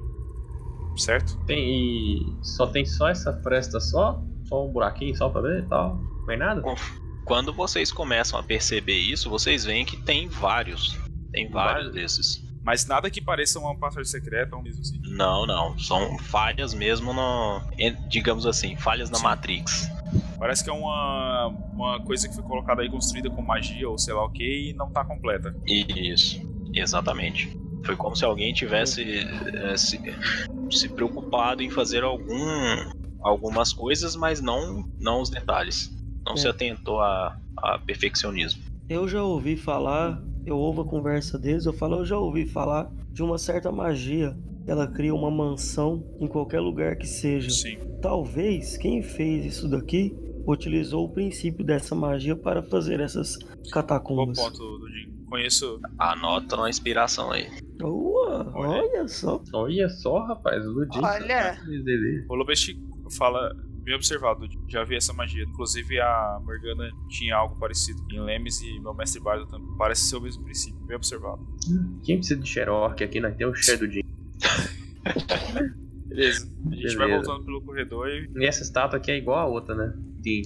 Certo? 0.96 1.38
Tem 1.44 1.58
e 1.58 2.36
só 2.42 2.66
tem 2.66 2.84
só 2.84 3.08
essa 3.08 3.32
fresta 3.42 3.78
só? 3.78 4.22
Só 4.44 4.66
um 4.66 4.72
buraquinho 4.72 5.14
só 5.14 5.28
pra 5.28 5.42
ver 5.42 5.64
e 5.64 5.68
tal? 5.68 5.96
Mais 6.26 6.38
nada? 6.38 6.62
Quando 7.24 7.52
vocês 7.52 7.92
começam 7.92 8.40
a 8.40 8.42
perceber 8.42 8.98
isso, 8.98 9.28
vocês 9.28 9.64
veem 9.64 9.84
que 9.84 9.98
tem 9.98 10.28
vários. 10.28 10.98
Tem 11.30 11.48
vários 11.48 11.92
desses. 11.92 12.42
Mas 12.64 12.86
nada 12.86 13.10
que 13.10 13.20
pareça 13.20 13.58
uma 13.58 13.76
passagem 13.76 14.10
secreta 14.10 14.56
ou 14.56 14.62
mesmo 14.62 14.80
assim. 14.80 15.00
Não, 15.04 15.46
não. 15.46 15.78
São 15.78 16.18
falhas 16.18 16.74
mesmo 16.74 17.12
no. 17.12 17.62
Digamos 18.08 18.46
assim, 18.46 18.76
falhas 18.76 19.10
na 19.10 19.18
Sim. 19.18 19.24
Matrix. 19.24 19.90
Parece 20.38 20.62
que 20.62 20.70
é 20.70 20.72
uma, 20.72 21.48
uma 21.72 22.00
coisa 22.04 22.28
que 22.28 22.34
foi 22.34 22.44
colocada 22.44 22.82
aí, 22.82 22.88
construída 22.88 23.28
com 23.28 23.42
magia 23.42 23.88
ou 23.88 23.98
sei 23.98 24.14
lá 24.14 24.24
o 24.24 24.30
que, 24.30 24.70
e 24.70 24.72
não 24.74 24.90
tá 24.90 25.04
completa. 25.04 25.54
Isso, 25.66 26.40
exatamente. 26.72 27.56
Foi 27.84 27.96
como 27.96 28.14
se 28.14 28.24
alguém 28.24 28.52
tivesse 28.52 29.02
eh, 29.02 29.76
se, 29.76 30.00
se 30.70 30.88
preocupado 30.88 31.62
em 31.62 31.70
fazer 31.70 32.02
algum, 32.04 32.36
algumas 33.20 33.72
coisas, 33.72 34.14
mas 34.16 34.40
não, 34.40 34.88
não 34.98 35.20
os 35.22 35.30
detalhes. 35.30 35.90
Não 36.24 36.34
É. 36.34 36.36
se 36.36 36.46
atentou 36.48 37.00
a, 37.00 37.36
a 37.56 37.78
perfeccionismo. 37.78 38.62
Eu 38.88 39.08
já 39.08 39.22
ouvi 39.22 39.56
falar, 39.56 40.22
eu 40.46 40.56
ouvo 40.58 40.82
a 40.82 40.84
conversa 40.84 41.38
deles, 41.38 41.66
eu 41.66 41.72
falo, 41.72 41.96
eu 41.96 42.04
já 42.04 42.18
ouvi 42.18 42.46
falar 42.46 42.90
de 43.10 43.22
uma 43.22 43.38
certa 43.38 43.72
magia. 43.72 44.36
Ela 44.66 44.86
cria 44.86 45.14
uma 45.14 45.30
mansão 45.30 46.04
em 46.20 46.26
qualquer 46.26 46.60
lugar 46.60 46.96
que 46.96 47.06
seja. 47.06 47.48
Sim. 47.50 47.78
Talvez 48.02 48.76
quem 48.76 49.02
fez 49.02 49.44
isso 49.46 49.68
daqui 49.68 50.14
utilizou 50.52 51.04
o 51.04 51.12
princípio 51.12 51.64
dessa 51.64 51.94
magia 51.94 52.34
para 52.34 52.62
fazer 52.62 53.00
essas 53.00 53.36
Bom 53.38 53.70
catacumbas. 53.72 54.38
ponto, 54.38 54.78
Dudinho. 54.78 55.18
Conheço. 55.28 55.78
Anota 55.98 56.56
uma 56.56 56.70
inspiração 56.70 57.30
aí. 57.30 57.44
Ué, 57.82 57.82
Olha. 57.82 58.82
olha 58.82 59.08
só. 59.08 59.42
Olha 59.52 59.88
só, 59.90 60.24
rapaz, 60.26 60.64
o 60.66 60.70
Ludinho. 60.70 61.04
Olha. 61.04 61.52
Dele. 61.84 62.24
O 62.28 62.34
Lobest 62.34 62.74
fala. 63.16 63.54
Bem 63.82 63.94
observado, 63.94 64.40
Dudinho. 64.40 64.64
já 64.68 64.84
vi 64.84 64.96
essa 64.96 65.12
magia. 65.14 65.44
Inclusive 65.44 65.98
a 66.00 66.38
Morgana 66.44 66.90
tinha 67.08 67.36
algo 67.36 67.58
parecido 67.58 67.98
em 68.12 68.20
Lemes 68.20 68.60
e 68.60 68.78
meu 68.80 68.92
mestre 68.92 69.20
Bardo 69.20 69.46
também. 69.46 69.68
Parece 69.78 70.02
ser 70.08 70.16
o 70.16 70.20
mesmo 70.20 70.44
princípio. 70.44 70.78
Bem 70.86 70.96
observado. 70.96 71.46
Quem 72.04 72.18
precisa 72.18 72.38
de 72.40 72.46
Xerox 72.48 73.00
aqui? 73.02 73.20
Nós 73.20 73.34
temos 73.36 73.58
o 73.58 73.62
cheiro 73.62 73.86
do 73.86 73.92
Jim. 73.92 74.02
Beleza. 76.06 76.50
A 76.70 76.74
gente 76.74 76.96
vai 76.96 77.06
Beleza. 77.06 77.24
voltando 77.26 77.44
pelo 77.46 77.62
corredor 77.62 78.08
e. 78.08 78.30
E 78.36 78.46
essa 78.46 78.62
estátua 78.62 78.98
aqui 78.98 79.10
é 79.10 79.16
igual 79.16 79.38
a 79.38 79.46
outra, 79.46 79.74
né? 79.74 79.94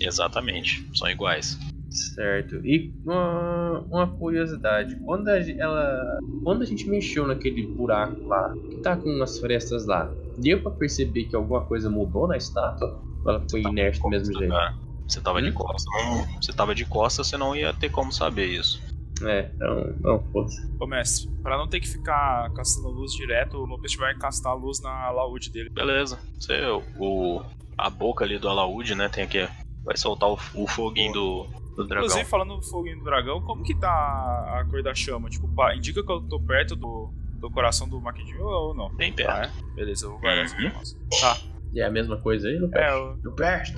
Exatamente, 0.01 0.87
são 0.95 1.09
iguais. 1.11 1.59
Certo. 1.91 2.57
E 2.65 2.93
uma, 3.05 3.81
uma 3.91 4.07
curiosidade, 4.07 4.97
quando 5.05 5.29
a, 5.29 5.39
ela, 5.39 6.19
quando 6.43 6.63
a 6.63 6.65
gente 6.65 6.89
mexeu 6.89 7.27
naquele 7.27 7.67
buraco 7.67 8.27
lá, 8.27 8.55
que 8.71 8.77
tá 8.79 8.97
com 8.97 9.23
as 9.23 9.39
frestas 9.39 9.87
lá, 9.87 10.11
deu 10.39 10.63
pra 10.63 10.71
perceber 10.71 11.25
que 11.25 11.37
alguma 11.37 11.61
coisa 11.67 11.91
mudou 11.91 12.27
na 12.27 12.37
estátua? 12.37 12.99
Ou 13.25 13.31
ela 13.31 13.45
foi 13.51 13.61
inerte 13.63 14.01
do 14.01 14.09
mesmo 14.09 14.39
jeito? 14.39 14.55
Ah, 14.55 14.75
Você 15.07 15.21
tava 15.21 15.43
de 15.43 15.51
Hum? 15.51 15.55
costas. 15.55 15.85
Não, 15.93 16.41
você 16.43 16.53
tava 16.53 16.75
de 16.75 16.85
costas, 16.87 17.27
você 17.27 17.37
não 17.37 17.55
ia 17.55 17.75
ter 17.75 17.91
como 17.91 18.11
saber 18.11 18.47
isso. 18.47 18.81
É, 19.23 19.51
então, 19.55 19.95
não, 20.01 20.23
foda-se. 20.33 20.67
Ô 20.81 20.87
mestre, 20.87 21.31
pra 21.43 21.57
não 21.59 21.69
ter 21.69 21.79
que 21.79 21.87
ficar 21.89 22.51
castando 22.55 22.89
luz 22.89 23.13
direto, 23.13 23.59
o 23.59 23.67
Lopes 23.67 23.95
vai 23.97 24.15
castar 24.17 24.53
a 24.53 24.55
luz 24.55 24.81
na 24.81 24.91
alaúde 24.91 25.51
dele. 25.51 25.69
Beleza. 25.69 26.19
Você, 26.41 26.61
o, 26.99 27.43
a 27.77 27.91
boca 27.91 28.25
ali 28.25 28.39
do 28.39 28.49
alaúde, 28.49 28.95
né? 28.95 29.09
Tem 29.11 29.23
aqui. 29.25 29.47
Vai 29.85 29.97
soltar 29.97 30.31
o, 30.31 30.39
o 30.55 30.67
foguinho 30.67 31.13
do, 31.13 31.47
do 31.77 31.87
dragão. 31.87 32.07
Inclusive, 32.07 32.25
falando 32.31 32.57
do 32.57 32.63
foguinho 32.63 32.99
do 32.99 33.05
dragão, 33.05 33.41
como 33.43 33.63
que 33.63 33.75
tá 33.75 33.89
a 33.89 34.65
cor 34.71 34.83
da 34.83 34.95
chama? 34.95 35.29
Tipo, 35.29 35.49
pá, 35.49 35.75
indica 35.75 36.03
que 36.05 36.13
eu 36.13 36.21
tô 36.23 36.41
perto 36.41 36.77
do, 36.77 37.13
do 37.41 37.51
coração 37.51 37.89
do 37.89 38.01
Maquidinho 38.01 38.45
ou 38.45 38.75
não? 38.75 38.95
Bem 38.95 39.13
perto. 39.13 39.31
Ah, 39.31 39.45
é? 39.47 39.75
Beleza, 39.75 40.07
eu 40.07 40.11
vou 40.13 40.21
guardar 40.21 40.45
essa 40.45 40.57
Uhum. 40.57 40.67
informação. 40.67 41.01
Tá. 41.21 41.39
E 41.73 41.81
é 41.81 41.85
a 41.85 41.91
mesma 41.91 42.19
coisa 42.21 42.49
aí, 42.49 42.59
não 42.59 42.69
É, 42.75 42.95
o, 42.95 43.17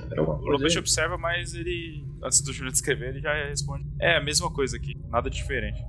tá? 0.07 0.15
Alguma 0.17 0.35
o 0.35 0.79
observa, 0.79 1.17
mas 1.17 1.53
ele, 1.53 2.05
antes 2.21 2.41
do 2.41 2.51
Júlio 2.51 2.71
descrever, 2.71 3.09
ele 3.09 3.21
já 3.21 3.33
responde. 3.47 3.85
É, 3.99 4.17
a 4.17 4.21
mesma 4.21 4.51
coisa 4.51 4.75
aqui, 4.75 4.93
nada 5.09 5.29
diferente. 5.29 5.81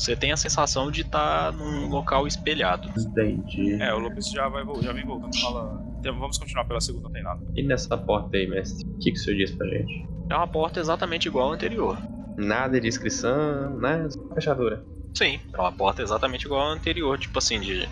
Você 0.00 0.16
tem 0.16 0.32
a 0.32 0.36
sensação 0.36 0.90
de 0.90 1.02
estar 1.02 1.52
num 1.52 1.86
local 1.90 2.26
espelhado. 2.26 2.88
Entendi. 2.98 3.74
É, 3.82 3.92
o 3.92 3.98
Lopes 3.98 4.30
já, 4.30 4.48
vai, 4.48 4.64
já 4.80 4.94
vem 4.94 5.04
voltando 5.04 5.34
e 5.34 5.40
fala. 5.42 5.84
"Então, 5.98 6.18
Vamos 6.18 6.38
continuar 6.38 6.64
pela 6.64 6.80
segunda, 6.80 7.04
não 7.04 7.12
tem 7.12 7.22
nada. 7.22 7.44
E 7.54 7.62
nessa 7.62 7.98
porta 7.98 8.34
aí, 8.38 8.46
mestre? 8.46 8.88
O 8.88 8.98
que, 8.98 9.12
que 9.12 9.18
o 9.18 9.22
senhor 9.22 9.36
disse 9.36 9.54
pra 9.58 9.66
gente? 9.68 10.08
É 10.30 10.34
uma 10.34 10.46
porta 10.48 10.80
exatamente 10.80 11.28
igual 11.28 11.50
à 11.50 11.54
anterior. 11.54 11.98
Nada 12.38 12.80
de 12.80 12.88
inscrição, 12.88 13.78
nada, 13.78 14.08
fechadura. 14.34 14.82
Sim, 15.14 15.38
é 15.52 15.60
uma 15.60 15.70
porta 15.70 16.00
exatamente 16.00 16.46
igual 16.46 16.62
à 16.62 16.72
anterior. 16.72 17.18
Tipo 17.18 17.38
assim, 17.38 17.60
de... 17.60 17.86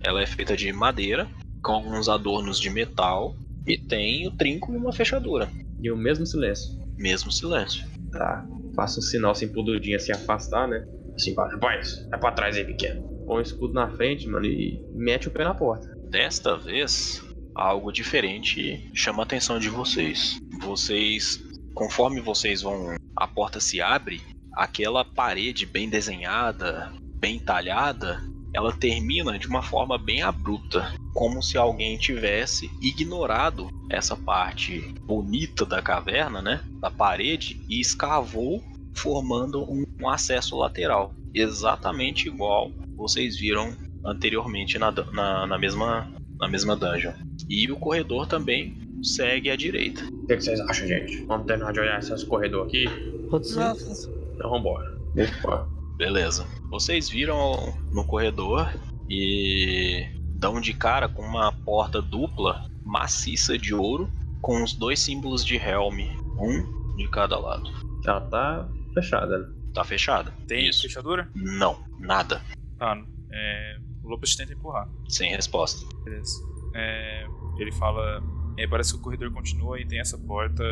ela 0.00 0.20
é 0.20 0.26
feita 0.26 0.56
de 0.56 0.72
madeira, 0.72 1.28
com 1.62 1.70
alguns 1.70 2.08
adornos 2.08 2.58
de 2.58 2.68
metal, 2.68 3.36
e 3.64 3.78
tem 3.78 4.26
o 4.26 4.32
trinco 4.32 4.72
e 4.72 4.76
uma 4.76 4.92
fechadura. 4.92 5.48
E 5.80 5.88
o 5.88 5.96
mesmo 5.96 6.26
silêncio. 6.26 6.82
Mesmo 6.98 7.30
silêncio. 7.30 7.86
Tá. 8.10 8.44
Faça 8.74 8.98
um 8.98 9.02
sinal 9.02 9.30
assim 9.30 9.46
pro 9.46 9.62
Dudinho 9.62 9.96
assim 9.96 10.10
afastar, 10.10 10.66
né? 10.66 10.84
Assim, 11.14 11.34
vai, 11.34 11.50
rapaz, 11.50 12.06
vai 12.10 12.20
pra 12.20 12.32
trás 12.32 12.56
aí, 12.56 12.64
pequeno. 12.64 13.02
Põe 13.26 13.38
o 13.38 13.42
escudo 13.42 13.72
na 13.72 13.88
frente, 13.88 14.28
mano, 14.28 14.46
e 14.46 14.80
mete 14.92 15.28
o 15.28 15.30
pé 15.30 15.44
na 15.44 15.54
porta. 15.54 15.86
Desta 16.10 16.56
vez, 16.56 17.22
algo 17.54 17.92
diferente 17.92 18.90
chama 18.94 19.22
a 19.22 19.24
atenção 19.24 19.58
de 19.58 19.68
vocês. 19.68 20.38
Vocês, 20.60 21.40
conforme 21.74 22.20
vocês 22.20 22.62
vão, 22.62 22.94
a 23.16 23.26
porta 23.26 23.60
se 23.60 23.80
abre, 23.80 24.20
aquela 24.52 25.04
parede 25.04 25.66
bem 25.66 25.88
desenhada, 25.88 26.92
bem 27.18 27.38
talhada, 27.38 28.20
ela 28.54 28.72
termina 28.72 29.38
de 29.38 29.48
uma 29.48 29.62
forma 29.62 29.98
bem 29.98 30.22
abrupta, 30.22 30.92
como 31.12 31.42
se 31.42 31.58
alguém 31.58 31.96
tivesse 31.96 32.70
ignorado 32.80 33.68
essa 33.90 34.16
parte 34.16 34.80
bonita 35.00 35.66
da 35.66 35.82
caverna, 35.82 36.40
né, 36.40 36.60
da 36.80 36.90
parede 36.90 37.60
e 37.68 37.80
escavou 37.80 38.62
formando 38.94 39.62
um, 39.62 39.84
um 40.00 40.08
acesso 40.08 40.56
lateral, 40.56 41.14
exatamente 41.34 42.28
igual 42.28 42.70
vocês 42.96 43.36
viram 43.36 43.74
anteriormente 44.04 44.78
na, 44.78 44.90
na, 44.90 45.46
na 45.46 45.58
mesma 45.58 46.08
na 46.38 46.48
mesma 46.48 46.76
dungeon. 46.76 47.12
E 47.48 47.70
o 47.70 47.76
corredor 47.76 48.26
também 48.26 48.76
segue 49.02 49.50
à 49.50 49.56
direita. 49.56 50.04
O 50.04 50.26
que, 50.26 50.36
que 50.36 50.42
vocês 50.42 50.60
acham, 50.60 50.86
gente? 50.86 51.24
Vamos 51.24 51.46
terminar 51.46 51.72
de 51.72 51.80
olhar 51.80 51.98
esses 51.98 52.24
corredores 52.24 52.68
aqui? 52.68 52.84
Pode 53.30 53.48
ser. 53.48 54.10
Então 54.34 54.50
vambora. 54.50 54.98
Opa. 55.42 55.68
Beleza. 55.96 56.46
Vocês 56.70 57.08
viram 57.08 57.74
no 57.92 58.04
corredor 58.04 58.72
e 59.08 60.06
dão 60.34 60.60
de 60.60 60.74
cara 60.74 61.08
com 61.08 61.22
uma 61.22 61.52
porta 61.52 62.02
dupla 62.02 62.68
maciça 62.84 63.56
de 63.56 63.74
ouro 63.74 64.10
com 64.40 64.62
os 64.62 64.74
dois 64.74 65.00
símbolos 65.00 65.44
de 65.44 65.56
Helm, 65.56 66.00
um 66.38 66.96
de 66.96 67.08
cada 67.08 67.38
lado. 67.38 67.70
Ela 68.04 68.20
tá 68.20 68.68
fechada, 68.94 69.38
né? 69.38 69.48
Tá 69.74 69.84
fechada? 69.84 70.32
Tem 70.46 70.68
Isso. 70.68 70.82
fechadura? 70.82 71.28
Não, 71.34 71.84
nada. 71.98 72.40
Tá. 72.78 72.96
É, 73.30 73.76
o 74.02 74.08
Lopes 74.08 74.36
tenta 74.36 74.52
empurrar. 74.52 74.88
Sem 75.08 75.30
resposta. 75.30 75.84
Beleza. 76.04 76.32
É, 76.74 77.26
ele 77.58 77.72
fala. 77.72 78.22
é, 78.56 78.66
parece 78.66 78.92
que 78.94 79.00
o 79.00 79.02
corredor 79.02 79.32
continua 79.32 79.80
e 79.80 79.86
tem 79.86 79.98
essa 80.00 80.16
porta. 80.16 80.62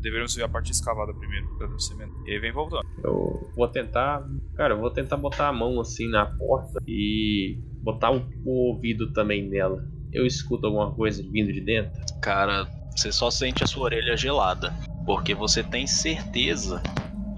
Deveríamos 0.00 0.34
ver 0.34 0.42
a 0.42 0.48
parte 0.48 0.72
escavada 0.72 1.14
primeiro, 1.14 1.46
pra 1.56 1.66
descimento. 1.68 2.12
E 2.26 2.32
aí 2.32 2.38
vem 2.38 2.52
voltando. 2.52 2.84
Eu 3.02 3.50
vou 3.56 3.68
tentar. 3.68 4.26
Cara, 4.54 4.74
eu 4.74 4.80
vou 4.80 4.90
tentar 4.90 5.16
botar 5.16 5.48
a 5.48 5.52
mão 5.52 5.80
assim 5.80 6.08
na 6.08 6.26
porta 6.26 6.80
e 6.86 7.58
botar 7.82 8.10
o, 8.10 8.28
o 8.44 8.68
ouvido 8.72 9.12
também 9.12 9.48
nela. 9.48 9.84
Eu 10.12 10.26
escuto 10.26 10.66
alguma 10.66 10.92
coisa 10.94 11.22
vindo 11.22 11.52
de 11.52 11.60
dentro? 11.60 11.92
Cara, 12.20 12.68
você 12.94 13.10
só 13.10 13.30
sente 13.30 13.64
a 13.64 13.66
sua 13.66 13.84
orelha 13.84 14.16
gelada. 14.16 14.74
Porque 15.06 15.34
você 15.34 15.62
tem 15.62 15.86
certeza 15.86 16.82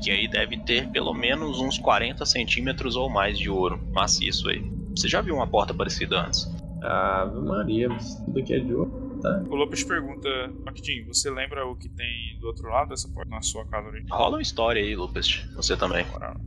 que 0.05 0.11
aí 0.11 0.29
deve 0.29 0.59
ter 0.59 0.91
pelo 0.91 1.15
menos 1.15 1.61
uns 1.61 1.79
40 1.79 2.27
centímetros 2.27 2.95
ou 2.95 3.09
mais 3.09 3.39
de 3.39 3.49
ouro 3.49 3.81
maciço 3.91 4.51
aí. 4.51 4.63
Você 4.95 5.09
já 5.09 5.23
viu 5.23 5.35
uma 5.35 5.47
porta 5.47 5.73
parecida 5.73 6.27
antes? 6.27 6.47
Ave 6.83 7.41
Maria, 7.41 7.89
mas 7.89 8.17
tudo 8.17 8.39
aqui 8.39 8.53
é 8.53 8.59
de 8.59 8.75
ouro. 8.75 9.03
O 9.49 9.55
Lopes 9.55 9.83
pergunta: 9.83 10.29
Maquitinho, 10.63 11.07
você 11.07 11.31
lembra 11.31 11.67
o 11.67 11.75
que 11.75 11.89
tem 11.89 12.39
do 12.39 12.47
outro 12.47 12.69
lado 12.69 12.91
dessa 12.91 13.09
porta 13.09 13.31
na 13.31 13.41
sua 13.41 13.65
casa 13.65 13.89
original? 13.89 14.19
Rola 14.19 14.37
uma 14.37 14.43
história 14.43 14.83
aí, 14.83 14.95
Lupus. 14.95 15.49
Você 15.57 15.75
também. 15.75 16.05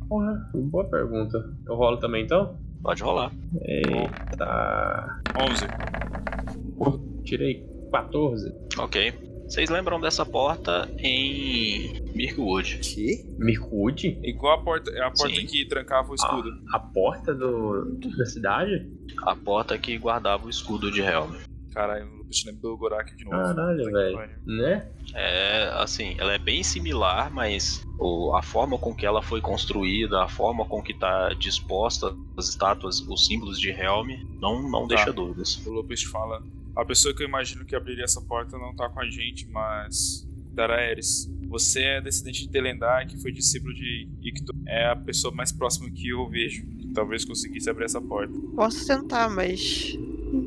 Porra, 0.08 0.52
boa 0.54 0.86
pergunta. 0.86 1.44
Eu 1.66 1.74
rolo 1.74 1.98
também 1.98 2.24
então? 2.24 2.56
Pode 2.84 3.02
rolar. 3.02 3.32
Eita. 3.64 5.22
11. 5.36 5.66
Pô, 6.78 7.00
tirei 7.24 7.66
14. 7.92 8.54
Ok. 8.78 9.14
Vocês 9.48 9.70
lembram 9.70 9.98
dessa 10.00 10.26
porta 10.26 10.90
em 11.00 12.04
Mirkwood? 12.14 12.80
Que? 12.80 13.24
Mirkwood? 13.38 14.20
Igual 14.22 14.60
a 14.60 14.62
porta, 14.62 14.92
é 14.92 15.02
a 15.02 15.10
porta 15.10 15.36
Sim. 15.36 15.46
que 15.46 15.66
trancava 15.66 16.12
o 16.12 16.16
escudo. 16.16 16.50
A 16.74 16.80
porta 16.80 17.34
do, 17.34 17.98
da 18.18 18.26
cidade? 18.26 18.92
A 19.24 19.34
porta 19.38 19.78
que 19.78 19.98
guardava 19.98 20.46
o 20.46 20.50
escudo 20.50 20.92
de 20.92 21.00
Helm. 21.00 21.32
Caralho, 21.74 22.17
o 22.28 22.30
Lopes 22.30 22.44
lembra 22.46 22.62
do 22.62 22.78
Gorak 22.78 23.16
de 23.16 23.24
novo. 23.24 23.38
Caralho, 23.38 23.86
velho. 23.86 24.30
Né? 24.46 24.88
É, 25.14 25.70
assim, 25.76 26.16
ela 26.20 26.34
é 26.34 26.38
bem 26.38 26.62
similar, 26.64 27.34
mas 27.34 27.84
o- 28.00 28.36
a 28.36 28.42
forma 28.44 28.78
com 28.78 28.94
que 28.94 29.06
ela 29.06 29.22
foi 29.22 29.40
construída, 29.42 30.24
a 30.24 30.28
forma 30.28 30.66
com 30.66 30.82
que 30.82 30.94
tá 30.94 31.30
disposta 31.34 32.14
as 32.38 32.50
estátuas, 32.50 33.00
os 33.02 33.26
símbolos 33.26 33.60
de 33.60 33.70
Helm, 33.70 34.10
não, 34.42 34.70
não 34.70 34.88
Tá. 34.88 34.96
deixa 34.96 35.14
dúvidas. 35.14 35.66
O 35.66 35.72
Lopes 35.72 36.04
fala: 36.04 36.44
A 36.76 36.86
pessoa 36.86 37.14
que 37.16 37.24
eu 37.24 37.28
imagino 37.28 37.66
que 37.66 37.76
abriria 37.76 38.04
essa 38.04 38.22
porta 38.22 38.58
não 38.58 38.76
tá 38.76 38.88
com 38.90 39.00
a 39.00 39.10
gente, 39.10 39.48
mas. 39.50 40.28
Daraeris. 40.54 41.28
Você 41.50 41.82
é 41.84 42.02
descendente 42.02 42.42
de 42.42 42.50
Telendar, 42.50 43.08
que 43.08 43.16
foi 43.22 43.32
discípulo 43.32 43.74
de 43.74 44.08
Icto. 44.24 44.54
É 44.68 44.88
a 44.90 44.96
pessoa 44.96 45.34
mais 45.34 45.52
próxima 45.52 45.90
que 45.92 46.10
eu 46.10 46.28
vejo, 46.30 46.66
que 46.78 46.88
talvez 46.94 47.24
conseguisse 47.24 47.70
abrir 47.70 47.86
essa 47.86 48.02
porta. 48.02 48.34
Posso 48.56 48.86
tentar, 48.88 49.30
mas 49.30 49.96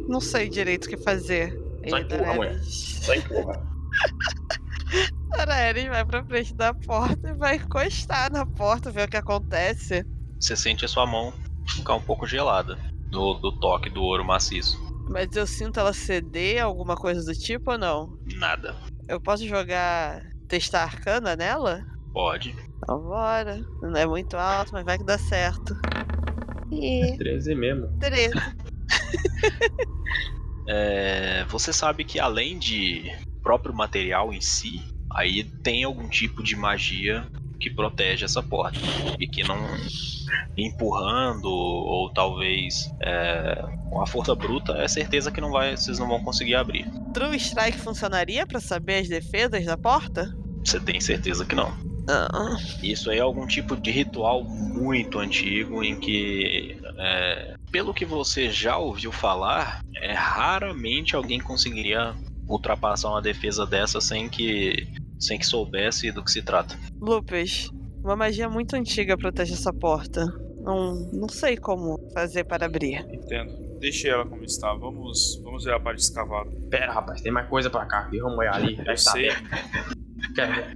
não 0.08 0.20
sei 0.20 0.48
direito 0.48 0.86
o 0.86 0.88
que 0.88 0.96
fazer. 0.96 1.56
Só 1.88 1.96
Aí 1.96 2.02
empurra, 2.02 2.34
mulher. 2.34 2.60
Só 2.62 3.14
empurra. 3.14 3.70
Daenerys 5.70 5.88
vai 5.88 6.04
pra 6.04 6.24
frente 6.24 6.54
da 6.54 6.74
porta 6.74 7.30
e 7.30 7.34
vai 7.34 7.56
encostar 7.56 8.30
na 8.30 8.44
porta, 8.44 8.90
ver 8.90 9.06
o 9.06 9.10
que 9.10 9.16
acontece. 9.16 10.04
Você 10.38 10.56
sente 10.56 10.84
a 10.84 10.88
sua 10.88 11.06
mão 11.06 11.32
ficar 11.68 11.94
um 11.94 12.00
pouco 12.00 12.26
gelada 12.26 12.76
do, 13.08 13.34
do 13.34 13.52
toque 13.52 13.88
do 13.88 14.02
ouro 14.02 14.24
maciço. 14.24 14.78
Mas 15.08 15.34
eu 15.34 15.46
sinto 15.46 15.80
ela 15.80 15.92
ceder, 15.92 16.62
alguma 16.62 16.96
coisa 16.96 17.24
do 17.24 17.36
tipo 17.36 17.72
ou 17.72 17.78
não? 17.78 18.16
Nada. 18.36 18.76
Eu 19.08 19.20
posso 19.20 19.46
jogar. 19.46 20.22
testar 20.48 20.82
arcana 20.82 21.36
nela? 21.36 21.84
Pode. 22.12 22.54
Então 22.78 23.00
bora. 23.00 23.60
Não 23.82 23.96
é 23.96 24.06
muito 24.06 24.36
alto, 24.36 24.72
mas 24.72 24.84
vai 24.84 24.98
que 24.98 25.04
dá 25.04 25.18
certo. 25.18 25.76
E 26.70 27.16
13 27.18 27.54
mesmo. 27.54 27.98
13. 27.98 28.34
É, 30.72 31.44
você 31.48 31.72
sabe 31.72 32.04
que 32.04 32.20
além 32.20 32.56
de 32.56 33.10
próprio 33.42 33.74
material 33.74 34.32
em 34.32 34.40
si, 34.40 34.80
aí 35.12 35.42
tem 35.42 35.82
algum 35.82 36.08
tipo 36.08 36.44
de 36.44 36.54
magia 36.54 37.26
que 37.58 37.68
protege 37.68 38.24
essa 38.24 38.40
porta 38.40 38.78
e 39.18 39.26
que 39.26 39.42
não 39.42 39.58
empurrando 40.56 41.46
ou 41.46 42.12
talvez 42.12 42.88
é, 43.02 43.64
com 43.90 44.00
a 44.00 44.06
força 44.06 44.32
bruta 44.34 44.74
é 44.78 44.86
certeza 44.86 45.32
que 45.32 45.40
não 45.40 45.50
vai, 45.50 45.76
vocês 45.76 45.98
não 45.98 46.06
vão 46.06 46.22
conseguir 46.22 46.54
abrir. 46.54 46.86
True 47.12 47.36
Strike 47.36 47.78
funcionaria 47.78 48.46
pra 48.46 48.60
saber 48.60 49.00
as 49.00 49.08
defesas 49.08 49.66
da 49.66 49.76
porta? 49.76 50.32
Você 50.64 50.78
tem 50.78 51.00
certeza 51.00 51.44
que 51.44 51.56
não. 51.56 51.89
Ah, 52.08 52.56
Isso 52.82 53.10
aí 53.10 53.18
é 53.18 53.20
algum 53.20 53.46
tipo 53.46 53.76
de 53.76 53.90
ritual 53.90 54.42
muito 54.44 55.18
antigo 55.18 55.82
em 55.84 55.98
que 55.98 56.76
é, 56.98 57.54
pelo 57.70 57.94
que 57.94 58.04
você 58.04 58.50
já 58.50 58.76
ouviu 58.78 59.12
falar, 59.12 59.80
é 59.96 60.12
raramente 60.12 61.14
alguém 61.14 61.40
conseguiria 61.40 62.14
ultrapassar 62.48 63.10
uma 63.10 63.22
defesa 63.22 63.64
dessa 63.64 64.00
sem 64.00 64.28
que 64.28 64.88
sem 65.18 65.38
que 65.38 65.46
soubesse 65.46 66.10
do 66.10 66.24
que 66.24 66.30
se 66.32 66.42
trata. 66.42 66.76
Lupus, 67.00 67.70
uma 68.02 68.16
magia 68.16 68.48
muito 68.48 68.74
antiga 68.74 69.16
protege 69.16 69.52
essa 69.52 69.72
porta. 69.72 70.24
Não, 70.62 70.94
não 71.12 71.28
sei 71.28 71.56
como 71.56 71.98
fazer 72.14 72.44
para 72.44 72.66
abrir. 72.66 73.04
Entendo. 73.12 73.52
Deixe 73.78 74.08
ela 74.08 74.26
como 74.26 74.44
está. 74.44 74.72
Vamos, 74.74 75.40
vamos 75.42 75.64
ver 75.64 75.74
a 75.74 75.80
parte 75.80 76.00
escavada. 76.00 76.50
Pera, 76.70 76.92
rapaz, 76.92 77.20
tem 77.22 77.30
mais 77.32 77.48
coisa 77.48 77.70
pra 77.70 77.84
cá. 77.86 78.08
E 78.12 78.18
vamos 78.18 78.38
olhar 78.38 78.54
ali. 78.54 78.76
Eu 78.78 78.84
Deve 78.84 78.96
sei. 78.98 79.28
Quer- 80.34 80.74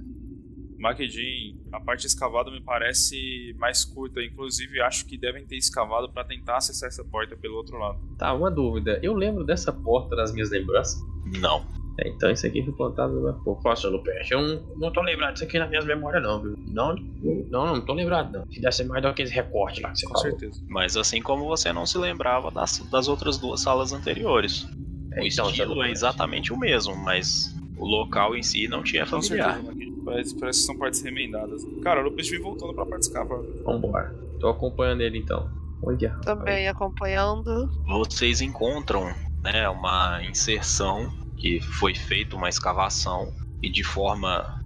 Makedin, 0.85 1.59
a 1.71 1.79
parte 1.79 2.05
escavada 2.05 2.51
me 2.51 2.61
parece 2.61 3.55
mais 3.57 3.83
curta. 3.83 4.21
Inclusive, 4.23 4.79
acho 4.81 5.05
que 5.05 5.17
devem 5.17 5.45
ter 5.45 5.57
escavado 5.57 6.09
para 6.11 6.23
tentar 6.23 6.57
acessar 6.57 6.87
essa 6.87 7.03
porta 7.03 7.35
pelo 7.35 7.55
outro 7.55 7.77
lado. 7.77 7.99
Tá, 8.17 8.33
uma 8.33 8.51
dúvida. 8.51 8.99
Eu 9.01 9.13
lembro 9.13 9.43
dessa 9.43 9.73
porta 9.73 10.15
nas 10.15 10.31
minhas 10.31 10.51
lembranças. 10.51 11.01
Não. 11.39 11.65
É, 11.97 12.09
então 12.09 12.29
isso 12.29 12.45
aqui 12.45 12.61
foi 12.61 12.73
plantado 12.73 13.27
há 13.29 13.33
pouco. 13.33 13.63
Nossa, 13.67 13.87
Lupeste, 13.87 14.33
eu 14.33 14.41
não, 14.41 14.61
não 14.75 14.91
tô 14.91 15.01
lembrado 15.01 15.33
disso 15.33 15.45
aqui 15.45 15.57
nas 15.57 15.69
minhas 15.69 15.85
memórias, 15.85 16.21
não, 16.21 16.41
viu? 16.41 16.55
Não, 16.67 16.93
não, 16.93 17.67
não 17.75 17.81
tô 17.85 17.93
lembrado, 17.93 18.31
não. 18.33 18.51
Se 18.51 18.59
desse 18.61 18.83
mais 18.83 19.01
daqueles 19.01 19.31
recortes 19.31 19.81
lá 19.81 19.91
que 19.91 19.99
você 19.99 20.05
Com 20.05 20.13
falou. 20.13 20.29
certeza. 20.29 20.61
Mas 20.67 20.97
assim 20.97 21.21
como 21.21 21.45
você 21.45 21.71
não 21.71 21.85
se 21.85 21.97
lembrava 21.97 22.51
das, 22.51 22.79
das 22.91 23.07
outras 23.07 23.37
duas 23.37 23.61
salas 23.61 23.93
anteriores. 23.93 24.67
É, 25.13 25.21
O 25.21 25.25
então, 25.25 25.49
estilo 25.49 25.81
é 25.83 25.89
exatamente 25.89 26.51
o 26.51 26.59
mesmo, 26.59 26.93
mas 26.97 27.55
o 27.77 27.85
local 27.85 28.35
em 28.35 28.43
si 28.43 28.67
não 28.67 28.83
tinha 28.83 29.05
familiar. 29.05 29.61
Parece, 30.03 30.35
parece 30.37 30.59
que 30.59 30.65
são 30.65 30.77
partes 30.77 31.01
remendadas. 31.01 31.63
Cara, 31.81 32.01
o 32.01 32.03
Lupus 32.05 32.29
vem 32.29 32.41
voltando 32.41 32.73
pra 32.73 32.85
parte 32.85 33.03
escavada. 33.03 33.43
Vambora. 33.63 34.15
Tô 34.39 34.49
acompanhando 34.49 35.01
ele 35.01 35.17
então. 35.17 35.49
Olha. 35.81 36.11
Também 36.23 36.67
acompanhando. 36.67 37.69
Vocês 37.85 38.41
encontram 38.41 39.13
né, 39.43 39.67
uma 39.69 40.23
inserção 40.23 41.11
que 41.37 41.59
foi 41.59 41.93
feita 41.93 42.35
uma 42.35 42.49
escavação 42.49 43.31
e 43.61 43.69
de 43.69 43.83
forma 43.83 44.63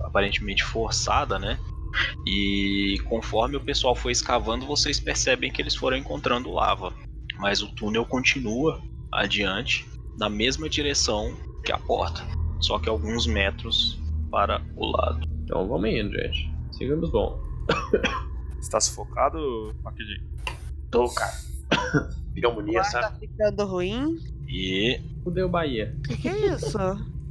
aparentemente 0.00 0.64
forçada, 0.64 1.38
né? 1.38 1.58
E 2.26 3.00
conforme 3.08 3.56
o 3.56 3.60
pessoal 3.60 3.94
foi 3.94 4.12
escavando, 4.12 4.66
vocês 4.66 5.00
percebem 5.00 5.50
que 5.50 5.60
eles 5.60 5.74
foram 5.74 5.96
encontrando 5.96 6.52
lava. 6.52 6.92
Mas 7.38 7.62
o 7.62 7.72
túnel 7.74 8.04
continua 8.04 8.82
adiante 9.12 9.86
na 10.18 10.28
mesma 10.28 10.68
direção 10.68 11.34
que 11.64 11.72
a 11.72 11.78
porta, 11.78 12.22
só 12.60 12.78
que 12.78 12.88
alguns 12.88 13.26
metros 13.26 13.98
para 14.30 14.62
o 14.76 14.86
lado. 14.86 15.26
Então 15.44 15.66
vamos 15.68 15.88
indo, 15.90 16.10
gente. 16.12 16.52
Sigamos 16.72 17.10
bom. 17.10 17.40
Você 18.60 18.70
tá 18.70 18.80
sufocado, 18.80 19.74
Makedin? 19.82 20.22
Tô, 20.90 21.08
cara. 21.08 21.32
Pneumonia, 22.34 22.80
Tá 22.82 22.84
sabe? 22.84 23.20
ficando 23.20 23.66
ruim. 23.66 24.16
E 24.48 25.00
Fudeu 25.24 25.48
Bahia. 25.48 25.94
O 25.98 26.02
que, 26.02 26.16
que 26.16 26.28
é 26.28 26.46
isso? 26.54 26.78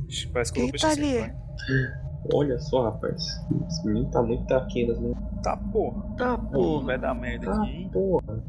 Ixi, 0.08 0.28
Parece 0.28 0.54
que 0.54 0.62
Lupus 0.62 0.82
tá 0.82 0.92
se 0.92 1.00
ali? 1.00 1.20
foi. 1.20 2.08
Olha 2.34 2.60
só, 2.60 2.84
rapaz. 2.84 3.24
Esse 3.68 3.86
menino 3.88 4.10
tá 4.12 4.22
muito 4.22 4.46
taquinas, 4.48 5.00
né? 5.00 5.14
Tá, 5.44 5.56
porra. 5.58 6.02
Tá, 6.18 6.38
porra. 6.38 6.86
Vai 6.86 7.00
dar 7.00 7.14
merda 7.14 7.46
Tá, 7.52 7.62
aqui, 7.64 7.72
hein? 7.72 7.90
porra. 7.92 8.44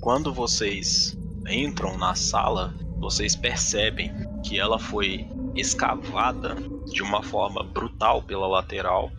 Quando 0.00 0.32
vocês 0.32 1.18
entram 1.48 1.96
na 1.98 2.14
sala, 2.14 2.72
vocês 2.98 3.36
percebem 3.36 4.10
que 4.50 4.58
ela 4.58 4.80
foi 4.80 5.28
escavada 5.54 6.56
de 6.92 7.04
uma 7.04 7.22
forma 7.22 7.62
brutal 7.62 8.20
pela 8.20 8.48
lateral 8.48 9.12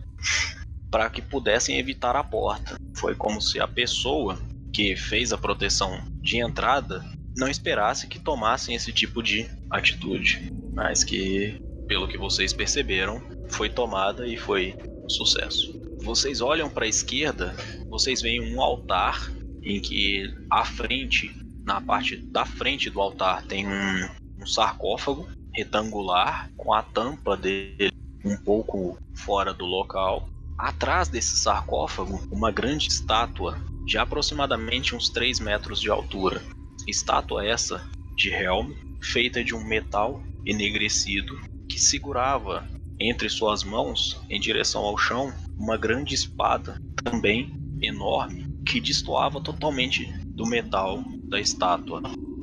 para 0.90 1.08
que 1.08 1.22
pudessem 1.22 1.78
evitar 1.78 2.14
a 2.14 2.22
porta. 2.22 2.76
Foi 2.94 3.14
como 3.14 3.40
se 3.40 3.58
a 3.58 3.66
pessoa 3.66 4.38
que 4.74 4.94
fez 4.94 5.32
a 5.32 5.38
proteção 5.38 5.98
de 6.20 6.36
entrada 6.36 7.02
não 7.34 7.48
esperasse 7.48 8.06
que 8.06 8.20
tomassem 8.20 8.74
esse 8.74 8.92
tipo 8.92 9.22
de 9.22 9.48
atitude, 9.70 10.52
mas 10.70 11.02
que, 11.02 11.58
pelo 11.88 12.06
que 12.06 12.18
vocês 12.18 12.52
perceberam, 12.52 13.22
foi 13.48 13.70
tomada 13.70 14.26
e 14.26 14.36
foi 14.36 14.76
um 15.02 15.08
sucesso. 15.08 15.80
Vocês 16.02 16.42
olham 16.42 16.68
para 16.68 16.84
a 16.84 16.88
esquerda, 16.88 17.56
vocês 17.88 18.20
veem 18.20 18.54
um 18.54 18.60
altar 18.60 19.32
em 19.62 19.80
que 19.80 20.30
à 20.50 20.62
frente, 20.62 21.34
na 21.64 21.80
parte 21.80 22.18
da 22.18 22.44
frente 22.44 22.90
do 22.90 23.00
altar, 23.00 23.46
tem 23.46 23.66
um, 23.66 24.08
um 24.42 24.46
sarcófago 24.46 25.28
retangular 25.54 26.50
com 26.56 26.74
a 26.74 26.82
tampa 26.82 27.36
dele 27.36 27.92
um 28.24 28.36
pouco 28.36 28.98
fora 29.14 29.54
do 29.54 29.64
local. 29.64 30.28
Atrás 30.58 31.08
desse 31.08 31.36
sarcófago, 31.36 32.20
uma 32.30 32.50
grande 32.50 32.88
estátua 32.88 33.58
de 33.84 33.98
aproximadamente 33.98 34.94
uns 34.94 35.08
3 35.08 35.40
metros 35.40 35.80
de 35.80 35.90
altura. 35.90 36.42
Estátua 36.86 37.46
essa 37.46 37.84
de 38.16 38.30
Helm, 38.30 38.72
feita 39.00 39.42
de 39.42 39.54
um 39.54 39.64
metal 39.64 40.22
enegrecido 40.44 41.40
que 41.68 41.80
segurava 41.80 42.66
entre 43.00 43.28
suas 43.28 43.64
mãos, 43.64 44.20
em 44.30 44.38
direção 44.38 44.82
ao 44.82 44.96
chão, 44.96 45.32
uma 45.58 45.76
grande 45.76 46.14
espada, 46.14 46.80
também 47.02 47.52
enorme, 47.80 48.46
que 48.66 48.80
destoava 48.80 49.40
totalmente 49.40 50.06
do 50.26 50.46
metal 50.46 51.02
da 51.24 51.40
estátua. 51.40 52.02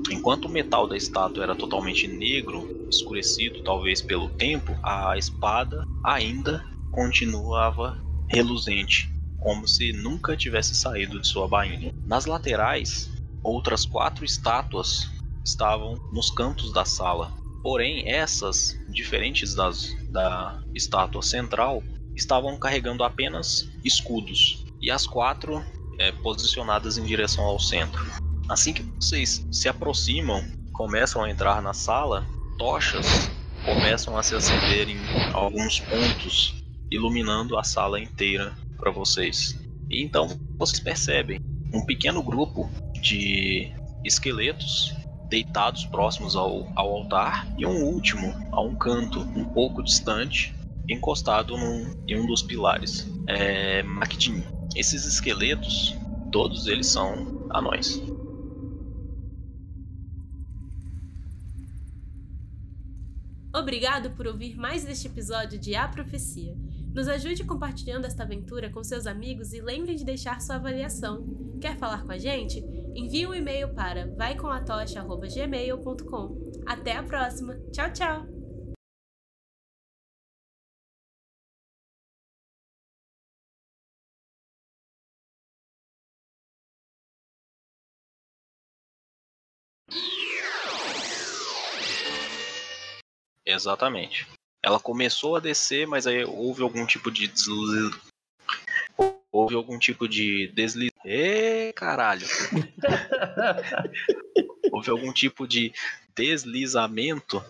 Enquanto 0.10 0.45
o 0.45 0.50
metal 0.50 0.88
da 0.88 0.97
estátua 0.97 1.43
era 1.43 1.56
totalmente 1.56 2.08
negro, 2.08 2.68
escurecido 2.89 3.62
talvez 3.62 4.02
pelo 4.02 4.30
tempo, 4.30 4.78
a 4.84 5.18
espada 5.18 5.84
ainda 6.04 6.66
continuava 6.91 7.97
reluzente, 8.28 9.10
como 9.38 9.68
se 9.68 9.93
nunca 9.93 10.36
tivesse 10.36 10.76
saído 10.76 11.20
de 11.20 11.28
sua 11.28 11.47
bainha. 11.47 11.91
Nas 12.06 12.26
laterais, 12.26 13.10
outras 13.43 13.86
quatro 13.86 14.26
estátuas 14.26 15.10
estavam 15.45 16.00
nos 16.12 16.30
cantos 16.30 16.74
da 16.74 16.86
sala. 16.86 17.32
Porém, 17.62 18.04
essas, 18.08 18.78
diferentes 18.88 19.54
das 19.54 19.95
da 20.10 20.60
estátua 20.74 21.22
central, 21.22 21.84
estavam 22.16 22.58
carregando 22.58 23.04
apenas 23.04 23.70
escudos. 23.84 24.64
E 24.82 24.89
as 24.89 25.06
quatro 25.06 25.64
é, 25.97 26.12
posicionadas 26.12 26.97
em 26.97 27.04
direção 27.04 27.43
ao 27.45 27.60
centro. 27.60 28.02
Assim 28.50 28.74
que 28.74 28.82
vocês 29.00 29.45
se 29.52 29.70
aproximam, 29.70 30.43
começam 30.74 31.24
a 31.24 31.30
entrar 31.30 31.62
na 31.62 31.74
sala, 31.74 32.26
tochas 32.58 33.30
começam 33.64 34.18
a 34.18 34.24
se 34.24 34.36
acender 34.36 34.89
em 34.89 34.97
alguns 35.34 35.80
pontos, 35.80 36.56
iluminando 36.89 37.58
a 37.58 37.64
sala 37.64 38.00
inteira 38.00 38.54
para 38.78 38.89
vocês. 38.89 39.56
E 39.89 40.04
então 40.04 40.28
vocês 40.58 40.80
percebem 40.80 41.39
um 41.74 41.86
pequeno 41.86 42.24
grupo 42.24 42.70
de 43.02 43.72
esqueletos 44.04 44.95
deitados 45.30 45.86
próximos 45.86 46.36
ao, 46.36 46.68
ao 46.76 46.89
altar 46.89 47.47
e 47.56 47.66
um 47.66 47.84
último 47.84 48.34
a 48.52 48.62
um 48.62 48.76
canto 48.76 49.20
um 49.20 49.45
pouco 49.45 49.84
distante, 49.84 50.56
encostado 50.89 51.56
num, 51.56 51.93
em 52.08 52.20
um 52.20 52.26
dos 52.26 52.41
pilares. 52.41 53.08
É, 53.28 53.84
Makdin, 53.84 54.43
esses 54.76 55.06
esqueletos, 55.06 55.95
todos 56.32 56.66
eles 56.66 56.88
são 56.88 57.47
anões. 57.52 58.02
Obrigado 63.60 64.12
por 64.12 64.26
ouvir 64.26 64.55
mais 64.55 64.88
este 64.88 65.07
episódio 65.07 65.60
de 65.60 65.76
A 65.76 65.86
Profecia. 65.86 66.55
Nos 66.93 67.10
ajude 67.10 67.43
compartilhando 67.43 68.05
esta 68.05 68.24
aventura 68.24 68.70
com 68.70 68.82
seus 68.82 69.05
amigos 69.05 69.51
e 69.51 69.60
lembre 69.60 69.95
de 69.95 70.05
deixar 70.05 70.39
sua 70.39 70.55
avaliação. 70.55 71.28
Quer 71.60 71.78
falar 71.78 72.05
com 72.05 72.14
a 72.14 72.18
gente? 72.18 72.64
Envie 72.95 73.28
um 73.28 73.34
e-mail 73.34 73.74
para 73.74 74.07
vaicomatocha.gmail.com. 74.16 76.51
Até 76.66 76.95
a 76.95 77.03
próxima. 77.03 77.60
Tchau, 77.70 77.91
tchau! 77.91 78.39
Exatamente. 93.50 94.28
Ela 94.64 94.80
começou 94.80 95.36
a 95.36 95.39
descer, 95.39 95.88
mas 95.88 96.06
aí 96.06 96.24
houve 96.24 96.62
algum 96.62 96.86
tipo 96.86 97.10
de 97.10 97.28
desliz... 97.28 97.95
houve 99.32 99.56
algum 99.56 99.80
tipo 99.80 100.08
de 100.08 100.52
desliz... 100.54 100.91
Ê, 101.04 101.74
caralho. 101.74 102.28
houve 104.72 104.91
algum 104.91 105.12
tipo 105.12 105.47
de 105.47 105.74
deslizamento 106.16 107.43